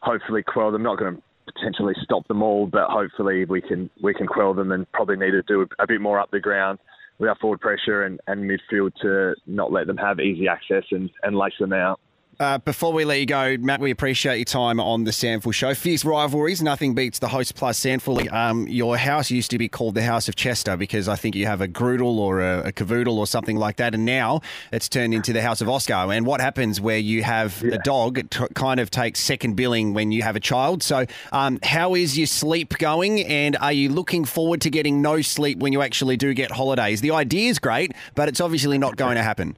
hopefully 0.00 0.42
quell 0.42 0.72
them. 0.72 0.82
Not 0.82 0.98
going 0.98 1.16
to 1.16 1.22
potentially 1.54 1.94
stop 2.02 2.26
them 2.28 2.42
all, 2.42 2.66
but 2.66 2.88
hopefully 2.88 3.44
we 3.44 3.60
can 3.60 3.90
we 4.02 4.14
can 4.14 4.26
quell 4.26 4.54
them 4.54 4.72
and 4.72 4.90
probably 4.92 5.16
need 5.16 5.32
to 5.32 5.42
do 5.42 5.66
a, 5.78 5.86
bit 5.86 6.00
more 6.00 6.20
up 6.20 6.30
the 6.30 6.40
ground 6.40 6.78
with 7.18 7.28
our 7.28 7.36
forward 7.36 7.60
pressure 7.60 8.04
and, 8.04 8.20
and 8.26 8.50
midfield 8.50 8.92
to 9.02 9.34
not 9.46 9.72
let 9.72 9.86
them 9.86 9.96
have 9.96 10.20
easy 10.20 10.48
access 10.48 10.84
and, 10.90 11.10
and 11.22 11.36
lace 11.36 11.52
them 11.58 11.72
out. 11.72 12.00
Uh, 12.40 12.56
before 12.56 12.90
we 12.90 13.04
let 13.04 13.20
you 13.20 13.26
go, 13.26 13.58
Matt, 13.58 13.80
we 13.80 13.90
appreciate 13.90 14.36
your 14.36 14.46
time 14.46 14.80
on 14.80 15.04
the 15.04 15.10
SANFL 15.10 15.52
Show. 15.52 15.74
Fierce 15.74 16.06
rivalries, 16.06 16.62
nothing 16.62 16.94
beats 16.94 17.18
the 17.18 17.28
Host 17.28 17.54
Plus 17.54 17.78
SANFL. 17.78 18.32
Um, 18.32 18.66
your 18.66 18.96
house 18.96 19.30
used 19.30 19.50
to 19.50 19.58
be 19.58 19.68
called 19.68 19.94
the 19.94 20.02
House 20.02 20.26
of 20.26 20.36
Chester 20.36 20.78
because 20.78 21.06
I 21.06 21.16
think 21.16 21.34
you 21.34 21.44
have 21.44 21.60
a 21.60 21.68
Groodle 21.68 22.18
or 22.18 22.40
a, 22.40 22.68
a 22.68 22.72
Cavoodle 22.72 23.18
or 23.18 23.26
something 23.26 23.58
like 23.58 23.76
that, 23.76 23.94
and 23.94 24.06
now 24.06 24.40
it's 24.72 24.88
turned 24.88 25.12
into 25.12 25.34
the 25.34 25.42
House 25.42 25.60
of 25.60 25.68
Oscar. 25.68 25.92
And 25.92 26.24
what 26.24 26.40
happens 26.40 26.80
where 26.80 26.96
you 26.96 27.22
have 27.24 27.60
yeah. 27.62 27.74
a 27.74 27.78
dog, 27.80 28.16
it 28.16 28.30
t- 28.30 28.46
kind 28.54 28.80
of 28.80 28.90
takes 28.90 29.20
second 29.20 29.56
billing 29.56 29.92
when 29.92 30.10
you 30.10 30.22
have 30.22 30.34
a 30.34 30.40
child. 30.40 30.82
So, 30.82 31.04
um, 31.32 31.58
how 31.62 31.94
is 31.94 32.16
your 32.16 32.26
sleep 32.26 32.78
going, 32.78 33.22
and 33.22 33.54
are 33.58 33.72
you 33.72 33.90
looking 33.90 34.24
forward 34.24 34.62
to 34.62 34.70
getting 34.70 35.02
no 35.02 35.20
sleep 35.20 35.58
when 35.58 35.74
you 35.74 35.82
actually 35.82 36.16
do 36.16 36.32
get 36.32 36.52
holidays? 36.52 37.02
The 37.02 37.10
idea 37.10 37.50
is 37.50 37.58
great, 37.58 37.92
but 38.14 38.30
it's 38.30 38.40
obviously 38.40 38.78
not 38.78 38.96
going 38.96 39.16
to 39.16 39.22
happen. 39.22 39.56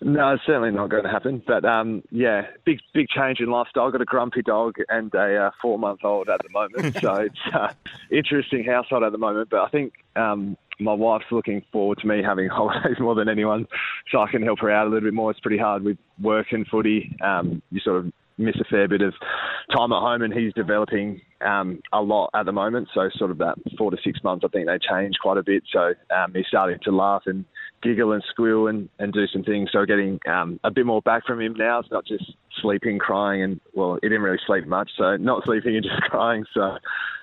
No, 0.00 0.34
it's 0.34 0.44
certainly 0.46 0.70
not 0.70 0.90
going 0.90 1.02
to 1.02 1.10
happen. 1.10 1.42
But 1.46 1.64
um, 1.64 2.02
yeah, 2.10 2.42
big 2.64 2.80
big 2.94 3.08
change 3.08 3.40
in 3.40 3.50
lifestyle. 3.50 3.86
I've 3.86 3.92
got 3.92 4.00
a 4.00 4.06
grumpy 4.06 4.42
dog 4.42 4.76
and 4.88 5.12
a 5.14 5.46
uh, 5.46 5.50
four 5.60 5.78
month 5.78 6.04
old 6.04 6.28
at 6.28 6.40
the 6.42 6.50
moment, 6.50 6.96
so 7.00 7.14
it's 7.14 7.54
uh, 7.54 7.72
interesting 8.10 8.64
household 8.64 9.02
at 9.02 9.12
the 9.12 9.18
moment. 9.18 9.50
But 9.50 9.60
I 9.60 9.68
think 9.68 9.94
um, 10.14 10.56
my 10.78 10.92
wife's 10.92 11.26
looking 11.32 11.64
forward 11.72 11.98
to 11.98 12.06
me 12.06 12.22
having 12.22 12.48
holidays 12.52 13.00
more 13.00 13.16
than 13.16 13.28
anyone, 13.28 13.66
so 14.10 14.20
I 14.20 14.30
can 14.30 14.42
help 14.42 14.60
her 14.60 14.70
out 14.70 14.86
a 14.86 14.90
little 14.90 15.06
bit 15.06 15.14
more. 15.14 15.30
It's 15.30 15.40
pretty 15.40 15.58
hard 15.58 15.82
with 15.82 15.98
work 16.22 16.52
and 16.52 16.66
footy. 16.66 17.16
Um, 17.20 17.60
you 17.70 17.80
sort 17.80 18.04
of 18.04 18.12
miss 18.38 18.54
a 18.60 18.64
fair 18.64 18.86
bit 18.86 19.02
of 19.02 19.14
time 19.76 19.92
at 19.92 20.00
home, 20.00 20.22
and 20.22 20.32
he's 20.32 20.52
developing 20.54 21.20
um, 21.40 21.80
a 21.92 22.00
lot 22.00 22.30
at 22.34 22.46
the 22.46 22.52
moment. 22.52 22.88
So 22.94 23.10
sort 23.16 23.32
of 23.32 23.38
that 23.38 23.56
four 23.76 23.90
to 23.90 23.96
six 24.04 24.22
months, 24.22 24.44
I 24.44 24.48
think 24.48 24.68
they 24.68 24.78
change 24.78 25.16
quite 25.20 25.38
a 25.38 25.42
bit. 25.42 25.64
So 25.72 25.94
um, 26.14 26.34
he's 26.34 26.46
starting 26.46 26.78
to 26.84 26.92
laugh 26.92 27.22
and 27.26 27.44
giggle 27.82 28.12
and 28.12 28.22
squeal 28.28 28.66
and, 28.66 28.88
and 28.98 29.12
do 29.12 29.26
some 29.26 29.42
things. 29.42 29.70
So 29.72 29.84
getting 29.84 30.18
um, 30.28 30.58
a 30.64 30.70
bit 30.70 30.86
more 30.86 31.02
back 31.02 31.24
from 31.26 31.40
him 31.40 31.54
now. 31.54 31.78
It's 31.80 31.90
not 31.90 32.06
just 32.06 32.24
sleeping, 32.60 32.98
crying, 32.98 33.42
and 33.42 33.60
well, 33.74 33.98
he 34.02 34.08
didn't 34.08 34.22
really 34.22 34.40
sleep 34.46 34.66
much. 34.66 34.90
So 34.96 35.16
not 35.16 35.44
sleeping 35.46 35.76
and 35.76 35.84
just 35.84 36.02
crying. 36.02 36.44
So 36.54 36.78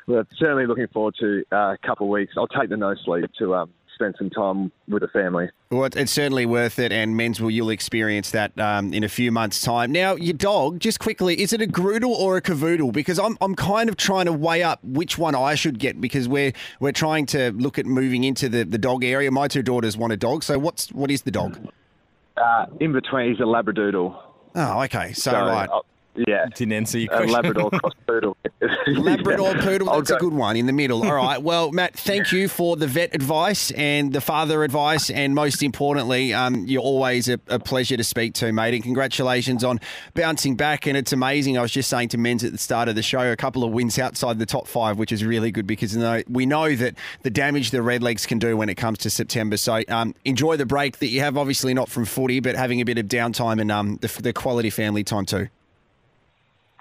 we're 0.07 0.25
certainly 0.37 0.67
looking 0.67 0.87
forward 0.87 1.15
to 1.19 1.43
uh, 1.51 1.73
a 1.73 1.77
couple 1.85 2.07
of 2.07 2.11
weeks. 2.11 2.33
I'll 2.37 2.47
take 2.47 2.69
the 2.69 2.77
no 2.77 2.95
sleep 3.03 3.29
to 3.39 3.55
um, 3.55 3.71
spend 3.95 4.15
some 4.17 4.29
time 4.29 4.71
with 4.87 5.01
the 5.01 5.07
family. 5.07 5.49
Well, 5.71 5.85
it's 5.85 6.11
certainly 6.11 6.45
worth 6.45 6.77
it, 6.77 6.91
and 6.91 7.19
Menz 7.19 7.39
will 7.39 7.49
you'll 7.49 7.71
experience 7.71 8.31
that 8.31 8.57
um, 8.59 8.93
in 8.93 9.03
a 9.03 9.09
few 9.09 9.31
months' 9.31 9.61
time. 9.61 9.91
Now, 9.91 10.15
your 10.15 10.33
dog, 10.33 10.79
just 10.79 10.99
quickly, 10.99 11.41
is 11.41 11.53
it 11.53 11.61
a 11.61 11.67
Groodle 11.67 12.13
or 12.13 12.37
a 12.37 12.41
Cavoodle? 12.41 12.93
Because 12.93 13.17
I'm, 13.17 13.37
I'm 13.41 13.55
kind 13.55 13.89
of 13.89 13.97
trying 13.97 14.25
to 14.25 14.33
weigh 14.33 14.61
up 14.61 14.83
which 14.83 15.17
one 15.17 15.33
I 15.33 15.55
should 15.55 15.79
get 15.79 15.99
because 15.99 16.27
we're 16.27 16.53
we're 16.79 16.91
trying 16.91 17.25
to 17.27 17.51
look 17.53 17.79
at 17.79 17.85
moving 17.85 18.23
into 18.23 18.47
the, 18.47 18.63
the 18.63 18.77
dog 18.77 19.03
area. 19.03 19.31
My 19.31 19.47
two 19.47 19.63
daughters 19.63 19.97
want 19.97 20.13
a 20.13 20.17
dog, 20.17 20.43
so 20.43 20.59
what's 20.59 20.91
what 20.91 21.09
is 21.09 21.23
the 21.23 21.31
dog? 21.31 21.57
Uh, 22.37 22.65
in 22.79 22.91
between, 22.91 23.29
he's 23.29 23.39
a 23.39 23.43
Labradoodle. 23.43 24.21
Oh, 24.55 24.83
okay. 24.83 25.13
So, 25.13 25.31
so 25.31 25.39
right. 25.39 25.69
Uh, 25.69 25.81
yeah. 26.15 26.45
Didn't 26.55 26.73
answer 26.73 26.99
your 26.99 27.09
question. 27.09 27.31
Labrador 27.31 27.69
cross 27.71 27.93
poodle. 28.07 28.37
Labrador 28.87 29.55
yeah. 29.55 29.61
poodle, 29.61 29.87
that's 29.87 30.11
a 30.11 30.17
good 30.17 30.33
one 30.33 30.55
in 30.55 30.65
the 30.65 30.73
middle. 30.73 31.03
All 31.03 31.13
right. 31.13 31.35
Well, 31.45 31.71
Matt, 31.71 31.93
thank 31.93 32.31
you 32.31 32.47
for 32.47 32.75
the 32.75 32.87
vet 32.87 33.13
advice 33.13 33.69
and 33.71 34.11
the 34.11 34.21
father 34.21 34.63
advice. 34.63 35.11
And 35.11 35.35
most 35.35 35.61
importantly, 35.61 36.33
um, 36.33 36.65
you're 36.65 36.81
always 36.81 37.29
a, 37.29 37.39
a, 37.47 37.59
pleasure 37.59 37.97
to 37.97 38.03
speak 38.03 38.33
to, 38.35 38.51
mate. 38.51 38.73
And 38.73 38.81
congratulations 38.81 39.63
on 39.63 39.79
bouncing 40.15 40.55
back. 40.55 40.87
And 40.87 40.97
it's 40.97 41.13
amazing. 41.13 41.57
I 41.57 41.61
was 41.61 41.71
just 41.71 41.89
saying 41.89 42.09
to 42.09 42.17
Menz 42.17 42.43
at 42.43 42.51
the 42.51 42.57
start 42.57 42.89
of 42.89 42.95
the 42.95 43.03
show, 43.03 43.31
a 43.31 43.35
couple 43.35 43.63
of 43.63 43.71
wins 43.71 43.99
outside 43.99 44.39
the 44.39 44.45
top 44.45 44.67
five, 44.67 44.97
which 44.97 45.11
is 45.11 45.23
really 45.23 45.51
good 45.51 45.67
because 45.67 45.95
we 46.27 46.45
know 46.47 46.73
that 46.75 46.95
the 47.21 47.29
damage 47.29 47.69
the 47.69 47.79
Redlegs 47.79 48.27
can 48.27 48.39
do 48.39 48.57
when 48.57 48.69
it 48.69 48.75
comes 48.75 48.97
to 48.99 49.09
September. 49.09 49.57
So 49.57 49.81
um, 49.89 50.15
enjoy 50.23 50.57
the 50.57 50.65
break 50.65 50.97
that 50.97 51.07
you 51.07 51.19
have, 51.19 51.37
obviously 51.37 51.75
not 51.75 51.89
from 51.89 52.05
footy, 52.05 52.39
but 52.39 52.55
having 52.55 52.81
a 52.81 52.85
bit 52.85 52.97
of 52.97 53.05
downtime 53.05 53.61
and 53.61 53.71
um, 53.71 53.97
the, 53.97 54.07
the 54.21 54.33
quality 54.33 54.71
family 54.71 55.03
time 55.03 55.25
too. 55.25 55.49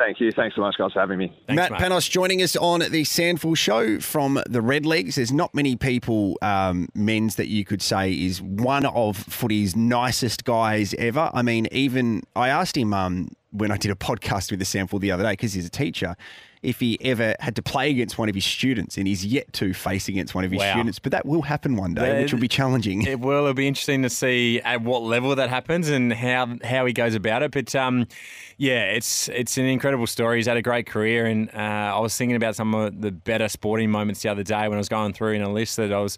Thank 0.05 0.21
you. 0.21 0.31
Thanks 0.31 0.55
so 0.55 0.61
much, 0.61 0.77
guys, 0.79 0.93
for 0.93 1.01
having 1.01 1.19
me. 1.19 1.29
Thanks, 1.47 1.57
Matt 1.57 1.73
mate. 1.73 1.81
Panos 1.81 2.09
joining 2.09 2.43
us 2.43 2.57
on 2.57 2.81
the 2.81 3.03
SANFL 3.03 3.57
show 3.57 3.99
from 4.01 4.38
the 4.47 4.61
Red 4.61 4.85
Redlegs. 4.85 5.14
There's 5.14 5.33
not 5.33 5.55
many 5.55 5.77
people, 5.77 6.37
um, 6.43 6.88
Menz, 6.97 7.37
that 7.37 7.49
you 7.49 7.64
could 7.64 7.81
say 7.81 8.12
is 8.12 8.43
one 8.43 8.85
of 8.87 9.17
footy's 9.17 9.75
nicest 9.75 10.45
guys 10.45 10.95
ever. 10.95 11.31
I 11.33 11.43
mean, 11.43 11.69
even 11.73 12.23
I 12.37 12.49
asked 12.51 12.77
him 12.77 12.93
um, 12.93 13.31
when 13.55 13.71
I 13.71 13.77
did 13.77 13.90
a 13.90 13.95
podcast 13.95 14.51
with 14.51 14.59
the 14.59 14.67
SANFL 14.67 15.01
the 15.01 15.12
other 15.12 15.23
day 15.23 15.33
because 15.33 15.53
he's 15.53 15.67
a 15.67 15.71
teacher 15.71 16.17
if 16.64 16.81
he 16.81 16.99
ever 17.03 17.37
had 17.40 17.55
to 17.57 17.62
play 17.62 17.90
against 17.90 18.17
one 18.17 18.29
of 18.29 18.35
his 18.35 18.45
students, 18.45 18.97
and 18.97 19.07
he's 19.07 19.25
yet 19.25 19.53
to 19.53 19.75
face 19.75 20.09
against 20.09 20.35
one 20.35 20.45
of 20.45 20.51
his 20.51 20.61
wow. 20.61 20.73
students. 20.73 20.99
But 20.99 21.12
that 21.12 21.27
will 21.27 21.43
happen 21.43 21.77
one 21.77 21.95
day, 21.95 22.23
which 22.23 22.33
will 22.33 22.40
be 22.40 22.49
challenging. 22.49 23.03
It 23.03 23.21
will. 23.21 23.43
It'll 23.43 23.55
be 23.55 23.69
interesting 23.69 24.03
to 24.03 24.11
see 24.11 24.61
at 24.62 24.81
what 24.81 25.03
level 25.03 25.37
that 25.37 25.51
happens 25.51 25.90
and 25.90 26.12
how 26.12 26.57
how 26.64 26.87
he 26.87 26.93
goes 26.93 27.14
about 27.14 27.43
it. 27.43 27.53
But 27.53 27.75
um, 27.75 28.07
yeah, 28.57 28.85
it's 28.87 29.29
it's 29.29 29.59
an 29.59 29.67
incredible 29.67 30.07
story. 30.07 30.38
He's 30.38 30.47
had 30.47 30.57
a 30.57 30.62
great 30.62 30.87
career, 30.87 31.27
and 31.27 31.51
uh, 31.55 31.93
I 31.95 31.99
was 32.01 32.17
thinking 32.17 32.37
about 32.37 32.57
some 32.57 32.75
of 32.75 33.01
the 33.01 33.12
better 33.12 33.49
sporting 33.49 33.90
moments 33.90 34.23
the 34.23 34.31
other 34.31 34.43
day 34.43 34.67
when 34.69 34.75
I 34.75 34.79
was 34.79 34.88
going 34.88 35.12
through 35.12 35.35
in 35.35 35.43
a 35.43 35.53
list 35.53 35.77
that 35.77 35.93
I 35.93 36.01
was 36.01 36.17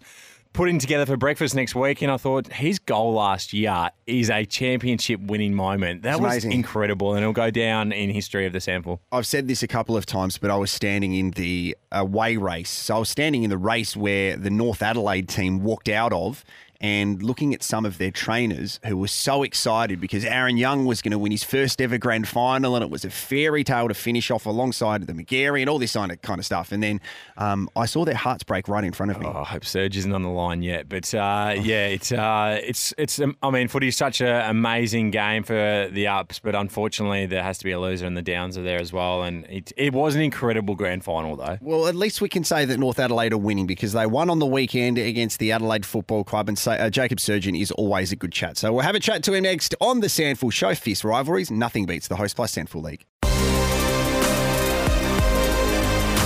putting 0.57 0.79
together 0.79 1.05
for 1.05 1.15
breakfast 1.15 1.53
next 1.53 1.75
week, 1.75 2.01
and 2.01 2.11
I 2.11 2.17
thought 2.17 2.51
his 2.51 2.79
goal 2.79 3.13
last 3.13 3.53
year 3.53 3.91
is 4.07 4.31
a 4.31 4.43
championship 4.43 5.21
winning 5.21 5.53
moment. 5.53 6.01
That 6.01 6.13
it's 6.13 6.19
was 6.19 6.31
amazing. 6.31 6.51
incredible, 6.53 7.13
and 7.13 7.21
it'll 7.21 7.31
go 7.31 7.51
down 7.51 7.91
in 7.91 8.09
history 8.09 8.47
of 8.47 8.53
the 8.53 8.59
SANFL. 8.59 8.97
I've 9.11 9.27
said 9.27 9.47
this 9.47 9.61
a 9.61 9.67
couple 9.67 9.95
of 9.95 10.07
times, 10.07 10.39
but 10.39 10.49
I 10.49 10.55
was 10.55 10.71
standing 10.71 11.13
in 11.13 11.29
the 11.31 11.77
away 11.91 12.37
race. 12.37 12.71
So 12.71 12.95
I 12.95 12.97
was 12.97 13.09
standing 13.09 13.43
in 13.43 13.51
the 13.51 13.57
race 13.57 13.95
where 13.95 14.35
the 14.35 14.49
North 14.49 14.81
Adelaide 14.81 15.29
team 15.29 15.61
walked 15.61 15.89
out 15.89 16.11
of 16.11 16.43
and 16.79 17.21
looking 17.23 17.53
at 17.53 17.63
some 17.63 17.85
of 17.85 17.97
their 17.97 18.11
trainers 18.11 18.79
who 18.85 18.97
were 18.97 19.07
so 19.07 19.43
excited 19.43 19.99
because 19.99 20.23
Aaron 20.23 20.57
Young 20.57 20.85
was 20.85 21.01
going 21.01 21.11
to 21.11 21.19
win 21.19 21.31
his 21.31 21.43
first 21.43 21.81
ever 21.81 21.97
grand 21.97 22.27
final 22.27 22.75
and 22.75 22.83
it 22.83 22.89
was 22.89 23.05
a 23.05 23.09
fairy 23.09 23.63
tale 23.63 23.87
to 23.87 23.93
finish 23.93 24.31
off 24.31 24.45
alongside 24.45 25.05
the 25.07 25.13
Magarey 25.13 25.61
and 25.61 25.69
all 25.69 25.79
this 25.79 25.93
kind 25.93 26.39
of, 26.39 26.45
stuff. 26.45 26.71
And 26.71 26.83
then 26.83 27.01
um, 27.37 27.69
I 27.75 27.85
saw 27.85 28.05
their 28.05 28.15
hearts 28.15 28.43
break 28.43 28.67
right 28.67 28.83
in 28.83 28.93
front 28.93 29.11
of 29.11 29.19
me. 29.19 29.25
Oh, 29.25 29.41
I 29.41 29.43
hope 29.43 29.65
Serge 29.65 29.97
isn't 29.97 30.13
on 30.13 30.23
the 30.23 30.29
line 30.29 30.61
yet, 30.61 30.87
but 30.87 31.13
uh, 31.13 31.55
yeah, 31.59 31.87
it's 31.87 32.11
uh, 32.11 32.59
it's 32.63 32.93
it's. 32.97 33.19
Um, 33.19 33.35
I 33.41 33.49
mean, 33.49 33.67
footy 33.67 33.87
is 33.87 33.97
such 33.97 34.21
an 34.21 34.49
amazing 34.49 35.11
game 35.11 35.43
for 35.43 35.89
the 35.91 36.07
ups, 36.07 36.39
but 36.39 36.55
unfortunately, 36.55 37.25
there 37.25 37.43
has 37.43 37.57
to 37.59 37.63
be 37.63 37.71
a 37.71 37.79
loser, 37.79 38.05
and 38.05 38.15
the 38.15 38.21
downs 38.21 38.57
are 38.57 38.63
there 38.63 38.79
as 38.79 38.93
well. 38.93 39.23
And 39.23 39.45
it, 39.45 39.71
it 39.77 39.93
was 39.93 40.15
an 40.15 40.21
incredible 40.21 40.75
grand 40.75 41.03
final, 41.03 41.35
though. 41.35 41.57
Well, 41.61 41.87
at 41.87 41.95
least 41.95 42.21
we 42.21 42.29
can 42.29 42.43
say 42.43 42.65
that 42.65 42.77
North 42.77 42.99
Adelaide 42.99 43.33
are 43.33 43.37
winning 43.37 43.67
because 43.67 43.93
they 43.93 44.05
won 44.05 44.29
on 44.29 44.39
the 44.39 44.45
weekend 44.45 44.97
against 44.97 45.39
the 45.39 45.51
Adelaide 45.51 45.85
Football 45.85 46.23
Club, 46.23 46.47
and 46.47 46.57
say, 46.67 46.79
uh, 46.79 46.89
Jacob 46.89 47.19
Surjan 47.19 47.59
is 47.59 47.71
always 47.71 48.11
a 48.11 48.15
good 48.15 48.31
chat. 48.31 48.57
So 48.57 48.73
we'll 48.73 48.83
have 48.83 48.95
a 48.95 48.99
chat 48.99 49.23
to 49.23 49.33
him 49.33 49.43
next 49.43 49.75
on 49.79 50.01
the 50.01 50.07
SANFL 50.07 50.51
Show. 50.51 50.75
Fierce 50.75 51.03
rivalries, 51.03 51.49
nothing 51.49 51.85
beats 51.85 52.07
the 52.07 52.15
Host 52.15 52.35
Plus 52.35 52.55
SANFL 52.55 52.83
League. 52.83 53.05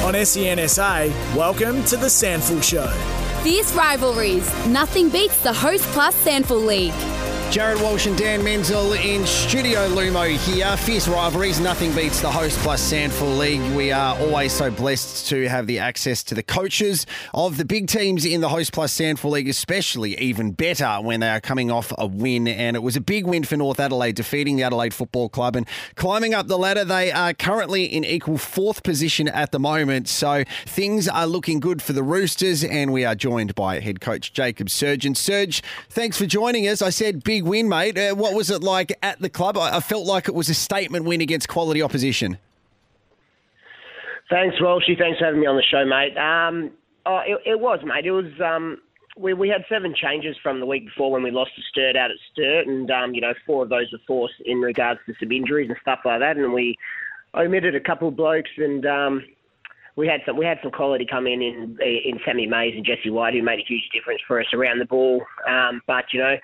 On 0.03 0.25
SEN 0.25 0.67
SA, 0.67 1.05
welcome 1.35 1.83
to 1.85 1.97
the 1.97 2.07
SANFL 2.07 2.63
Show. 2.63 2.87
Fierce 3.43 3.73
rivalries. 3.73 4.67
Nothing 4.67 5.09
beats 5.09 5.41
the 5.41 5.53
Host 5.53 5.83
Plus 5.85 6.15
SANFL 6.25 6.65
League. 6.65 7.10
Jarrod 7.51 7.83
Walsh 7.83 8.07
and 8.07 8.17
Dan 8.17 8.41
Menzel 8.45 8.93
in 8.93 9.27
Studio 9.27 9.89
Lumo 9.89 10.25
here. 10.25 10.77
Fierce 10.77 11.09
rivalries, 11.09 11.59
nothing 11.59 11.93
beats 11.93 12.21
the 12.21 12.31
host 12.31 12.57
plus 12.59 12.81
SANFL 12.81 13.37
League. 13.37 13.75
We 13.75 13.91
are 13.91 14.17
always 14.19 14.53
so 14.53 14.71
blessed 14.71 15.27
to 15.27 15.49
have 15.49 15.67
the 15.67 15.77
access 15.77 16.23
to 16.23 16.33
the 16.33 16.43
coaches 16.43 17.05
of 17.33 17.57
the 17.57 17.65
big 17.65 17.89
teams 17.89 18.23
in 18.23 18.39
the 18.39 18.47
host 18.47 18.71
plus 18.71 18.97
SANFL 18.97 19.31
League, 19.31 19.49
especially 19.49 20.17
even 20.17 20.53
better 20.53 20.99
when 21.01 21.19
they 21.19 21.27
are 21.27 21.41
coming 21.41 21.69
off 21.69 21.91
a 21.97 22.07
win. 22.07 22.47
And 22.47 22.77
it 22.77 22.83
was 22.83 22.95
a 22.95 23.01
big 23.01 23.27
win 23.27 23.43
for 23.43 23.57
North 23.57 23.81
Adelaide, 23.81 24.15
defeating 24.15 24.55
the 24.55 24.63
Adelaide 24.63 24.93
Football 24.93 25.27
Club 25.27 25.57
and 25.57 25.67
climbing 25.95 26.33
up 26.33 26.47
the 26.47 26.57
ladder. 26.57 26.85
They 26.85 27.11
are 27.11 27.33
currently 27.33 27.83
in 27.83 28.05
equal 28.05 28.37
fourth 28.37 28.81
position 28.81 29.27
at 29.27 29.51
the 29.51 29.59
moment. 29.59 30.07
So 30.07 30.45
things 30.65 31.09
are 31.09 31.27
looking 31.27 31.59
good 31.59 31.81
for 31.81 31.91
the 31.91 32.01
Roosters. 32.01 32.63
And 32.63 32.93
we 32.93 33.03
are 33.03 33.13
joined 33.13 33.55
by 33.55 33.81
head 33.81 33.99
coach 33.99 34.31
Jacob 34.31 34.69
Surjan. 34.69 35.17
Serge, 35.17 35.61
thanks 35.89 36.17
for 36.17 36.25
joining 36.25 36.65
us. 36.69 36.81
I 36.81 36.91
said 36.91 37.25
big 37.25 37.40
win, 37.45 37.69
mate. 37.69 37.97
Uh, 37.97 38.15
what 38.15 38.33
was 38.33 38.49
it 38.49 38.63
like 38.63 38.97
at 39.01 39.19
the 39.19 39.29
club? 39.29 39.57
I, 39.57 39.77
I 39.77 39.79
felt 39.79 40.05
like 40.05 40.27
it 40.27 40.35
was 40.35 40.49
a 40.49 40.53
statement 40.53 41.05
win 41.05 41.21
against 41.21 41.47
quality 41.47 41.81
opposition. 41.81 42.37
Thanks, 44.29 44.55
Walshy. 44.61 44.97
Thanks 44.97 45.19
for 45.19 45.25
having 45.25 45.41
me 45.41 45.47
on 45.47 45.57
the 45.57 45.63
show, 45.63 45.85
mate. 45.85 46.17
Um, 46.17 46.71
oh, 47.05 47.21
it, 47.25 47.39
it 47.45 47.59
was, 47.59 47.79
mate. 47.83 48.05
It 48.05 48.11
was. 48.11 48.31
Um, 48.43 48.77
we, 49.17 49.33
we 49.33 49.49
had 49.49 49.65
seven 49.67 49.93
changes 49.93 50.37
from 50.41 50.61
the 50.61 50.65
week 50.65 50.85
before 50.85 51.11
when 51.11 51.21
we 51.21 51.31
lost 51.31 51.51
to 51.57 51.61
Sturt 51.69 51.97
out 51.97 52.11
at 52.11 52.17
Sturt, 52.31 52.67
and 52.67 52.89
um, 52.89 53.13
you 53.13 53.21
know 53.21 53.33
four 53.45 53.63
of 53.63 53.69
those 53.69 53.91
were 53.91 53.99
forced 54.07 54.35
in 54.45 54.61
regards 54.61 55.01
to 55.05 55.13
some 55.19 55.31
injuries 55.31 55.69
and 55.69 55.77
stuff 55.81 55.99
like 56.05 56.21
that, 56.21 56.37
and 56.37 56.53
we 56.53 56.77
omitted 57.35 57.75
a 57.75 57.79
couple 57.79 58.07
of 58.07 58.15
blokes 58.15 58.51
and. 58.57 58.85
Um, 58.85 59.23
we 59.97 60.07
had 60.07 60.21
some 60.25 60.37
we 60.37 60.45
had 60.45 60.57
some 60.63 60.71
quality 60.71 61.05
come 61.05 61.27
in 61.27 61.41
in 61.41 61.77
in 61.81 62.19
Sammy 62.25 62.47
Mays 62.47 62.73
and 62.75 62.85
Jesse 62.85 63.09
White 63.09 63.33
who 63.33 63.43
made 63.43 63.59
a 63.59 63.65
huge 63.67 63.89
difference 63.93 64.21
for 64.25 64.39
us 64.39 64.47
around 64.53 64.79
the 64.79 64.85
ball. 64.85 65.21
Um, 65.47 65.81
but 65.85 66.05
you 66.13 66.19
know, 66.19 66.35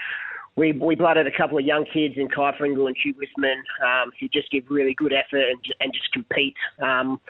we 0.57 0.73
we 0.73 0.95
blooded 0.95 1.27
a 1.27 1.37
couple 1.37 1.57
of 1.57 1.63
young 1.63 1.85
kids 1.85 2.15
in 2.17 2.27
Kai 2.27 2.51
Pringle 2.57 2.87
and 2.87 2.97
Hugh 3.01 3.13
Wisman 3.13 3.61
um, 3.85 4.11
who 4.19 4.27
just 4.27 4.51
give 4.51 4.65
really 4.69 4.95
good 4.95 5.13
effort 5.13 5.45
and, 5.49 5.59
and 5.79 5.93
just 5.93 6.11
compete. 6.11 6.55
Um, 6.81 7.21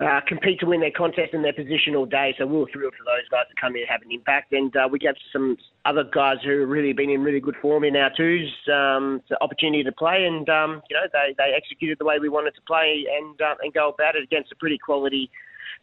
uh, 0.00 0.20
compete 0.28 0.60
to 0.60 0.66
win 0.66 0.78
their 0.78 0.92
contest 0.92 1.34
and 1.34 1.44
their 1.44 1.52
position 1.52 1.96
all 1.96 2.06
day. 2.06 2.32
So 2.38 2.46
we 2.46 2.56
were 2.56 2.68
thrilled 2.72 2.94
for 2.96 3.02
those 3.02 3.28
guys 3.32 3.46
to 3.48 3.60
come 3.60 3.74
in 3.74 3.82
and 3.82 3.90
have 3.90 4.02
an 4.02 4.12
impact. 4.12 4.52
And 4.52 4.74
uh, 4.76 4.88
we 4.88 5.00
gave 5.00 5.14
some 5.32 5.56
other 5.86 6.04
guys 6.04 6.36
who 6.44 6.60
have 6.60 6.68
really 6.68 6.92
been 6.92 7.10
in 7.10 7.20
really 7.24 7.40
good 7.40 7.56
form 7.60 7.82
in 7.82 7.96
our 7.96 8.10
twos 8.16 8.48
um, 8.72 9.20
the 9.28 9.42
opportunity 9.42 9.82
to 9.82 9.90
play. 9.90 10.24
And, 10.24 10.48
um, 10.48 10.82
you 10.88 10.94
know, 10.94 11.02
they, 11.12 11.34
they 11.36 11.52
executed 11.52 11.98
the 11.98 12.04
way 12.04 12.20
we 12.20 12.28
wanted 12.28 12.54
to 12.54 12.60
play 12.62 13.06
and, 13.12 13.42
uh, 13.42 13.56
and 13.60 13.74
go 13.74 13.88
about 13.88 14.14
it 14.14 14.22
against 14.22 14.52
a 14.52 14.56
pretty 14.56 14.78
quality 14.78 15.30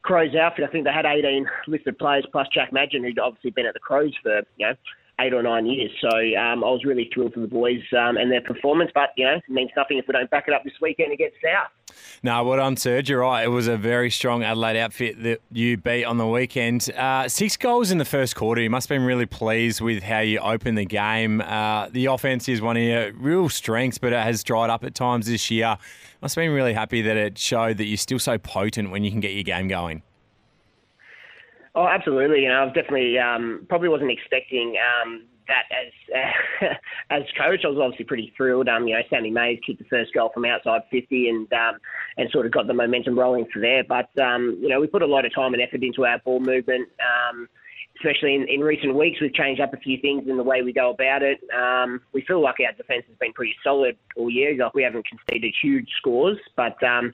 Crows 0.04 0.34
outfit. 0.34 0.64
I 0.64 0.72
think 0.72 0.86
they 0.86 0.94
had 0.94 1.06
18 1.06 1.46
listed 1.68 1.98
players 2.00 2.26
plus 2.32 2.48
Jack 2.54 2.72
Madgen, 2.72 3.04
who'd 3.04 3.20
obviously 3.20 3.52
been 3.52 3.66
at 3.66 3.74
the 3.74 3.82
Crows 3.82 4.14
for, 4.24 4.44
you 4.56 4.68
know, 4.68 4.76
eight 5.20 5.34
or 5.34 5.44
nine 5.44 5.66
years. 5.66 5.92
So 6.02 6.10
um, 6.10 6.64
I 6.64 6.70
was 6.70 6.84
really 6.86 7.10
thrilled 7.14 7.34
for 7.34 7.40
the 7.40 7.48
boys 7.48 7.82
um, 7.98 8.18
and 8.18 8.32
their 8.32 8.42
performance. 8.42 8.92
But 8.94 9.10
you 9.18 9.26
know, 9.26 9.36
it 9.36 9.44
means 9.50 9.72
nothing 9.76 9.98
if 9.98 10.06
we 10.08 10.14
don't 10.14 10.30
back 10.30 10.46
it 10.48 10.54
up 10.54 10.64
this 10.64 10.74
weekend 10.82 11.14
against 11.14 11.38
South. 11.44 11.70
No, 12.24 12.44
well 12.44 12.58
done, 12.58 12.78
Serge. 12.78 13.10
You're 13.10 13.22
right. 13.22 13.44
It 13.44 13.50
was 13.50 13.68
a 13.68 13.78
very 13.78 14.10
strong 14.10 14.44
Adelaide 14.44 14.80
outfit 14.80 15.22
that 15.24 15.42
you 15.52 15.78
beat 15.78 16.04
on 16.04 16.18
the 16.18 16.28
weekend. 16.28 16.90
Uh, 16.92 17.30
six 17.30 17.56
goals 17.56 17.92
in 17.92 17.98
the 17.98 18.06
first 18.06 18.36
quarter. 18.36 18.62
You 18.62 18.70
must 18.70 18.90
have 18.90 18.98
been 18.98 19.06
really 19.06 19.26
pleased 19.26 19.82
with 19.82 20.04
how 20.04 20.20
you 20.20 20.40
opened 20.40 20.78
the 20.78 20.86
game. 20.86 21.42
Uh, 21.42 21.88
the 21.90 22.08
offense 22.08 22.50
is 22.50 22.62
one 22.62 22.78
of 22.78 22.84
your 22.84 23.14
real 23.14 23.50
strengths, 23.50 23.98
but 23.98 24.14
it 24.14 24.22
has 24.22 24.44
dried 24.44 24.70
up 24.70 24.84
at 24.84 24.96
times 24.96 25.28
this 25.28 25.50
year. 25.52 25.78
Must 26.22 26.36
have 26.36 26.42
been 26.42 26.54
really 26.54 26.74
happy 26.74 27.02
that 27.04 27.18
it 27.18 27.38
showed 27.38 27.78
that 27.78 27.86
you're 27.86 27.98
still 27.98 28.20
so 28.20 28.38
potent 28.38 28.90
when 28.90 29.04
you 29.04 29.12
can 29.12 29.20
get 29.20 29.34
your 29.34 29.44
game 29.44 29.68
going. 29.68 30.02
Oh, 31.76 31.88
absolutely. 31.88 32.44
You 32.44 32.50
know, 32.50 32.56
I 32.56 32.64
was 32.66 32.74
definitely 32.74 33.18
um, 33.20 33.66
probably 33.68 33.90
wasn't 33.90 34.12
expecting 34.12 34.76
um, 34.80 35.26
that 35.48 35.64
as 35.72 35.92
uh, 36.64 36.74
as 37.10 37.24
coach. 37.38 37.62
I 37.66 37.68
was 37.68 37.78
obviously 37.82 38.06
pretty 38.06 38.34
thrilled. 38.38 38.70
Um, 38.70 38.88
you 38.88 38.96
know, 38.96 39.02
Sammy 39.10 39.30
Mays 39.30 39.60
kicked 39.66 39.80
the 39.80 39.90
first 39.90 40.14
goal 40.14 40.32
from 40.34 40.46
outside 40.46 40.82
50 40.90 41.30
and 41.30 41.52
um, 41.54 41.78
and 42.18 42.30
sort 42.32 42.46
of 42.46 42.54
got 42.54 42.68
the 42.68 42.74
momentum 42.74 43.20
rolling 43.20 43.46
for 43.52 43.60
there. 43.60 43.84
But 43.84 44.10
um, 44.22 44.58
you 44.62 44.70
know, 44.70 44.80
we 44.80 44.88
put 44.88 45.02
a 45.02 45.08
lot 45.08 45.26
of 45.26 45.36
time 45.36 45.54
and 45.54 45.62
effort 45.62 45.84
into 45.84 46.06
our 46.06 46.20
ball 46.20 46.40
movement. 46.40 46.88
Um, 47.00 47.50
especially 47.98 48.36
in, 48.36 48.46
in 48.50 48.60
recent 48.60 48.94
weeks, 48.96 49.20
we've 49.22 49.34
changed 49.34 49.62
up 49.62 49.74
a 49.74 49.78
few 49.78 49.98
things 50.02 50.28
in 50.28 50.38
the 50.38 50.44
way 50.44 50.62
we 50.62 50.74
go 50.74 50.92
about 50.92 51.24
it. 51.24 51.40
Um, 51.56 52.02
we 52.14 52.22
feel 52.22 52.42
like 52.42 52.56
our 52.60 52.74
defence 52.74 53.06
has 53.08 53.18
been 53.20 53.34
pretty 53.34 53.56
solid 53.64 53.98
all 54.18 54.30
year. 54.30 54.56
Like 54.58 54.74
we 54.74 54.84
haven't 54.84 55.06
conceded 55.08 55.54
huge 55.62 55.88
scores, 55.98 56.38
but 56.56 56.82
um, 56.84 57.14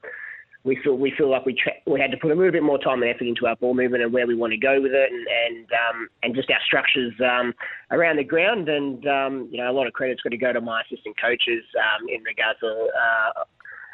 we 0.64 0.78
feel 0.82 0.96
we 0.96 1.12
feel 1.16 1.30
like 1.30 1.44
we 1.44 1.54
tra- 1.54 1.80
we 1.86 2.00
had 2.00 2.10
to 2.12 2.16
put 2.16 2.30
a 2.30 2.34
little 2.34 2.52
bit 2.52 2.62
more 2.62 2.78
time 2.78 3.02
and 3.02 3.10
effort 3.10 3.26
into 3.26 3.46
our 3.46 3.56
ball 3.56 3.74
movement 3.74 4.02
and 4.02 4.12
where 4.12 4.26
we 4.26 4.34
want 4.34 4.52
to 4.52 4.58
go 4.58 4.80
with 4.80 4.92
it, 4.92 5.10
and 5.10 5.26
and 5.26 5.66
um, 5.72 6.08
and 6.22 6.34
just 6.34 6.50
our 6.50 6.60
structures 6.64 7.12
um, 7.20 7.52
around 7.90 8.16
the 8.16 8.24
ground. 8.24 8.68
And 8.68 9.06
um, 9.06 9.48
you 9.50 9.58
know, 9.58 9.70
a 9.70 9.74
lot 9.74 9.86
of 9.86 9.92
credit's 9.92 10.22
got 10.22 10.30
to 10.30 10.36
go 10.36 10.52
to 10.52 10.60
my 10.60 10.82
assistant 10.82 11.16
coaches 11.20 11.64
um, 11.76 12.08
in 12.08 12.22
regards 12.22 12.60
to. 12.60 12.66
Uh, 12.68 13.44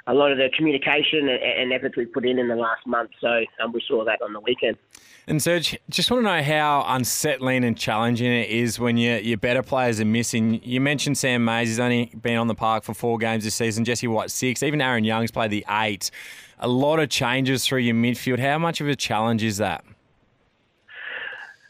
a 0.08 0.14
lot 0.14 0.32
of 0.32 0.38
the 0.38 0.48
communication 0.56 1.28
and, 1.28 1.72
efforts 1.72 1.96
we've 1.96 2.12
put 2.12 2.26
in 2.26 2.38
in 2.38 2.48
the 2.48 2.56
last 2.56 2.86
month, 2.86 3.10
so 3.20 3.44
um, 3.62 3.72
we 3.72 3.82
saw 3.86 4.04
that 4.04 4.20
on 4.22 4.32
the 4.32 4.40
weekend. 4.40 4.76
And 5.26 5.42
Serge, 5.42 5.78
just 5.90 6.10
want 6.10 6.24
to 6.24 6.36
know 6.36 6.42
how 6.42 6.84
unsettling 6.88 7.62
and 7.62 7.76
challenging 7.76 8.32
it 8.32 8.48
is 8.48 8.80
when 8.80 8.96
your 8.96 9.18
your 9.18 9.36
better 9.36 9.62
players 9.62 10.00
are 10.00 10.06
missing. 10.06 10.60
You 10.64 10.80
mentioned 10.80 11.18
Sam 11.18 11.44
Mays; 11.44 11.68
he's 11.68 11.78
only 11.78 12.06
been 12.20 12.38
on 12.38 12.46
the 12.46 12.54
park 12.54 12.82
for 12.82 12.94
four 12.94 13.18
games 13.18 13.44
this 13.44 13.54
season. 13.54 13.84
Jesse 13.84 14.08
White 14.08 14.30
six. 14.30 14.62
Even 14.62 14.80
Aaron 14.80 15.04
Young's 15.04 15.30
played 15.30 15.50
the 15.50 15.66
eight 15.68 16.10
a 16.60 16.68
lot 16.68 16.98
of 16.98 17.08
changes 17.08 17.64
through 17.64 17.80
your 17.80 17.94
midfield. 17.94 18.38
How 18.38 18.58
much 18.58 18.80
of 18.80 18.88
a 18.88 18.96
challenge 18.96 19.44
is 19.44 19.58
that? 19.58 19.84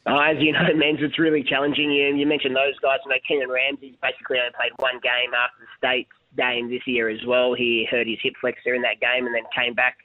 Uh, 0.06 0.20
as 0.20 0.36
you 0.38 0.52
know, 0.52 0.60
Menz, 0.74 1.02
it's 1.02 1.18
really 1.18 1.42
challenging. 1.42 1.90
You, 1.90 2.14
you 2.14 2.26
mentioned 2.26 2.56
those 2.56 2.78
guys. 2.80 2.98
You 3.04 3.10
know, 3.10 3.16
Keenan 3.26 3.50
Ramsey's 3.50 3.96
basically 4.00 4.38
only 4.38 4.52
played 4.56 4.72
one 4.78 5.00
game 5.02 5.34
after 5.34 5.60
the 5.60 5.68
state 5.76 6.08
game 6.36 6.70
this 6.70 6.86
year 6.86 7.08
as 7.08 7.20
well. 7.26 7.54
He 7.54 7.86
hurt 7.90 8.06
his 8.06 8.18
hip 8.22 8.34
flexor 8.40 8.74
in 8.74 8.82
that 8.82 9.00
game 9.00 9.26
and 9.26 9.34
then 9.34 9.44
came 9.56 9.74
back 9.74 9.96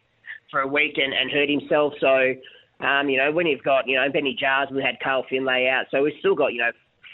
for 0.50 0.62
a 0.62 0.68
week 0.68 0.98
and, 0.98 1.14
and 1.14 1.32
hurt 1.32 1.50
himself. 1.50 1.94
So, 2.00 2.34
um, 2.86 3.10
you 3.10 3.18
know, 3.18 3.32
when 3.32 3.48
you've 3.48 3.64
got, 3.64 3.88
you 3.88 3.96
know, 3.96 4.10
Benny 4.12 4.36
Jars, 4.40 4.70
we 4.72 4.82
had 4.82 5.00
Carl 5.04 5.26
Finlay 5.30 5.68
out. 5.68 5.86
So 5.92 6.04
we've 6.04 6.14
still 6.20 6.36
got, 6.36 6.54
you 6.54 6.60
know, 6.60 6.72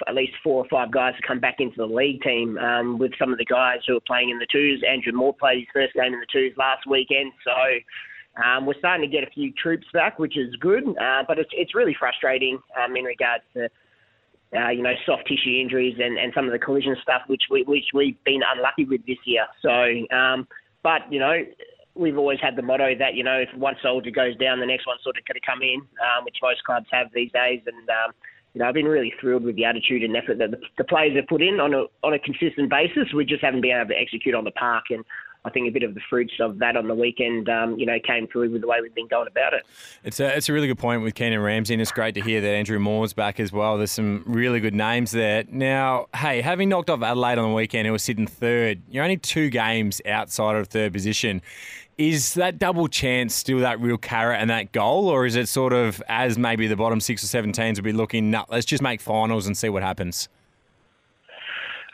at 0.08 0.16
least 0.16 0.34
four 0.44 0.64
or 0.64 0.68
five 0.70 0.92
guys 0.92 1.14
to 1.16 1.28
come 1.28 1.40
back 1.40 1.58
into 1.60 1.76
the 1.78 1.86
league 1.86 2.22
team 2.22 2.58
um, 2.58 2.98
with 2.98 3.12
some 3.20 3.32
of 3.32 3.38
the 3.38 3.46
guys 3.46 3.80
who 3.88 3.98
are 3.98 4.08
playing 4.08 4.30
in 4.30 4.40
the 4.40 4.48
twos. 4.52 4.84
Andrew 4.90 5.14
Moore 5.14 5.34
played 5.34 5.60
his 5.60 5.68
first 5.74 5.94
game 5.94 6.14
in 6.14 6.20
the 6.20 6.28
twos 6.32 6.54
last 6.58 6.88
weekend, 6.88 7.32
so 7.44 7.52
um, 8.44 8.66
we're 8.66 8.78
starting 8.80 9.10
to 9.10 9.14
get 9.14 9.28
a 9.28 9.32
few 9.32 9.52
troops 9.54 9.88
back, 9.94 10.20
which 10.20 10.38
is 10.38 10.56
good. 10.62 10.84
Uh, 10.88 11.24
but 11.28 11.38
it's 11.38 11.50
it's 11.54 11.76
really 11.76 11.96
frustrating 11.98 12.60
um, 12.82 12.96
in 12.96 13.04
regards 13.04 13.44
to. 13.56 13.70
Uh, 14.56 14.70
you 14.70 14.82
know, 14.82 14.94
soft 15.06 15.28
tissue 15.28 15.62
injuries 15.62 15.96
and, 16.00 16.18
and 16.18 16.34
some 16.34 16.46
of 16.46 16.52
the 16.52 16.58
collision 16.58 16.96
stuff, 17.04 17.22
which 17.28 17.44
we 17.52 17.62
which 17.68 17.86
we've 17.94 18.18
been 18.24 18.42
unlucky 18.56 18.84
with 18.84 19.06
this 19.06 19.20
year. 19.26 19.46
So, 19.62 20.16
um, 20.16 20.48
but 20.82 21.02
you 21.12 21.20
know, 21.20 21.44
we've 21.94 22.18
always 22.18 22.40
had 22.42 22.56
the 22.56 22.64
motto 22.64 22.98
that 22.98 23.14
you 23.14 23.24
know 23.24 23.38
if 23.38 23.50
one 23.56 23.76
soldier 23.84 24.10
goes 24.10 24.36
down, 24.38 24.60
the 24.60 24.66
next 24.66 24.88
one's 24.88 25.04
sort 25.04 25.18
of 25.18 25.26
going 25.26 25.40
to 25.40 25.46
come 25.46 25.62
in, 25.62 25.82
um, 26.02 26.26
which 26.26 26.38
most 26.42 26.64
clubs 26.64 26.88
have 26.92 27.08
these 27.14 27.32
days. 27.32 27.62
And 27.68 27.88
um, 27.90 28.12
you 28.54 28.60
know, 28.60 28.68
I've 28.68 28.74
been 28.74 28.88
really 28.88 29.14
thrilled 29.22 29.44
with 29.44 29.56
the 29.56 29.66
attitude 29.66 30.02
and 30.02 30.16
effort 30.18 30.40
that 30.40 30.52
the, 30.52 30.58
the 30.78 30.84
players 30.84 31.16
have 31.16 31.28
put 31.28 31.42
in 31.42 31.60
on 31.60 31.74
a 31.74 31.84
on 32.04 32.14
a 32.14 32.20
consistent 32.20 32.70
basis. 32.70 33.14
We 33.14 33.26
just 33.26 33.44
haven't 33.44 33.62
been 33.62 33.78
able 33.78 33.90
to 33.90 34.00
execute 34.00 34.34
on 34.34 34.46
the 34.46 34.52
park, 34.52 34.86
and 34.90 35.06
I 35.46 35.50
think 35.50 35.70
a 35.70 35.72
bit 35.72 35.84
of 35.84 35.96
the 35.96 36.02
fruits 36.10 36.34
of 36.42 36.60
that 36.60 36.76
on 36.76 36.88
the 36.90 36.94
weekend, 36.94 37.48
um, 37.48 37.80
you 37.80 37.86
know, 37.86 37.98
came 38.06 38.28
through 38.28 38.52
with 38.52 38.60
the 38.60 38.68
way 38.68 38.82
we've 38.82 38.94
been 38.94 39.08
going 39.08 39.28
about 39.28 39.54
it. 39.54 39.66
It's 40.04 40.20
a, 40.20 40.36
it's 40.36 40.50
a 40.50 40.54
really 40.54 40.68
good 40.68 40.78
point 40.78 41.02
with 41.02 41.16
Keenan 41.16 41.40
Ramsey, 41.40 41.74
and 41.74 41.82
it's 41.82 41.94
great 41.94 42.14
to 42.16 42.22
hear 42.22 42.42
that 42.42 42.50
Andrew 42.50 42.78
Moore's 42.78 43.14
back 43.14 43.40
as 43.40 43.54
well. 43.54 43.78
There's 43.78 43.92
some 43.92 44.24
really 44.26 44.60
good 44.60 44.74
names 44.74 45.12
there. 45.12 45.46
Now, 45.50 46.08
hey, 46.14 46.42
having 46.42 46.68
knocked 46.68 46.90
off 46.90 47.02
Adelaide 47.02 47.38
on 47.38 47.50
the 47.50 47.56
weekend, 47.56 47.88
who 47.88 47.94
was 47.94 48.04
sitting 48.04 48.28
third, 48.28 48.82
you're 48.90 49.04
only 49.04 49.16
two 49.18 49.50
games 49.50 50.02
outside 50.06 50.58
of 50.58 50.68
third 50.68 50.92
position 50.92 51.42
Is 51.98 52.34
that 52.36 52.60
double 52.60 52.88
chance 52.88 53.36
still 53.36 53.60
that 53.60 53.80
real 53.82 53.98
carrot 53.98 54.40
and 54.40 54.50
that 54.50 54.72
goal, 54.72 55.10
or 55.10 55.26
is 55.26 55.36
it 55.36 55.50
sort 55.50 55.74
of 55.74 56.02
as 56.08 56.38
maybe 56.38 56.66
the 56.68 56.78
bottom 56.78 57.02
six 57.02 57.24
or 57.24 57.28
seven 57.28 57.52
teams 57.52 57.78
will 57.78 57.84
be 57.84 57.92
looking, 57.92 58.34
let's 58.50 58.66
just 58.66 58.82
make 58.82 59.02
finals 59.02 59.48
and 59.48 59.58
see 59.58 59.68
what 59.68 59.84
happens? 59.84 60.30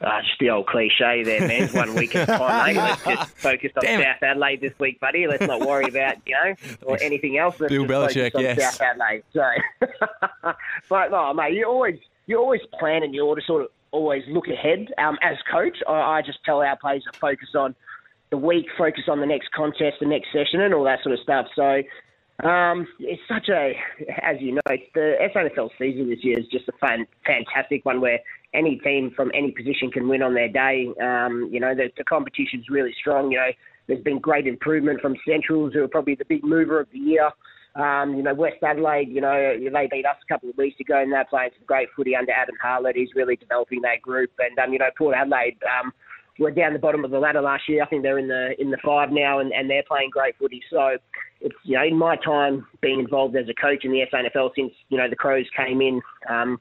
Uh, 0.01 0.21
just 0.21 0.39
the 0.39 0.49
old 0.49 0.67
cliche 0.67 1.23
there, 1.23 1.47
man. 1.47 1.69
One 1.69 1.95
week 1.95 2.15
at 2.15 2.27
a 2.27 2.38
time, 2.38 2.75
mate. 2.75 2.81
Let's 2.81 3.03
just 3.03 3.31
focus 3.38 3.71
on 3.77 3.84
Damn 3.84 4.01
it. 4.01 4.03
South 4.03 4.23
Adelaide 4.23 4.62
this 4.62 4.73
week, 4.77 4.99
buddy. 4.99 5.25
Let's 5.25 5.47
not 5.47 5.62
worry 5.62 5.86
about, 5.88 6.17
you 6.25 6.36
know, 6.36 6.55
or 6.84 7.01
anything 7.01 7.38
else. 7.38 7.60
Let's 7.60 7.71
Bill 7.71 7.86
Belichick, 7.86 8.31
yes. 8.36 8.77
South 8.77 8.81
Adelaide. 8.81 9.23
So, 9.31 9.49
but 10.89 11.12
no, 11.12 11.34
mate, 11.34 11.53
you 11.53 11.65
always 11.65 11.97
you 12.27 12.38
always 12.38 12.62
plan 12.77 13.03
and 13.03 13.15
you 13.15 13.21
ought 13.23 13.36
to 13.36 13.45
sort 13.45 13.62
of 13.63 13.69
always 13.91 14.23
look 14.27 14.47
ahead. 14.49 14.93
Um, 14.97 15.17
as 15.21 15.38
coach, 15.49 15.77
I, 15.88 15.93
I 15.93 16.21
just 16.21 16.39
tell 16.43 16.62
our 16.62 16.75
players 16.75 17.03
to 17.12 17.17
focus 17.17 17.49
on 17.55 17.73
the 18.31 18.38
week, 18.38 18.65
focus 18.77 19.03
on 19.08 19.21
the 19.21 19.25
next 19.25 19.51
contest, 19.53 19.97
the 20.01 20.08
next 20.08 20.27
session, 20.34 20.60
and 20.60 20.73
all 20.73 20.84
that 20.84 21.03
sort 21.03 21.13
of 21.13 21.19
stuff. 21.21 21.47
So. 21.55 21.81
Um, 22.43 22.86
it's 22.99 23.21
such 23.29 23.47
a, 23.47 23.79
as 24.21 24.41
you 24.41 24.51
know, 24.51 24.62
the 24.67 25.15
SANFL 25.34 25.69
season 25.79 26.10
this 26.10 26.21
year 26.21 26.38
is 26.38 26.45
just 26.47 26.67
a 26.67 26.73
fun, 26.73 27.08
fantastic 27.25 27.86
one 27.86 28.01
where 28.01 28.19
any 28.55 28.77
team 28.77 29.11
from 29.15 29.31
any 29.33 29.51
position 29.51 29.91
can 29.91 30.07
win 30.07 30.21
on 30.21 30.33
their 30.33 30.49
day. 30.49 30.87
Um, 31.01 31.49
you 31.51 31.59
know, 31.59 31.75
the, 31.75 31.89
the 31.97 32.03
competition's 32.03 32.69
really 32.69 32.93
strong. 32.99 33.31
You 33.31 33.37
know, 33.37 33.49
there's 33.87 34.03
been 34.03 34.19
great 34.19 34.47
improvement 34.47 35.01
from 35.01 35.15
Centrals, 35.27 35.73
who 35.73 35.83
are 35.83 35.87
probably 35.87 36.15
the 36.15 36.25
big 36.25 36.43
mover 36.43 36.79
of 36.79 36.87
the 36.91 36.99
year. 36.99 37.29
Um, 37.75 38.15
you 38.15 38.23
know, 38.23 38.33
West 38.33 38.63
Adelaide, 38.63 39.09
you 39.09 39.19
know, 39.19 39.57
they 39.59 39.87
beat 39.91 40.05
us 40.05 40.15
a 40.23 40.33
couple 40.33 40.49
of 40.49 40.57
weeks 40.57 40.79
ago, 40.79 41.01
and 41.01 41.11
they're 41.11 41.25
playing 41.25 41.49
some 41.57 41.65
great 41.65 41.89
footy 41.95 42.15
under 42.15 42.31
Adam 42.31 42.55
Hartlett. 42.61 42.95
He's 42.95 43.09
really 43.15 43.35
developing 43.35 43.81
that 43.81 44.01
group. 44.01 44.31
And, 44.39 44.57
um, 44.59 44.71
you 44.71 44.79
know, 44.79 44.89
Port 44.97 45.15
Adelaide, 45.15 45.57
um, 45.81 45.91
were 46.39 46.51
down 46.51 46.73
the 46.73 46.79
bottom 46.79 47.05
of 47.05 47.11
the 47.11 47.19
ladder 47.19 47.41
last 47.41 47.63
year. 47.67 47.83
I 47.83 47.87
think 47.87 48.03
they're 48.03 48.19
in 48.19 48.27
the 48.27 48.51
in 48.59 48.71
the 48.71 48.77
five 48.83 49.09
now, 49.11 49.39
and, 49.39 49.53
and 49.53 49.69
they're 49.69 49.83
playing 49.87 50.09
great 50.09 50.35
footy. 50.37 50.61
So 50.69 50.97
it's 51.41 51.55
you 51.63 51.77
know 51.77 51.83
in 51.83 51.97
my 51.97 52.15
time 52.17 52.65
being 52.81 52.99
involved 52.99 53.35
as 53.35 53.47
a 53.49 53.53
coach 53.53 53.85
in 53.85 53.91
the 53.91 54.03
SANFL 54.13 54.49
since 54.55 54.73
you 54.89 54.97
know 54.97 55.09
the 55.09 55.15
Crows 55.15 55.45
came 55.55 55.81
in 55.81 56.01
um, 56.29 56.59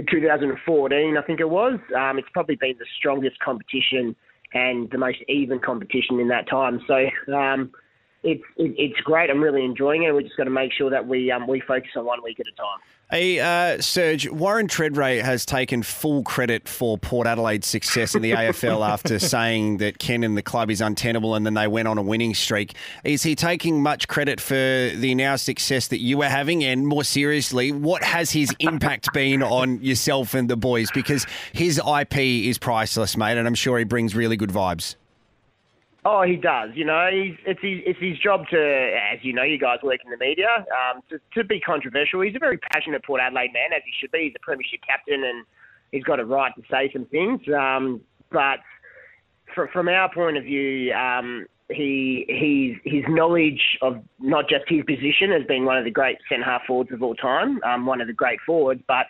2014, 0.00 1.16
I 1.16 1.22
think 1.22 1.40
it 1.40 1.48
was. 1.48 1.78
Um, 1.96 2.18
it's 2.18 2.28
probably 2.32 2.56
been 2.56 2.76
the 2.78 2.86
strongest 2.98 3.38
competition 3.40 4.16
and 4.54 4.90
the 4.90 4.98
most 4.98 5.18
even 5.28 5.58
competition 5.58 6.20
in 6.20 6.28
that 6.28 6.48
time. 6.48 6.80
So. 6.86 7.08
Um, 7.34 7.72
it's 8.24 8.42
it, 8.56 8.74
it's 8.78 9.00
great. 9.00 9.30
I'm 9.30 9.42
really 9.42 9.64
enjoying 9.64 10.04
it. 10.04 10.14
We 10.14 10.22
just 10.22 10.36
got 10.36 10.44
to 10.44 10.50
make 10.50 10.72
sure 10.72 10.90
that 10.90 11.06
we 11.06 11.30
um, 11.30 11.46
we 11.46 11.60
focus 11.60 11.90
on 11.96 12.04
one 12.04 12.22
week 12.22 12.38
at 12.40 12.46
a 12.46 12.52
time. 12.52 12.78
Hey, 13.12 13.40
uh, 13.40 13.78
Serge, 13.78 14.26
Warren 14.30 14.68
Tredrea 14.68 15.20
has 15.20 15.44
taken 15.44 15.82
full 15.82 16.22
credit 16.22 16.66
for 16.66 16.96
Port 16.96 17.26
Adelaide's 17.26 17.66
success 17.66 18.14
in 18.14 18.22
the 18.22 18.30
AFL 18.32 18.88
after 18.88 19.18
saying 19.18 19.76
that 19.76 19.98
Ken 19.98 20.24
and 20.24 20.34
the 20.34 20.40
club 20.40 20.70
is 20.70 20.80
untenable 20.80 21.34
and 21.34 21.44
then 21.44 21.52
they 21.52 21.68
went 21.68 21.88
on 21.88 21.98
a 21.98 22.02
winning 22.02 22.32
streak. 22.32 22.74
Is 23.04 23.22
he 23.22 23.34
taking 23.34 23.82
much 23.82 24.08
credit 24.08 24.40
for 24.40 24.54
the 24.54 25.14
now 25.14 25.36
success 25.36 25.88
that 25.88 26.00
you 26.00 26.22
are 26.22 26.30
having? 26.30 26.64
And 26.64 26.86
more 26.86 27.04
seriously, 27.04 27.70
what 27.70 28.02
has 28.02 28.30
his 28.30 28.50
impact 28.60 29.12
been 29.12 29.42
on 29.42 29.82
yourself 29.82 30.32
and 30.32 30.48
the 30.48 30.56
boys? 30.56 30.90
Because 30.90 31.26
his 31.52 31.78
IP 31.86 32.16
is 32.16 32.56
priceless, 32.56 33.14
mate, 33.14 33.36
and 33.36 33.46
I'm 33.46 33.54
sure 33.54 33.76
he 33.76 33.84
brings 33.84 34.16
really 34.16 34.38
good 34.38 34.48
vibes. 34.48 34.94
Oh, 36.04 36.22
he 36.22 36.34
does. 36.36 36.70
You 36.74 36.84
know, 36.84 37.08
he's, 37.12 37.36
it's 37.46 37.60
his 37.62 37.78
it's 37.86 38.00
his 38.00 38.18
job 38.18 38.42
to, 38.50 38.58
as 39.12 39.20
you 39.22 39.32
know, 39.32 39.44
you 39.44 39.58
guys 39.58 39.78
work 39.84 40.00
in 40.04 40.10
the 40.10 40.16
media, 40.16 40.48
um, 40.58 41.02
to, 41.10 41.20
to 41.34 41.44
be 41.44 41.60
controversial. 41.60 42.22
He's 42.22 42.34
a 42.34 42.40
very 42.40 42.58
passionate 42.58 43.04
Port 43.04 43.20
Adelaide 43.20 43.52
man, 43.52 43.72
as 43.74 43.82
he 43.84 43.92
should 44.00 44.10
be. 44.10 44.24
He's 44.24 44.32
a 44.34 44.44
premiership 44.44 44.80
captain, 44.86 45.22
and 45.22 45.44
he's 45.92 46.02
got 46.02 46.18
a 46.18 46.24
right 46.24 46.52
to 46.56 46.62
say 46.68 46.90
some 46.92 47.06
things. 47.06 47.40
Um, 47.56 48.00
but 48.32 48.58
fr- 49.54 49.70
from 49.72 49.88
our 49.88 50.12
point 50.12 50.36
of 50.36 50.42
view, 50.42 50.92
um, 50.92 51.46
he 51.70 52.24
he's 52.28 52.92
his 52.92 53.04
knowledge 53.08 53.78
of 53.80 54.02
not 54.18 54.48
just 54.48 54.64
his 54.66 54.82
position 54.84 55.30
as 55.30 55.46
being 55.46 55.64
one 55.64 55.78
of 55.78 55.84
the 55.84 55.90
great 55.90 56.18
centre 56.28 56.44
half 56.44 56.62
forwards 56.66 56.90
of 56.90 57.02
all 57.04 57.14
time, 57.14 57.60
um, 57.62 57.86
one 57.86 58.00
of 58.00 58.08
the 58.08 58.12
great 58.12 58.40
forwards, 58.44 58.82
but 58.88 59.06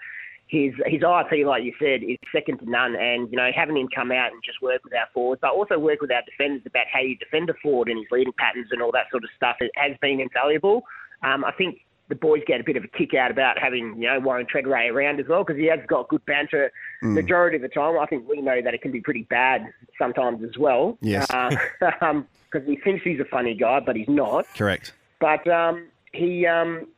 his 0.52 0.74
his 0.84 1.00
IP, 1.00 1.46
like 1.46 1.64
you 1.64 1.72
said, 1.78 2.02
is 2.02 2.18
second 2.30 2.58
to 2.58 2.68
none. 2.68 2.94
And 2.94 3.30
you 3.30 3.38
know, 3.38 3.50
having 3.56 3.74
him 3.74 3.88
come 3.92 4.12
out 4.12 4.32
and 4.32 4.42
just 4.44 4.60
work 4.60 4.84
with 4.84 4.92
our 4.92 5.08
forwards, 5.14 5.40
but 5.40 5.52
also 5.52 5.78
work 5.78 6.02
with 6.02 6.12
our 6.12 6.20
defenders 6.26 6.60
about 6.66 6.84
how 6.92 7.00
you 7.00 7.16
defend 7.16 7.48
a 7.48 7.54
forward 7.54 7.88
and 7.88 7.98
his 7.98 8.06
leading 8.10 8.34
patterns 8.34 8.68
and 8.70 8.82
all 8.82 8.92
that 8.92 9.10
sort 9.10 9.24
of 9.24 9.30
stuff, 9.34 9.56
it 9.60 9.70
has 9.76 9.96
been 10.02 10.20
invaluable. 10.20 10.82
Um, 11.22 11.42
I 11.42 11.52
think 11.52 11.80
the 12.10 12.16
boys 12.16 12.42
get 12.46 12.60
a 12.60 12.64
bit 12.64 12.76
of 12.76 12.84
a 12.84 12.88
kick 12.88 13.14
out 13.14 13.30
about 13.30 13.58
having 13.58 13.94
you 13.96 14.06
know 14.06 14.20
Warren 14.20 14.44
Tredrea 14.44 14.92
around 14.92 15.20
as 15.20 15.26
well 15.26 15.42
because 15.42 15.58
he 15.58 15.66
has 15.68 15.80
got 15.86 16.10
good 16.10 16.24
banter 16.26 16.70
majority 17.00 17.56
of 17.56 17.62
the 17.62 17.68
time. 17.68 17.98
I 17.98 18.04
think 18.04 18.28
we 18.28 18.42
know 18.42 18.60
that 18.60 18.74
it 18.74 18.82
can 18.82 18.92
be 18.92 19.00
pretty 19.00 19.22
bad 19.30 19.72
sometimes 19.98 20.44
as 20.44 20.58
well. 20.58 20.98
Yes. 21.00 21.26
because 21.80 22.68
he 22.68 22.76
thinks 22.76 23.02
he's 23.02 23.20
a 23.20 23.24
funny 23.24 23.54
guy, 23.54 23.80
but 23.80 23.96
he's 23.96 24.08
not. 24.08 24.46
Correct. 24.54 24.92
But 25.18 25.48
um, 25.48 25.88
he, 26.12 26.46
um, 26.46 26.88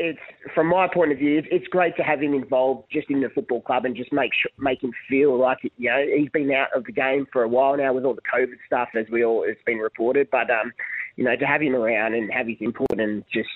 it's 0.00 0.18
from 0.54 0.68
my 0.68 0.88
point 0.92 1.12
of 1.12 1.18
view, 1.18 1.42
it's, 1.50 1.68
great 1.68 1.94
to 1.96 2.02
have 2.02 2.22
him 2.22 2.32
involved 2.32 2.84
just 2.90 3.10
in 3.10 3.20
the 3.20 3.28
football 3.28 3.60
club 3.60 3.84
and 3.84 3.94
just 3.94 4.12
make 4.12 4.32
sure, 4.34 4.50
make 4.58 4.82
him 4.82 4.92
feel 5.08 5.38
like 5.38 5.58
you 5.76 5.90
know 5.90 6.02
he's 6.16 6.30
been 6.30 6.50
out 6.50 6.68
of 6.74 6.84
the 6.84 6.92
game 6.92 7.26
for 7.32 7.42
a 7.42 7.48
while 7.48 7.76
now 7.76 7.92
with 7.92 8.04
all 8.04 8.14
the 8.14 8.22
COVID 8.22 8.56
stuff, 8.66 8.88
as 8.98 9.06
we 9.12 9.24
all 9.24 9.44
it's 9.46 9.60
been 9.66 9.78
reported. 9.78 10.28
But 10.32 10.50
um, 10.50 10.72
you 11.16 11.24
know, 11.24 11.36
to 11.36 11.44
have 11.44 11.60
him 11.60 11.74
around 11.74 12.14
and 12.14 12.32
have 12.32 12.46
his 12.46 12.56
input 12.60 12.98
and 12.98 13.22
just 13.32 13.50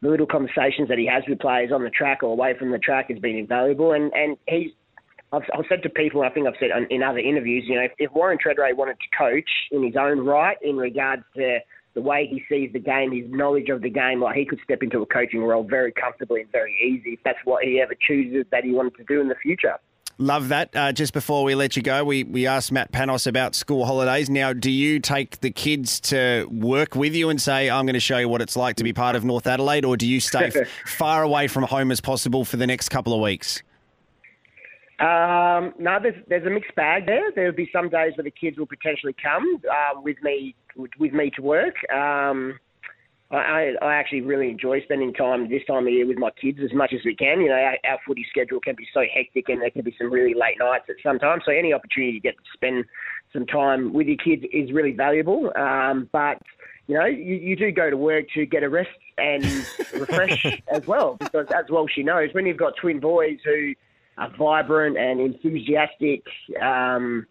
the 0.00 0.08
little 0.08 0.26
conversations 0.26 0.88
that 0.88 0.98
he 0.98 1.06
has 1.06 1.22
with 1.28 1.38
players 1.38 1.70
on 1.72 1.84
the 1.84 1.90
track 1.90 2.22
or 2.22 2.32
away 2.32 2.54
from 2.58 2.72
the 2.72 2.78
track 2.78 3.10
has 3.10 3.18
been 3.18 3.36
invaluable. 3.36 3.92
And 3.92 4.10
and 4.14 4.36
he's 4.48 4.70
I've, 5.32 5.42
I've 5.56 5.64
said 5.68 5.82
to 5.82 5.90
people, 5.90 6.22
I 6.22 6.30
think 6.30 6.46
I've 6.46 6.54
said 6.58 6.70
in 6.90 7.02
other 7.02 7.18
interviews, 7.18 7.64
you 7.66 7.76
know, 7.76 7.82
if, 7.82 7.92
if 7.98 8.12
Warren 8.12 8.38
Tredrea 8.38 8.76
wanted 8.76 8.96
to 9.00 9.16
coach 9.16 9.48
in 9.70 9.84
his 9.84 9.94
own 9.96 10.24
right 10.24 10.56
in 10.62 10.76
regards 10.76 11.22
to 11.36 11.58
the 11.94 12.00
way 12.00 12.26
he 12.26 12.42
sees 12.48 12.72
the 12.72 12.78
game, 12.78 13.12
his 13.12 13.30
knowledge 13.30 13.68
of 13.68 13.82
the 13.82 13.90
game, 13.90 14.20
like 14.20 14.36
he 14.36 14.44
could 14.44 14.60
step 14.64 14.82
into 14.82 15.02
a 15.02 15.06
coaching 15.06 15.42
role 15.42 15.62
very 15.62 15.92
comfortably 15.92 16.40
and 16.40 16.50
very 16.50 16.74
easy 16.82 17.14
if 17.14 17.20
that's 17.24 17.38
what 17.44 17.64
he 17.64 17.80
ever 17.80 17.94
chooses 18.00 18.46
that 18.50 18.64
he 18.64 18.72
wanted 18.72 18.96
to 18.96 19.04
do 19.04 19.20
in 19.20 19.28
the 19.28 19.34
future. 19.42 19.76
Love 20.18 20.48
that. 20.48 20.74
Uh, 20.76 20.92
just 20.92 21.12
before 21.12 21.42
we 21.42 21.54
let 21.54 21.76
you 21.76 21.82
go, 21.82 22.04
we, 22.04 22.22
we 22.22 22.46
asked 22.46 22.70
Matt 22.70 22.92
Panos 22.92 23.26
about 23.26 23.54
school 23.54 23.86
holidays. 23.86 24.28
Now, 24.28 24.52
do 24.52 24.70
you 24.70 25.00
take 25.00 25.40
the 25.40 25.50
kids 25.50 26.00
to 26.00 26.46
work 26.50 26.94
with 26.94 27.14
you 27.14 27.28
and 27.30 27.40
say, 27.40 27.70
I'm 27.70 27.86
going 27.86 27.94
to 27.94 28.00
show 28.00 28.18
you 28.18 28.28
what 28.28 28.42
it's 28.42 28.56
like 28.56 28.76
to 28.76 28.84
be 28.84 28.92
part 28.92 29.16
of 29.16 29.24
North 29.24 29.46
Adelaide, 29.46 29.84
or 29.84 29.96
do 29.96 30.06
you 30.06 30.20
stay 30.20 30.52
f- 30.54 30.68
far 30.86 31.22
away 31.22 31.48
from 31.48 31.64
home 31.64 31.90
as 31.90 32.00
possible 32.00 32.44
for 32.44 32.56
the 32.56 32.66
next 32.66 32.90
couple 32.90 33.14
of 33.14 33.20
weeks? 33.20 33.62
Um, 35.00 35.74
no, 35.80 35.98
there's 36.00 36.14
there's 36.28 36.46
a 36.46 36.50
mixed 36.50 36.76
bag 36.76 37.06
there. 37.06 37.32
There'll 37.34 37.52
be 37.52 37.68
some 37.72 37.88
days 37.88 38.12
where 38.16 38.22
the 38.22 38.30
kids 38.30 38.56
will 38.56 38.68
potentially 38.68 39.16
come 39.20 39.60
uh, 39.68 40.00
with 40.00 40.16
me 40.22 40.54
with, 40.76 41.12
me 41.12 41.30
to 41.36 41.42
work. 41.42 41.74
Um, 41.92 42.58
I, 43.30 43.72
I 43.80 43.94
actually 43.94 44.20
really 44.20 44.50
enjoy 44.50 44.82
spending 44.82 45.14
time 45.14 45.48
this 45.48 45.62
time 45.66 45.86
of 45.86 45.92
year 45.92 46.06
with 46.06 46.18
my 46.18 46.30
kids 46.30 46.58
as 46.62 46.72
much 46.74 46.92
as 46.92 47.00
we 47.04 47.16
can. 47.16 47.40
You 47.40 47.48
know, 47.48 47.54
our, 47.54 47.78
our 47.88 47.98
footy 48.06 48.26
schedule 48.28 48.60
can 48.60 48.74
be 48.76 48.86
so 48.92 49.02
hectic, 49.12 49.48
and 49.48 49.62
there 49.62 49.70
can 49.70 49.82
be 49.82 49.94
some 49.98 50.12
really 50.12 50.34
late 50.34 50.58
nights 50.58 50.84
at 50.90 50.96
some 51.02 51.18
time. 51.18 51.40
So 51.44 51.52
any 51.52 51.72
opportunity 51.72 52.12
to 52.12 52.20
get 52.20 52.36
to 52.36 52.44
spend 52.52 52.84
some 53.32 53.46
time 53.46 53.94
with 53.94 54.06
your 54.06 54.18
kids 54.18 54.44
is 54.52 54.70
really 54.72 54.92
valuable. 54.92 55.50
Um, 55.56 56.10
but 56.12 56.42
you 56.88 56.98
know, 56.98 57.06
you, 57.06 57.36
you 57.36 57.56
do 57.56 57.70
go 57.70 57.88
to 57.88 57.96
work 57.96 58.26
to 58.34 58.44
get 58.44 58.62
a 58.62 58.68
rest 58.68 58.90
and 59.16 59.44
refresh 59.94 60.44
as 60.70 60.86
well, 60.86 61.16
because 61.18 61.46
as 61.54 61.64
well 61.70 61.86
she 61.88 62.02
knows 62.02 62.28
when 62.32 62.44
you've 62.44 62.58
got 62.58 62.74
twin 62.80 63.00
boys 63.00 63.38
who 63.44 63.72
are 64.18 64.30
vibrant 64.36 64.98
and 64.98 65.20
enthusiastic. 65.20 66.22
Um, 66.60 67.26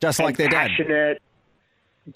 Just 0.00 0.18
like 0.18 0.36
their 0.36 0.48
dad. 0.48 0.70
passionate. 0.70 1.22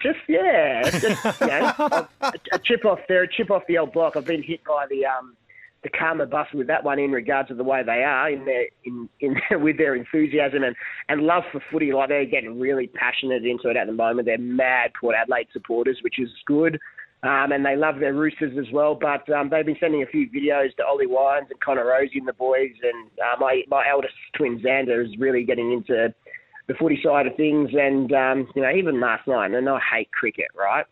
Just 0.00 0.18
yeah, 0.28 0.82
just, 0.88 1.40
you 1.40 1.46
know, 1.46 1.72
a, 2.20 2.32
a 2.52 2.58
chip 2.64 2.84
off 2.84 3.00
there, 3.08 3.24
a 3.24 3.28
chip 3.28 3.50
off 3.50 3.62
the 3.68 3.78
old 3.78 3.92
block. 3.92 4.16
I've 4.16 4.24
been 4.24 4.42
hit 4.42 4.64
by 4.64 4.86
the 4.88 5.04
um, 5.04 5.36
the 5.82 5.88
karma 5.88 6.26
bus 6.26 6.46
with 6.54 6.68
that 6.68 6.84
one 6.84 6.98
in 6.98 7.10
regards 7.10 7.48
to 7.48 7.54
the 7.54 7.64
way 7.64 7.82
they 7.84 8.04
are 8.04 8.30
in 8.30 8.44
their 8.44 8.66
in, 8.84 9.08
in 9.20 9.36
with 9.62 9.78
their 9.78 9.94
enthusiasm 9.94 10.62
and, 10.62 10.76
and 11.08 11.22
love 11.22 11.42
for 11.50 11.60
footy. 11.70 11.92
Like 11.92 12.08
they're 12.08 12.24
getting 12.24 12.58
really 12.58 12.86
passionate 12.86 13.44
into 13.44 13.68
it 13.68 13.76
at 13.76 13.86
the 13.86 13.92
moment. 13.92 14.26
They're 14.26 14.38
mad 14.38 14.92
Port 14.98 15.16
Adelaide 15.20 15.48
supporters, 15.52 15.98
which 16.02 16.18
is 16.18 16.28
good. 16.46 16.78
Um, 17.24 17.52
and 17.52 17.64
they 17.64 17.76
love 17.76 18.00
their 18.00 18.14
Roosters 18.14 18.58
as 18.58 18.72
well. 18.72 18.96
But 18.96 19.30
um, 19.32 19.48
they've 19.48 19.66
been 19.66 19.76
sending 19.78 20.02
a 20.02 20.06
few 20.06 20.28
videos 20.28 20.74
to 20.76 20.84
Ollie 20.84 21.06
Wines 21.06 21.46
and 21.50 21.60
Connor 21.60 21.84
Rozee 21.84 22.16
and 22.16 22.26
the 22.26 22.32
boys. 22.32 22.72
And 22.82 23.10
uh, 23.20 23.38
my 23.38 23.62
my 23.68 23.84
eldest 23.90 24.14
twin 24.36 24.60
Xander 24.60 25.04
is 25.04 25.16
really 25.18 25.44
getting 25.44 25.72
into 25.72 26.12
the 26.66 26.74
footy 26.74 27.00
side 27.02 27.26
of 27.26 27.36
things. 27.36 27.70
And 27.72 28.12
um, 28.12 28.48
you 28.54 28.62
know, 28.62 28.70
even 28.70 29.00
last 29.00 29.26
night, 29.26 29.52
and 29.52 29.68
I 29.68 29.80
hate 29.80 30.10
cricket, 30.12 30.48
right? 30.54 30.86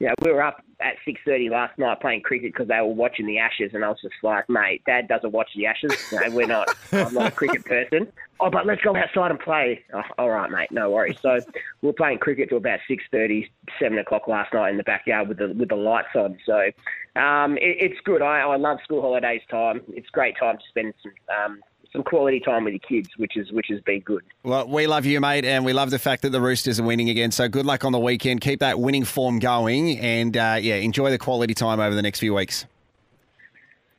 Yeah, 0.00 0.14
we 0.22 0.32
were 0.32 0.42
up 0.42 0.64
at 0.80 0.94
six 1.04 1.20
thirty 1.26 1.50
last 1.50 1.78
night 1.78 2.00
playing 2.00 2.22
cricket 2.22 2.54
because 2.54 2.68
they 2.68 2.80
were 2.80 2.86
watching 2.86 3.26
the 3.26 3.38
Ashes, 3.38 3.72
and 3.74 3.84
I 3.84 3.88
was 3.88 3.98
just 4.00 4.14
like, 4.22 4.48
"Mate, 4.48 4.82
Dad 4.86 5.08
doesn't 5.08 5.32
watch 5.32 5.50
the 5.54 5.66
Ashes. 5.66 5.90
We're 6.30 6.46
not. 6.46 6.74
I'm 6.90 7.12
not 7.12 7.28
a 7.28 7.30
cricket 7.30 7.66
person. 7.66 8.10
Oh, 8.40 8.48
but 8.48 8.64
let's 8.64 8.80
go 8.80 8.96
outside 8.96 9.30
and 9.30 9.38
play. 9.38 9.84
Oh, 9.92 10.00
all 10.16 10.30
right, 10.30 10.50
mate, 10.50 10.72
no 10.72 10.90
worries. 10.90 11.18
So 11.20 11.40
we 11.82 11.86
were 11.86 11.92
playing 11.92 12.18
cricket 12.18 12.48
till 12.48 12.56
about 12.56 12.80
six 12.88 13.04
thirty, 13.12 13.52
seven 13.78 13.98
o'clock 13.98 14.26
last 14.26 14.54
night 14.54 14.70
in 14.70 14.78
the 14.78 14.84
backyard 14.84 15.28
with 15.28 15.36
the 15.36 15.48
with 15.48 15.68
the 15.68 15.76
lights 15.76 16.08
on. 16.14 16.38
So 16.46 16.70
um, 17.20 17.58
it, 17.58 17.76
it's 17.78 18.00
good. 18.04 18.22
I, 18.22 18.40
I 18.40 18.56
love 18.56 18.78
school 18.82 19.02
holidays 19.02 19.42
time. 19.50 19.82
It's 19.88 20.08
great 20.08 20.34
time 20.40 20.56
to 20.56 20.64
spend 20.70 20.94
some 21.02 21.12
um, 21.44 21.60
some 21.92 22.02
quality 22.02 22.40
time 22.40 22.64
with 22.64 22.72
your 22.74 22.80
kids, 22.80 23.08
which 23.16 23.36
is 23.36 23.50
which 23.52 23.66
has 23.68 23.80
been 23.80 24.00
good. 24.00 24.22
Well, 24.42 24.68
we 24.68 24.86
love 24.86 25.06
you, 25.06 25.20
mate, 25.20 25.44
and 25.44 25.64
we 25.64 25.72
love 25.72 25.90
the 25.90 25.98
fact 25.98 26.22
that 26.22 26.30
the 26.30 26.40
Roosters 26.40 26.78
are 26.78 26.84
winning 26.84 27.08
again. 27.10 27.30
So 27.32 27.48
good 27.48 27.66
luck 27.66 27.84
on 27.84 27.92
the 27.92 27.98
weekend. 27.98 28.40
Keep 28.40 28.60
that 28.60 28.78
winning 28.78 29.04
form 29.04 29.38
going, 29.38 29.98
and 29.98 30.36
uh, 30.36 30.58
yeah, 30.60 30.76
enjoy 30.76 31.10
the 31.10 31.18
quality 31.18 31.54
time 31.54 31.80
over 31.80 31.94
the 31.94 32.02
next 32.02 32.20
few 32.20 32.34
weeks. 32.34 32.66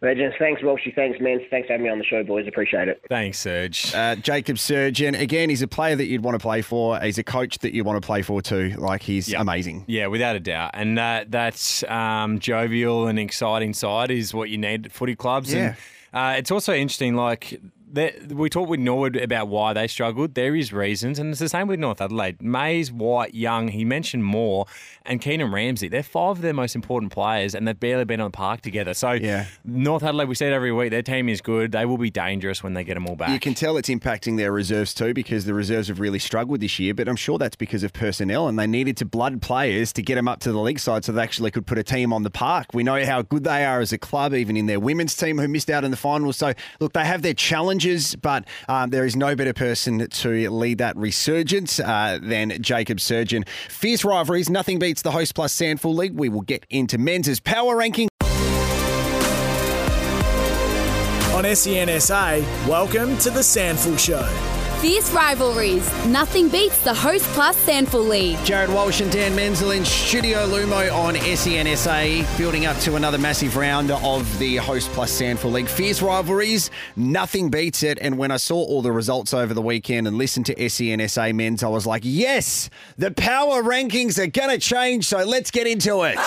Legends, 0.04 0.36
thanks, 0.40 0.64
Walshy. 0.64 0.96
Thanks, 0.96 1.20
man. 1.22 1.40
Thanks 1.52 1.68
for 1.68 1.74
having 1.74 1.84
me 1.84 1.92
on 1.92 2.00
the 2.00 2.04
show, 2.04 2.24
boys. 2.24 2.48
Appreciate 2.48 2.88
it. 2.88 3.00
Thanks, 3.08 3.38
Serge. 3.38 3.94
Uh, 3.94 4.16
Jacob 4.16 4.56
Surjan, 4.58 5.20
again, 5.20 5.48
he's 5.52 5.62
a 5.62 5.68
player 5.68 5.96
that 5.96 6.06
you'd 6.08 6.24
want 6.24 6.34
to 6.34 6.40
play 6.40 6.64
for. 6.64 7.00
He's 7.00 7.20
a 7.20 7.24
coach 7.24 7.60
that 7.60 7.76
you 7.76 7.84
want 7.84 8.02
to 8.02 8.06
play 8.06 8.24
for 8.24 8.42
too. 8.42 8.70
Like 8.80 9.04
he's 9.04 9.30
Yep. 9.30 9.42
amazing. 9.42 9.86
Yeah, 9.88 10.08
without 10.08 10.36
a 10.36 10.40
doubt. 10.40 10.72
And 10.74 10.98
that 10.98 11.30
that 11.32 11.84
um, 11.88 12.40
jovial 12.40 13.06
and 13.06 13.20
exciting 13.20 13.76
side 13.76 14.10
is 14.10 14.34
what 14.34 14.50
you 14.50 14.58
need 14.58 14.88
at 14.88 14.92
footy 14.92 15.16
clubs. 15.16 15.54
Yeah. 15.54 15.76
And 16.14 16.36
uh, 16.36 16.40
it's 16.40 16.50
also 16.50 16.74
interesting, 16.74 17.16
like, 17.16 17.52
that 17.52 17.62
we 17.94 18.50
talked 18.50 18.70
with 18.70 18.80
Norwood 18.80 19.16
about 19.16 19.48
why 19.48 19.74
they 19.74 19.88
struggled. 19.88 20.36
There 20.36 20.56
is 20.56 20.72
reasons, 20.72 21.20
and 21.20 21.32
it's 21.32 21.40
the 21.40 21.50
same 21.50 21.68
with 21.68 21.80
North 21.80 22.02
Adelaide. 22.02 22.42
Mays, 22.42 22.92
White, 22.92 23.34
Young, 23.34 23.70
he 23.70 23.84
mentioned 23.86 24.24
Moore, 24.24 24.66
and 25.06 25.22
Keenan 25.22 25.52
Ramsey. 25.52 25.88
They're 25.88 26.04
five 26.04 26.32
of 26.38 26.42
their 26.42 26.54
most 26.54 26.76
important 26.76 27.12
players, 27.12 27.54
and 27.56 27.68
they've 27.68 27.80
barely 27.80 28.06
been 28.06 28.22
on 28.22 28.32
the 28.32 28.36
park 28.38 28.62
together. 28.62 28.94
So, 28.94 29.12
Yeah. 29.12 29.46
North 29.66 30.04
Adelaide, 30.04 30.30
we 30.30 30.36
said 30.36 30.54
every 30.54 30.72
week, 30.72 30.92
their 30.92 31.02
team 31.02 31.28
is 31.30 31.42
good. 31.42 31.72
They 31.72 31.86
will 31.86 31.98
be 31.98 32.10
dangerous 32.10 32.64
when 32.64 32.74
they 32.74 32.84
get 32.84 32.94
them 32.96 33.08
all 33.08 33.16
back. 33.16 33.30
You 33.30 33.40
can 33.40 33.54
tell 33.54 33.78
it's 33.78 33.90
impacting 33.90 34.38
their 34.38 34.52
reserves 34.52 34.94
too 34.94 35.14
because 35.14 35.46
the 35.46 35.54
reserves 35.54 35.88
have 35.88 36.00
really 36.00 36.20
struggled 36.20 36.60
this 36.62 36.80
year, 36.80 36.94
but 36.94 37.08
I'm 37.08 37.16
sure 37.16 37.38
that's 37.38 37.56
because 37.56 37.84
of 37.84 37.94
personnel 37.94 38.48
and 38.48 38.58
they 38.58 38.68
needed 38.68 38.98
to 38.98 39.06
blood 39.06 39.42
players 39.42 39.92
to 39.94 40.02
get 40.02 40.16
them 40.16 40.28
up 40.28 40.40
to 40.42 40.52
the 40.52 40.60
league 40.60 40.80
side 40.80 41.04
so 41.06 41.12
they 41.12 41.22
actually 41.22 41.52
could 41.52 41.66
put 41.66 41.78
a 41.78 41.84
team 41.84 42.14
on 42.14 42.24
the 42.24 42.30
park. 42.30 42.68
We 42.74 42.84
know 42.84 43.04
how 43.06 43.22
good 43.22 43.44
they 43.44 43.66
are 43.66 43.82
as 43.82 43.92
a 43.92 43.98
club, 43.98 44.34
even 44.34 44.56
in 44.58 44.66
their 44.66 44.80
women's 44.80 45.16
team 45.16 45.38
who 45.40 45.48
missed 45.48 45.70
out 45.70 45.84
in 45.84 45.92
the 45.92 45.98
finals. 45.98 46.38
So, 46.38 46.54
look, 46.80 46.94
they 46.94 47.06
have 47.06 47.22
their 47.22 47.34
challenges, 47.82 48.16
but 48.16 48.46
um, 48.68 48.90
there 48.90 49.06
is 49.06 49.16
no 49.16 49.36
better 49.36 49.54
person 49.54 50.08
to 50.08 50.50
lead 50.50 50.78
that 50.80 50.96
resurgence 50.98 51.80
uh, 51.80 52.20
than 52.22 52.62
Jacob 52.62 53.00
Surjan. 53.00 53.48
Fierce 53.70 54.06
rivalries, 54.06 54.50
nothing 54.50 54.80
beats 54.80 55.02
the 55.02 55.12
Host 55.12 55.36
Plus 55.36 55.56
SANFL 55.56 55.96
League. 55.96 56.14
We 56.14 56.30
will 56.30 56.42
get 56.42 56.66
into 56.70 56.98
men's 56.98 57.40
power 57.40 57.76
ranking. 57.78 58.08
On 61.34 61.56
SEN 61.56 62.00
SA, 62.00 62.42
welcome 62.68 63.18
to 63.20 63.30
the 63.30 63.40
SANFL 63.40 63.98
Show. 63.98 64.61
Fierce 64.82 65.12
rivalries. 65.12 66.08
Nothing 66.08 66.50
beats 66.50 66.84
the 66.84 66.92
Host 66.92 67.24
Plus 67.26 67.56
SANFL 67.68 68.10
League. 68.10 68.38
Jarrod 68.38 68.74
Walsh 68.74 69.00
and 69.00 69.12
Dan 69.12 69.36
Menzel 69.36 69.70
in 69.70 69.86
Studio 69.86 70.40
Lumo 70.48 70.92
on 70.92 71.14
SEN 71.38 71.78
SA, 71.78 72.26
building 72.36 72.66
up 72.66 72.76
to 72.80 72.96
another 72.96 73.20
massive 73.20 73.58
round 73.58 73.92
of 73.92 74.40
the 74.40 74.56
Host 74.56 74.90
Plus 74.90 75.22
SANFL 75.22 75.52
League. 75.52 75.68
Fierce 75.68 76.02
rivalries, 76.02 76.72
nothing 76.96 77.52
beats 77.52 77.84
it. 77.84 78.00
And 78.02 78.18
when 78.18 78.32
I 78.32 78.38
saw 78.38 78.56
all 78.56 78.82
the 78.82 78.92
results 78.92 79.36
over 79.36 79.54
the 79.54 79.62
weekend 79.62 80.08
and 80.08 80.18
listened 80.18 80.48
to 80.48 80.70
SEN 80.70 81.08
SA 81.08 81.32
men's, 81.32 81.62
I 81.62 81.68
was 81.68 81.86
like, 81.86 82.02
yes, 82.04 82.72
the 82.98 83.12
power 83.12 83.62
rankings 83.62 84.18
are 84.18 84.26
going 84.26 84.50
to 84.50 84.58
change. 84.58 85.06
So 85.06 85.24
let's 85.24 85.52
get 85.52 85.68
into 85.68 86.02
it. 86.06 86.18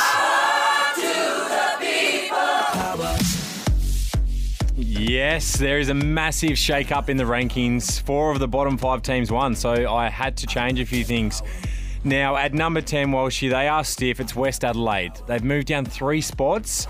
Yes, 5.06 5.58
there 5.58 5.78
is 5.78 5.90
a 5.90 5.94
massive 5.94 6.56
shake 6.56 6.90
up 6.90 7.10
in 7.10 7.18
the 7.18 7.24
rankings. 7.24 8.00
Four 8.00 8.32
of 8.32 8.38
the 8.38 8.48
bottom 8.48 8.78
five 8.78 9.02
teams 9.02 9.30
won, 9.30 9.54
so 9.54 9.94
I 9.94 10.08
had 10.08 10.34
to 10.38 10.46
change 10.46 10.80
a 10.80 10.86
few 10.86 11.04
things. 11.04 11.42
Now, 12.04 12.36
at 12.36 12.54
number 12.54 12.80
10, 12.80 13.08
Walshy, 13.08 13.50
they 13.50 13.68
are 13.68 13.84
stiff. 13.84 14.18
It's 14.18 14.34
West 14.34 14.64
Adelaide. 14.64 15.12
They've 15.26 15.44
moved 15.44 15.66
down 15.66 15.84
three 15.84 16.22
spots. 16.22 16.86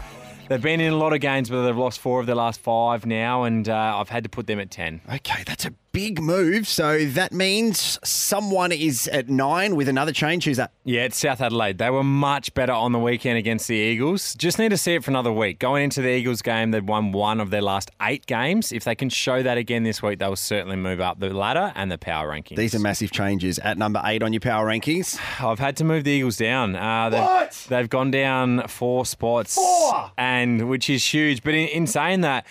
They've 0.48 0.62
been 0.62 0.80
in 0.80 0.92
a 0.92 0.96
lot 0.96 1.12
of 1.12 1.20
games, 1.20 1.50
but 1.50 1.64
they've 1.64 1.76
lost 1.76 1.98
four 1.98 2.20
of 2.20 2.26
their 2.26 2.36
last 2.36 2.60
five 2.60 3.04
now, 3.04 3.42
and 3.42 3.68
uh, 3.68 3.96
I've 3.98 4.10
had 4.10 4.22
to 4.22 4.30
put 4.30 4.46
them 4.46 4.60
at 4.60 4.70
10. 4.70 5.00
Okay, 5.12 5.42
that's 5.44 5.64
a 5.64 5.72
big 5.95 6.20
move. 6.20 6.66
So 6.66 7.07
that 7.07 7.32
means 7.32 7.99
someone 8.05 8.72
is 8.72 9.07
at 9.09 9.28
nine 9.30 9.76
with 9.76 9.88
another 9.88 10.11
change. 10.12 10.45
Who's 10.45 10.57
that? 10.57 10.72
Yeah, 10.84 11.03
it's 11.05 11.16
South 11.16 11.40
Adelaide. 11.40 11.78
They 11.78 11.88
were 11.88 12.03
much 12.03 12.53
better 12.53 12.72
on 12.72 12.90
the 12.90 12.99
weekend 12.99 13.38
against 13.38 13.68
the 13.68 13.76
Eagles. 13.76 14.34
Just 14.34 14.59
need 14.59 14.70
to 14.70 14.76
see 14.76 14.95
it 14.97 15.05
for 15.05 15.12
another 15.12 15.32
week. 15.32 15.61
Going 15.61 15.84
into 15.84 16.03
the 16.03 16.09
Eagles 16.11 16.42
game, 16.42 16.72
they've 16.72 16.84
won 16.84 17.12
one 17.12 17.40
of 17.40 17.51
their 17.51 17.62
last 17.62 17.92
eight 18.03 18.26
games. 18.26 18.72
If 18.72 18.82
they 18.82 18.97
can 18.97 19.09
show 19.09 19.42
that 19.45 19.57
again 19.57 19.84
this 19.84 20.03
week, 20.03 20.18
they'll 20.18 20.34
certainly 20.34 20.76
move 20.76 21.01
up 21.01 21.20
the 21.20 21.30
ladder 21.32 21.72
and 21.76 21.90
the 21.92 21.97
power 21.97 22.28
rankings. 22.28 22.57
These 22.57 22.74
are 22.74 22.80
massive 22.80 23.12
changes 23.12 23.61
at 23.61 23.78
number 23.78 24.03
eight 24.05 24.24
on 24.24 24.32
your 24.32 24.40
power 24.40 24.66
rankings. 24.66 25.16
I've 25.40 25.61
had 25.61 25.76
to 25.76 25.84
move 25.84 26.03
the 26.03 26.11
Eagles 26.11 26.36
down. 26.36 26.74
Uh, 26.74 27.09
they've, 27.09 27.20
What? 27.22 27.66
They've 27.68 27.88
gone 27.88 28.11
down 28.11 28.66
four 28.66 29.07
spots, 29.07 29.55
Four? 29.55 30.11
and 30.18 30.68
which 30.68 30.90
is 30.90 31.05
huge. 31.07 31.45
But 31.45 31.55
in, 31.55 31.68
in 31.68 31.86
saying 31.86 32.22
that, 32.22 32.47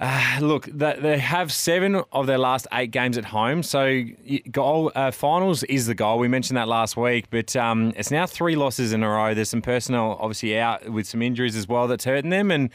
uh, 0.00 0.38
look, 0.40 0.66
they, 0.66 1.18
have 1.18 1.52
seven 1.52 2.02
of 2.12 2.26
their 2.26 2.38
last 2.38 2.66
eight 2.72 2.90
games 2.90 3.18
at 3.18 3.26
home. 3.26 3.62
So 3.62 4.02
goal 4.50 4.90
uh, 4.94 5.10
finals 5.10 5.62
is 5.64 5.86
the 5.86 5.94
goal. 5.94 6.18
We 6.18 6.28
mentioned 6.28 6.56
that 6.56 6.68
last 6.68 6.96
week, 6.96 7.26
but 7.30 7.54
um, 7.54 7.92
it's 7.96 8.10
now 8.10 8.26
three 8.26 8.56
losses 8.56 8.92
in 8.92 9.02
a 9.02 9.08
row. 9.08 9.34
There's 9.34 9.50
some 9.50 9.62
personnel 9.62 10.16
obviously 10.20 10.58
out 10.58 10.88
with 10.88 11.06
some 11.06 11.22
injuries 11.22 11.54
as 11.54 11.68
well 11.68 11.86
that's 11.86 12.04
hurting 12.04 12.30
them, 12.30 12.50
and 12.50 12.70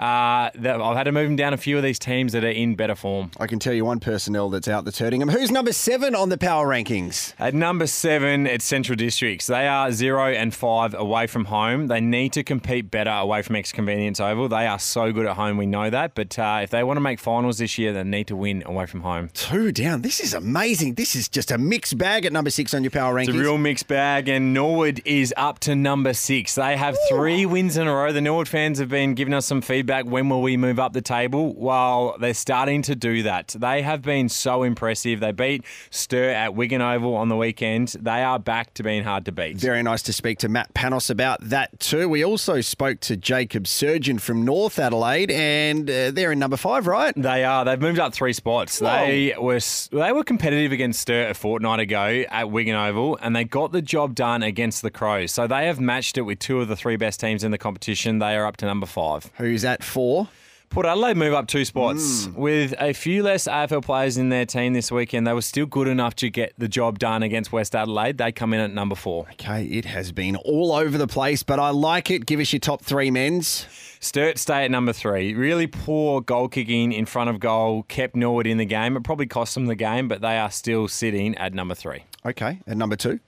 uh, 0.00 0.48
I've 0.54 0.96
had 0.96 1.04
to 1.04 1.12
move 1.12 1.28
them 1.28 1.36
down 1.36 1.52
a 1.52 1.58
few 1.58 1.76
of 1.76 1.82
these 1.82 1.98
teams 1.98 2.32
that 2.32 2.42
are 2.42 2.48
in 2.48 2.74
better 2.74 2.94
form. 2.94 3.30
I 3.38 3.46
can 3.46 3.58
tell 3.58 3.74
you 3.74 3.84
one 3.84 4.00
personnel 4.00 4.48
that's 4.48 4.66
out 4.66 4.86
that's 4.86 4.98
hurting 4.98 5.20
them. 5.20 5.28
Who's 5.28 5.50
number 5.50 5.74
seven 5.74 6.14
on 6.14 6.30
the 6.30 6.38
power 6.38 6.66
rankings? 6.66 7.34
At 7.38 7.52
number 7.52 7.86
seven, 7.86 8.46
it's 8.46 8.64
Central 8.64 8.96
Districts. 8.96 9.46
They 9.46 9.68
are 9.68 9.92
zero 9.92 10.28
and 10.28 10.54
five 10.54 10.94
away 10.94 11.26
from 11.26 11.44
home. 11.44 11.88
They 11.88 12.00
need 12.00 12.32
to 12.32 12.42
compete 12.42 12.90
better 12.90 13.10
away 13.10 13.42
from 13.42 13.56
X 13.56 13.72
Convenience 13.72 14.20
Oval. 14.20 14.48
They 14.48 14.66
are 14.66 14.78
so 14.78 15.12
good 15.12 15.26
at 15.26 15.36
home, 15.36 15.58
we 15.58 15.66
know 15.66 15.90
that. 15.90 16.14
But 16.14 16.38
uh, 16.38 16.60
if 16.62 16.70
they 16.70 16.82
want 16.82 16.96
to 16.96 17.02
make 17.02 17.20
finals 17.20 17.58
this 17.58 17.76
year, 17.76 17.92
they 17.92 18.02
need 18.02 18.26
to 18.28 18.36
win 18.36 18.62
away 18.64 18.86
from 18.86 19.02
home. 19.02 19.28
Two 19.34 19.70
down. 19.70 20.00
This 20.00 20.18
is 20.18 20.32
amazing. 20.32 20.94
This 20.94 21.14
is 21.14 21.28
just 21.28 21.50
a 21.50 21.58
mixed 21.58 21.98
bag 21.98 22.24
at 22.24 22.32
number 22.32 22.48
six 22.48 22.72
on 22.72 22.82
your 22.84 22.90
power 22.90 23.14
rankings. 23.14 23.28
It's 23.28 23.36
a 23.36 23.40
real 23.40 23.58
mixed 23.58 23.86
bag, 23.86 24.30
and 24.30 24.54
Norwood 24.54 25.02
is 25.04 25.34
up 25.36 25.58
to 25.60 25.76
number 25.76 26.14
six. 26.14 26.54
They 26.54 26.78
have 26.78 26.96
three 27.10 27.44
wins 27.44 27.76
in 27.76 27.86
a 27.86 27.94
row. 27.94 28.12
The 28.12 28.22
Norwood 28.22 28.48
fans 28.48 28.78
have 28.78 28.88
been 28.88 29.12
giving 29.12 29.34
us 29.34 29.44
some 29.44 29.60
feedback. 29.60 29.89
When 29.90 30.28
will 30.28 30.42
we 30.42 30.56
move 30.56 30.78
up 30.78 30.92
the 30.92 31.02
table? 31.02 31.54
Well, 31.54 32.16
they're 32.20 32.34
starting 32.34 32.82
to 32.82 32.94
do 32.94 33.22
that. 33.24 33.54
They 33.58 33.82
have 33.82 34.02
been 34.02 34.28
so 34.28 34.62
impressive. 34.62 35.20
They 35.20 35.32
beat 35.32 35.64
Stir 35.90 36.30
at 36.30 36.54
Wigan 36.54 36.80
Oval 36.80 37.14
on 37.14 37.28
the 37.28 37.36
weekend. 37.36 37.88
They 38.00 38.22
are 38.22 38.38
back 38.38 38.74
to 38.74 38.82
being 38.82 39.04
hard 39.04 39.24
to 39.26 39.32
beat. 39.32 39.56
Very 39.56 39.82
nice 39.82 40.02
to 40.02 40.12
speak 40.12 40.38
to 40.38 40.48
Matt 40.48 40.72
Panos 40.74 41.10
about 41.10 41.40
that 41.40 41.78
too. 41.80 42.08
We 42.08 42.24
also 42.24 42.60
spoke 42.60 43.00
to 43.00 43.16
Jacob 43.16 43.64
Surjan 43.64 44.20
from 44.20 44.44
North 44.44 44.78
Adelaide, 44.78 45.30
and 45.30 45.90
uh, 45.90 46.10
they're 46.10 46.32
in 46.32 46.38
number 46.38 46.56
five, 46.56 46.86
right? 46.86 47.14
They 47.16 47.44
are. 47.44 47.64
They've 47.64 47.80
moved 47.80 47.98
up 47.98 48.12
three 48.12 48.32
spots. 48.32 48.78
They 48.78 49.34
were 49.38 49.60
they 49.90 50.12
were 50.12 50.24
competitive 50.24 50.72
against 50.72 51.00
Sturt 51.00 51.30
a 51.30 51.34
fortnight 51.34 51.80
ago 51.80 52.24
at 52.30 52.50
Wigan 52.50 52.76
Oval, 52.76 53.18
and 53.20 53.34
they 53.34 53.44
got 53.44 53.72
the 53.72 53.82
job 53.82 54.14
done 54.14 54.42
against 54.42 54.82
the 54.82 54.90
Crows. 54.90 55.32
So 55.32 55.46
they 55.46 55.66
have 55.66 55.80
matched 55.80 56.16
it 56.18 56.22
with 56.22 56.38
two 56.38 56.60
of 56.60 56.68
the 56.68 56.76
three 56.76 56.96
best 56.96 57.20
teams 57.20 57.44
in 57.44 57.50
the 57.50 57.58
competition. 57.58 58.18
They 58.18 58.36
are 58.36 58.46
up 58.46 58.56
to 58.58 58.66
number 58.66 58.86
five. 58.86 59.30
Who's 59.36 59.64
at 59.80 59.84
four? 59.84 60.28
Port 60.68 60.86
Adelaide 60.86 61.16
move 61.16 61.34
up 61.34 61.48
two 61.48 61.64
spots 61.64 62.26
hmm. 62.26 62.34
with 62.34 62.74
a 62.78 62.92
few 62.92 63.24
less 63.24 63.48
AFL 63.48 63.84
players 63.84 64.16
in 64.16 64.28
their 64.28 64.46
team 64.46 64.72
this 64.72 64.92
weekend. 64.92 65.26
They 65.26 65.32
were 65.32 65.42
still 65.42 65.66
good 65.66 65.88
enough 65.88 66.14
to 66.16 66.30
get 66.30 66.52
the 66.58 66.68
job 66.68 67.00
done 67.00 67.24
against 67.24 67.50
West 67.50 67.74
Adelaide. 67.74 68.18
They 68.18 68.30
come 68.30 68.54
in 68.54 68.60
at 68.60 68.70
number 68.70 68.94
four. 68.94 69.26
Okay, 69.32 69.64
it 69.64 69.84
has 69.84 70.12
been 70.12 70.36
all 70.36 70.72
over 70.72 70.96
the 70.96 71.08
place, 71.08 71.42
but 71.42 71.58
I 71.58 71.70
like 71.70 72.08
it. 72.12 72.24
Give 72.24 72.38
us 72.38 72.52
your 72.52 72.60
top 72.60 72.82
three 72.82 73.10
men's. 73.10 73.66
Sturt 73.98 74.38
stay 74.38 74.64
at 74.64 74.70
number 74.70 74.92
three. 74.92 75.34
Really 75.34 75.66
poor 75.66 76.20
goal 76.20 76.46
kicking 76.46 76.92
in 76.92 77.04
front 77.04 77.30
of 77.30 77.40
goal 77.40 77.82
kept 77.84 78.14
Norwood 78.14 78.46
in 78.46 78.56
the 78.56 78.64
game. 78.64 78.96
It 78.96 79.02
probably 79.02 79.26
cost 79.26 79.54
them 79.54 79.66
the 79.66 79.74
game, 79.74 80.06
but 80.06 80.20
they 80.20 80.38
are 80.38 80.52
still 80.52 80.86
sitting 80.86 81.36
at 81.36 81.52
number 81.52 81.74
three. 81.74 82.04
Okay, 82.24 82.60
and 82.68 82.78
number 82.78 82.94
two. 82.94 83.18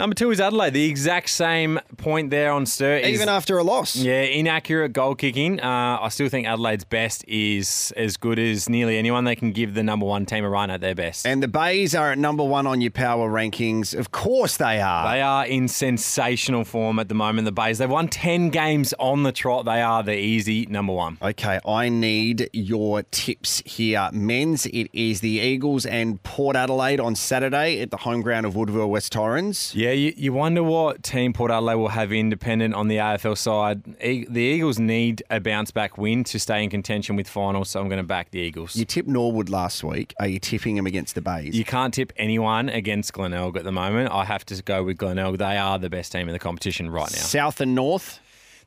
Number 0.00 0.14
two 0.14 0.30
is 0.30 0.40
Adelaide. 0.40 0.72
The 0.72 0.86
exact 0.88 1.28
same 1.28 1.78
point 1.98 2.30
there 2.30 2.52
on 2.52 2.64
Sturt. 2.64 3.02
is- 3.02 3.08
Even 3.10 3.28
after 3.28 3.58
a 3.58 3.62
loss. 3.62 3.96
yeah, 3.96 4.22
inaccurate 4.22 4.94
goal 4.94 5.14
kicking. 5.14 5.60
Uh, 5.60 5.98
I 6.00 6.08
still 6.08 6.30
think 6.30 6.46
Adelaide's 6.46 6.84
best 6.84 7.22
is 7.28 7.92
as 7.98 8.16
good 8.16 8.38
as 8.38 8.66
nearly 8.66 8.96
anyone. 8.96 9.24
They 9.24 9.36
can 9.36 9.52
give 9.52 9.74
the 9.74 9.82
number 9.82 10.06
one 10.06 10.24
team 10.24 10.42
a 10.42 10.48
run 10.48 10.70
at 10.70 10.80
their 10.80 10.94
best. 10.94 11.26
And 11.26 11.42
the 11.42 11.48
Bays 11.48 11.94
are 11.94 12.12
at 12.12 12.16
number 12.18 12.42
one 12.42 12.66
on 12.66 12.80
your 12.80 12.92
power 12.92 13.28
rankings. 13.30 13.94
Of 13.94 14.10
course 14.10 14.56
they 14.56 14.80
are. 14.80 15.12
They 15.12 15.20
are 15.20 15.44
in 15.44 15.68
sensational 15.68 16.64
form 16.64 16.98
at 16.98 17.10
the 17.10 17.14
moment, 17.14 17.44
the 17.44 17.52
Bays. 17.52 17.76
They've 17.76 17.90
won 17.90 18.08
10 18.08 18.48
games 18.48 18.94
on 18.98 19.22
the 19.24 19.32
trot. 19.32 19.66
They 19.66 19.82
are 19.82 20.02
the 20.02 20.16
easy 20.16 20.64
number 20.64 20.94
one. 20.94 21.18
Okay, 21.20 21.60
I 21.68 21.90
need 21.90 22.48
your 22.54 23.02
tips 23.02 23.62
here. 23.66 24.08
Men's, 24.14 24.64
it 24.64 24.88
is 24.94 25.20
the 25.20 25.40
Eagles 25.40 25.84
and 25.84 26.22
Port 26.22 26.56
Adelaide 26.56 27.00
on 27.00 27.14
Saturday 27.14 27.82
at 27.82 27.90
the 27.90 27.98
home 27.98 28.22
ground 28.22 28.46
of 28.46 28.56
Woodville 28.56 28.88
West 28.88 29.12
Torrens. 29.12 29.74
Yeah, 29.74 29.89
you, 29.94 30.12
you 30.16 30.32
wonder 30.32 30.62
what 30.62 31.02
team 31.02 31.32
Port 31.32 31.50
Adelaide 31.50 31.76
will 31.76 31.88
have 31.88 32.12
independent 32.12 32.74
on 32.74 32.88
the 32.88 32.96
AFL 32.96 33.36
side. 33.36 33.82
E- 34.02 34.26
the 34.28 34.40
Eagles 34.40 34.78
need 34.78 35.22
a 35.30 35.40
bounce 35.40 35.70
back 35.70 35.96
win 35.98 36.24
to 36.24 36.38
stay 36.38 36.62
in 36.62 36.70
contention 36.70 37.16
with 37.16 37.28
finals, 37.28 37.70
so 37.70 37.80
I'm 37.80 37.88
going 37.88 37.98
to 37.98 38.06
back 38.06 38.30
the 38.30 38.38
Eagles. 38.40 38.76
You 38.76 38.84
tipped 38.84 39.08
Norwood 39.08 39.48
last 39.48 39.82
week. 39.84 40.14
Are 40.20 40.26
you 40.26 40.38
tipping 40.38 40.76
them 40.76 40.86
against 40.86 41.14
the 41.14 41.22
Bays? 41.22 41.56
You 41.56 41.64
can't 41.64 41.94
tip 41.94 42.12
anyone 42.16 42.68
against 42.68 43.12
Glenelg 43.12 43.56
at 43.56 43.64
the 43.64 43.72
moment. 43.72 44.10
I 44.12 44.24
have 44.24 44.44
to 44.46 44.62
go 44.62 44.82
with 44.82 44.98
Glenelg. 44.98 45.38
They 45.38 45.56
are 45.56 45.78
the 45.78 45.90
best 45.90 46.12
team 46.12 46.28
in 46.28 46.32
the 46.32 46.38
competition 46.38 46.90
right 46.90 47.10
now. 47.10 47.18
South 47.18 47.60
and 47.60 47.74
North. 47.74 48.20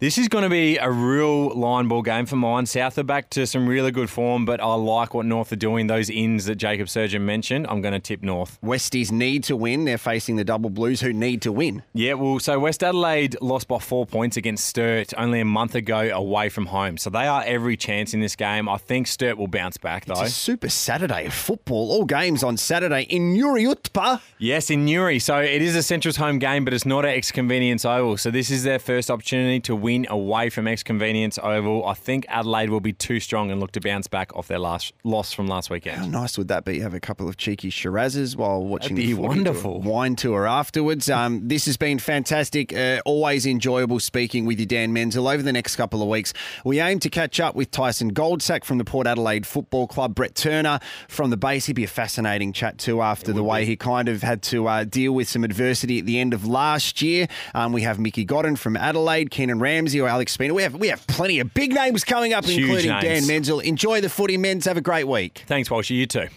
This 0.04 0.18
is 0.18 0.28
going 0.28 0.44
to 0.44 0.50
be 0.50 0.76
a 0.76 0.92
real 0.92 1.58
line 1.58 1.88
ball 1.88 2.02
game 2.02 2.26
for 2.26 2.36
mine. 2.36 2.66
South 2.66 2.98
are 2.98 3.04
back 3.04 3.30
to 3.30 3.48
some 3.48 3.66
really 3.66 3.90
good 3.90 4.10
form, 4.10 4.44
but 4.44 4.60
I 4.60 4.74
like 4.74 5.14
what 5.14 5.26
North 5.26 5.54
are 5.54 5.56
doing. 5.56 5.88
Those 5.88 6.10
ins 6.10 6.44
that 6.44 6.56
Jacob 6.56 6.88
Surjan 6.88 7.22
mentioned, 7.22 7.68
I'm 7.70 7.80
going 7.80 7.94
to 7.94 8.02
tip 8.02 8.22
North. 8.22 8.60
Westies 8.62 9.14
need 9.14 9.46
to 9.46 9.56
win. 9.56 9.86
They're 9.86 9.98
facing 9.98 10.36
the 10.36 10.44
Double 10.44 10.70
Blues, 10.70 11.00
who 11.00 11.14
need 11.14 11.42
to 11.44 11.54
win. 11.54 11.84
Yeah, 11.94 12.16
well, 12.16 12.40
so 12.40 12.60
West 12.60 12.84
Adelaide 12.84 13.38
lost 13.40 13.70
by 13.70 13.80
four 13.80 14.06
points 14.06 14.36
against 14.36 14.66
Sturt 14.66 15.14
only 15.18 15.40
a 15.40 15.46
month 15.46 15.74
ago 15.74 16.10
away 16.14 16.50
from 16.50 16.66
home. 16.66 16.98
So 16.98 17.10
they 17.10 17.26
are 17.26 17.42
every 17.46 17.78
chance 17.78 18.14
in 18.14 18.20
this 18.20 18.36
game. 18.36 18.68
I 18.68 18.76
think 18.76 19.08
Sturt 19.08 19.38
will 19.38 19.48
bounce 19.48 19.78
back, 19.78 20.04
though. 20.04 20.26
Super 20.26 20.68
Saturday 20.68 21.28
of 21.28 21.34
football. 21.34 21.92
All 21.92 22.04
games 22.04 22.44
on 22.44 22.58
Saturday 22.58 23.04
in 23.04 23.34
Nuriootpa. 23.34 24.20
Yes, 24.38 24.70
in 24.70 24.84
Newry. 24.84 25.20
So 25.20 25.38
it 25.38 25.62
is 25.62 25.78
a 25.78 25.82
Central's 25.82 26.18
home 26.18 26.40
game, 26.40 26.66
but 26.66 26.74
it's 26.74 26.86
not 26.86 27.06
at 27.06 27.16
X 27.16 27.32
Convenience 27.32 27.86
Oval. 27.86 28.18
So 28.18 28.32
this 28.32 28.52
is 28.52 28.64
their 28.64 28.80
first 28.80 29.10
opportunity 29.10 29.62
to 29.62 29.74
win 29.74 29.93
away 30.10 30.50
from 30.50 30.68
X 30.68 30.84
Convenience 30.84 31.40
Oval. 31.42 31.86
I 31.86 31.94
think 31.94 32.26
Adelaide 32.30 32.70
will 32.70 32.80
be 32.80 32.94
too 32.94 33.20
strong 33.20 33.52
and 33.52 33.60
look 33.60 33.72
to 33.74 33.82
bounce 33.82 34.08
back 34.08 34.36
off 34.36 34.48
their 34.48 34.60
last 34.60 34.94
loss 35.04 35.32
from 35.34 35.48
last 35.48 35.70
weekend. 35.70 35.98
How 35.98 36.06
nice 36.08 36.38
would 36.38 36.48
that 36.50 36.66
be? 36.66 36.80
Have 36.80 36.94
a 36.94 37.00
couple 37.00 37.28
of 37.30 37.38
cheeky 37.38 37.70
Shirazes 37.70 38.36
while 38.36 38.64
watching 38.64 38.96
That'd 38.96 39.10
be 39.10 39.14
the 39.14 39.22
wonderful. 39.22 39.76
a 39.76 39.80
Wine 39.80 40.16
tour 40.16 40.48
afterwards. 40.48 41.10
Um, 41.10 41.48
this 41.48 41.66
has 41.66 41.78
been 41.78 42.00
fantastic. 42.00 42.74
Uh, 42.76 43.02
always 43.06 43.46
enjoyable 43.46 44.00
speaking 44.00 44.46
with 44.46 44.60
you, 44.60 44.66
Dan 44.66 44.94
Menzel. 44.94 45.28
Over 45.28 45.44
the 45.44 45.54
next 45.54 45.76
couple 45.76 46.02
of 46.02 46.08
weeks, 46.08 46.34
we 46.66 46.80
aim 46.80 47.00
to 47.00 47.10
catch 47.10 47.40
up 47.40 47.56
with 47.56 47.72
Tyson 47.72 48.14
Goldsack 48.14 48.64
from 48.64 48.78
the 48.78 48.86
Port 48.86 49.08
Adelaide 49.08 49.46
Football 49.46 49.88
Club, 49.88 50.16
Brett 50.16 50.36
Turner 50.36 50.80
from 51.08 51.30
the 51.30 51.38
base. 51.38 51.66
He'd 51.66 51.74
be 51.74 51.84
a 51.84 51.88
fascinating 51.88 52.54
chat 52.54 52.78
too 52.78 53.02
after 53.02 53.34
the 53.34 53.44
way 53.44 53.66
he 53.66 53.76
kind 53.76 54.10
of 54.10 54.22
had 54.24 54.42
to 54.44 54.68
uh, 54.68 54.84
deal 54.84 55.12
with 55.14 55.28
some 55.28 55.44
adversity 55.44 56.00
at 56.00 56.06
the 56.06 56.20
end 56.20 56.34
of 56.34 56.46
last 56.46 57.02
year. 57.02 57.28
Um, 57.54 57.74
we 57.74 57.82
have 57.84 58.00
Mickey 58.00 58.24
Godden 58.26 58.56
from 58.56 58.78
Adelaide, 58.78 59.32
Keenan 59.32 59.60
Ramsey 59.84 60.00
or 60.00 60.08
Alex 60.08 60.32
Spina. 60.32 60.54
We 60.54 60.64
have 60.64 60.76
we 60.76 60.88
have 60.88 61.06
plenty 61.08 61.40
of 61.40 61.54
big 61.54 61.74
names 61.74 62.06
coming 62.06 62.32
up, 62.32 62.46
Huge 62.46 62.60
including 62.60 62.90
names. 62.92 63.04
Dan 63.04 63.28
Menzel. 63.28 63.60
Enjoy 63.60 64.00
the 64.00 64.08
footy, 64.10 64.38
men's. 64.38 64.64
Have 64.64 64.78
a 64.78 64.82
great 64.82 65.06
week. 65.08 65.44
Thanks, 65.46 65.68
Walshy. 65.68 65.92
You 65.98 66.06
too. 66.08 66.28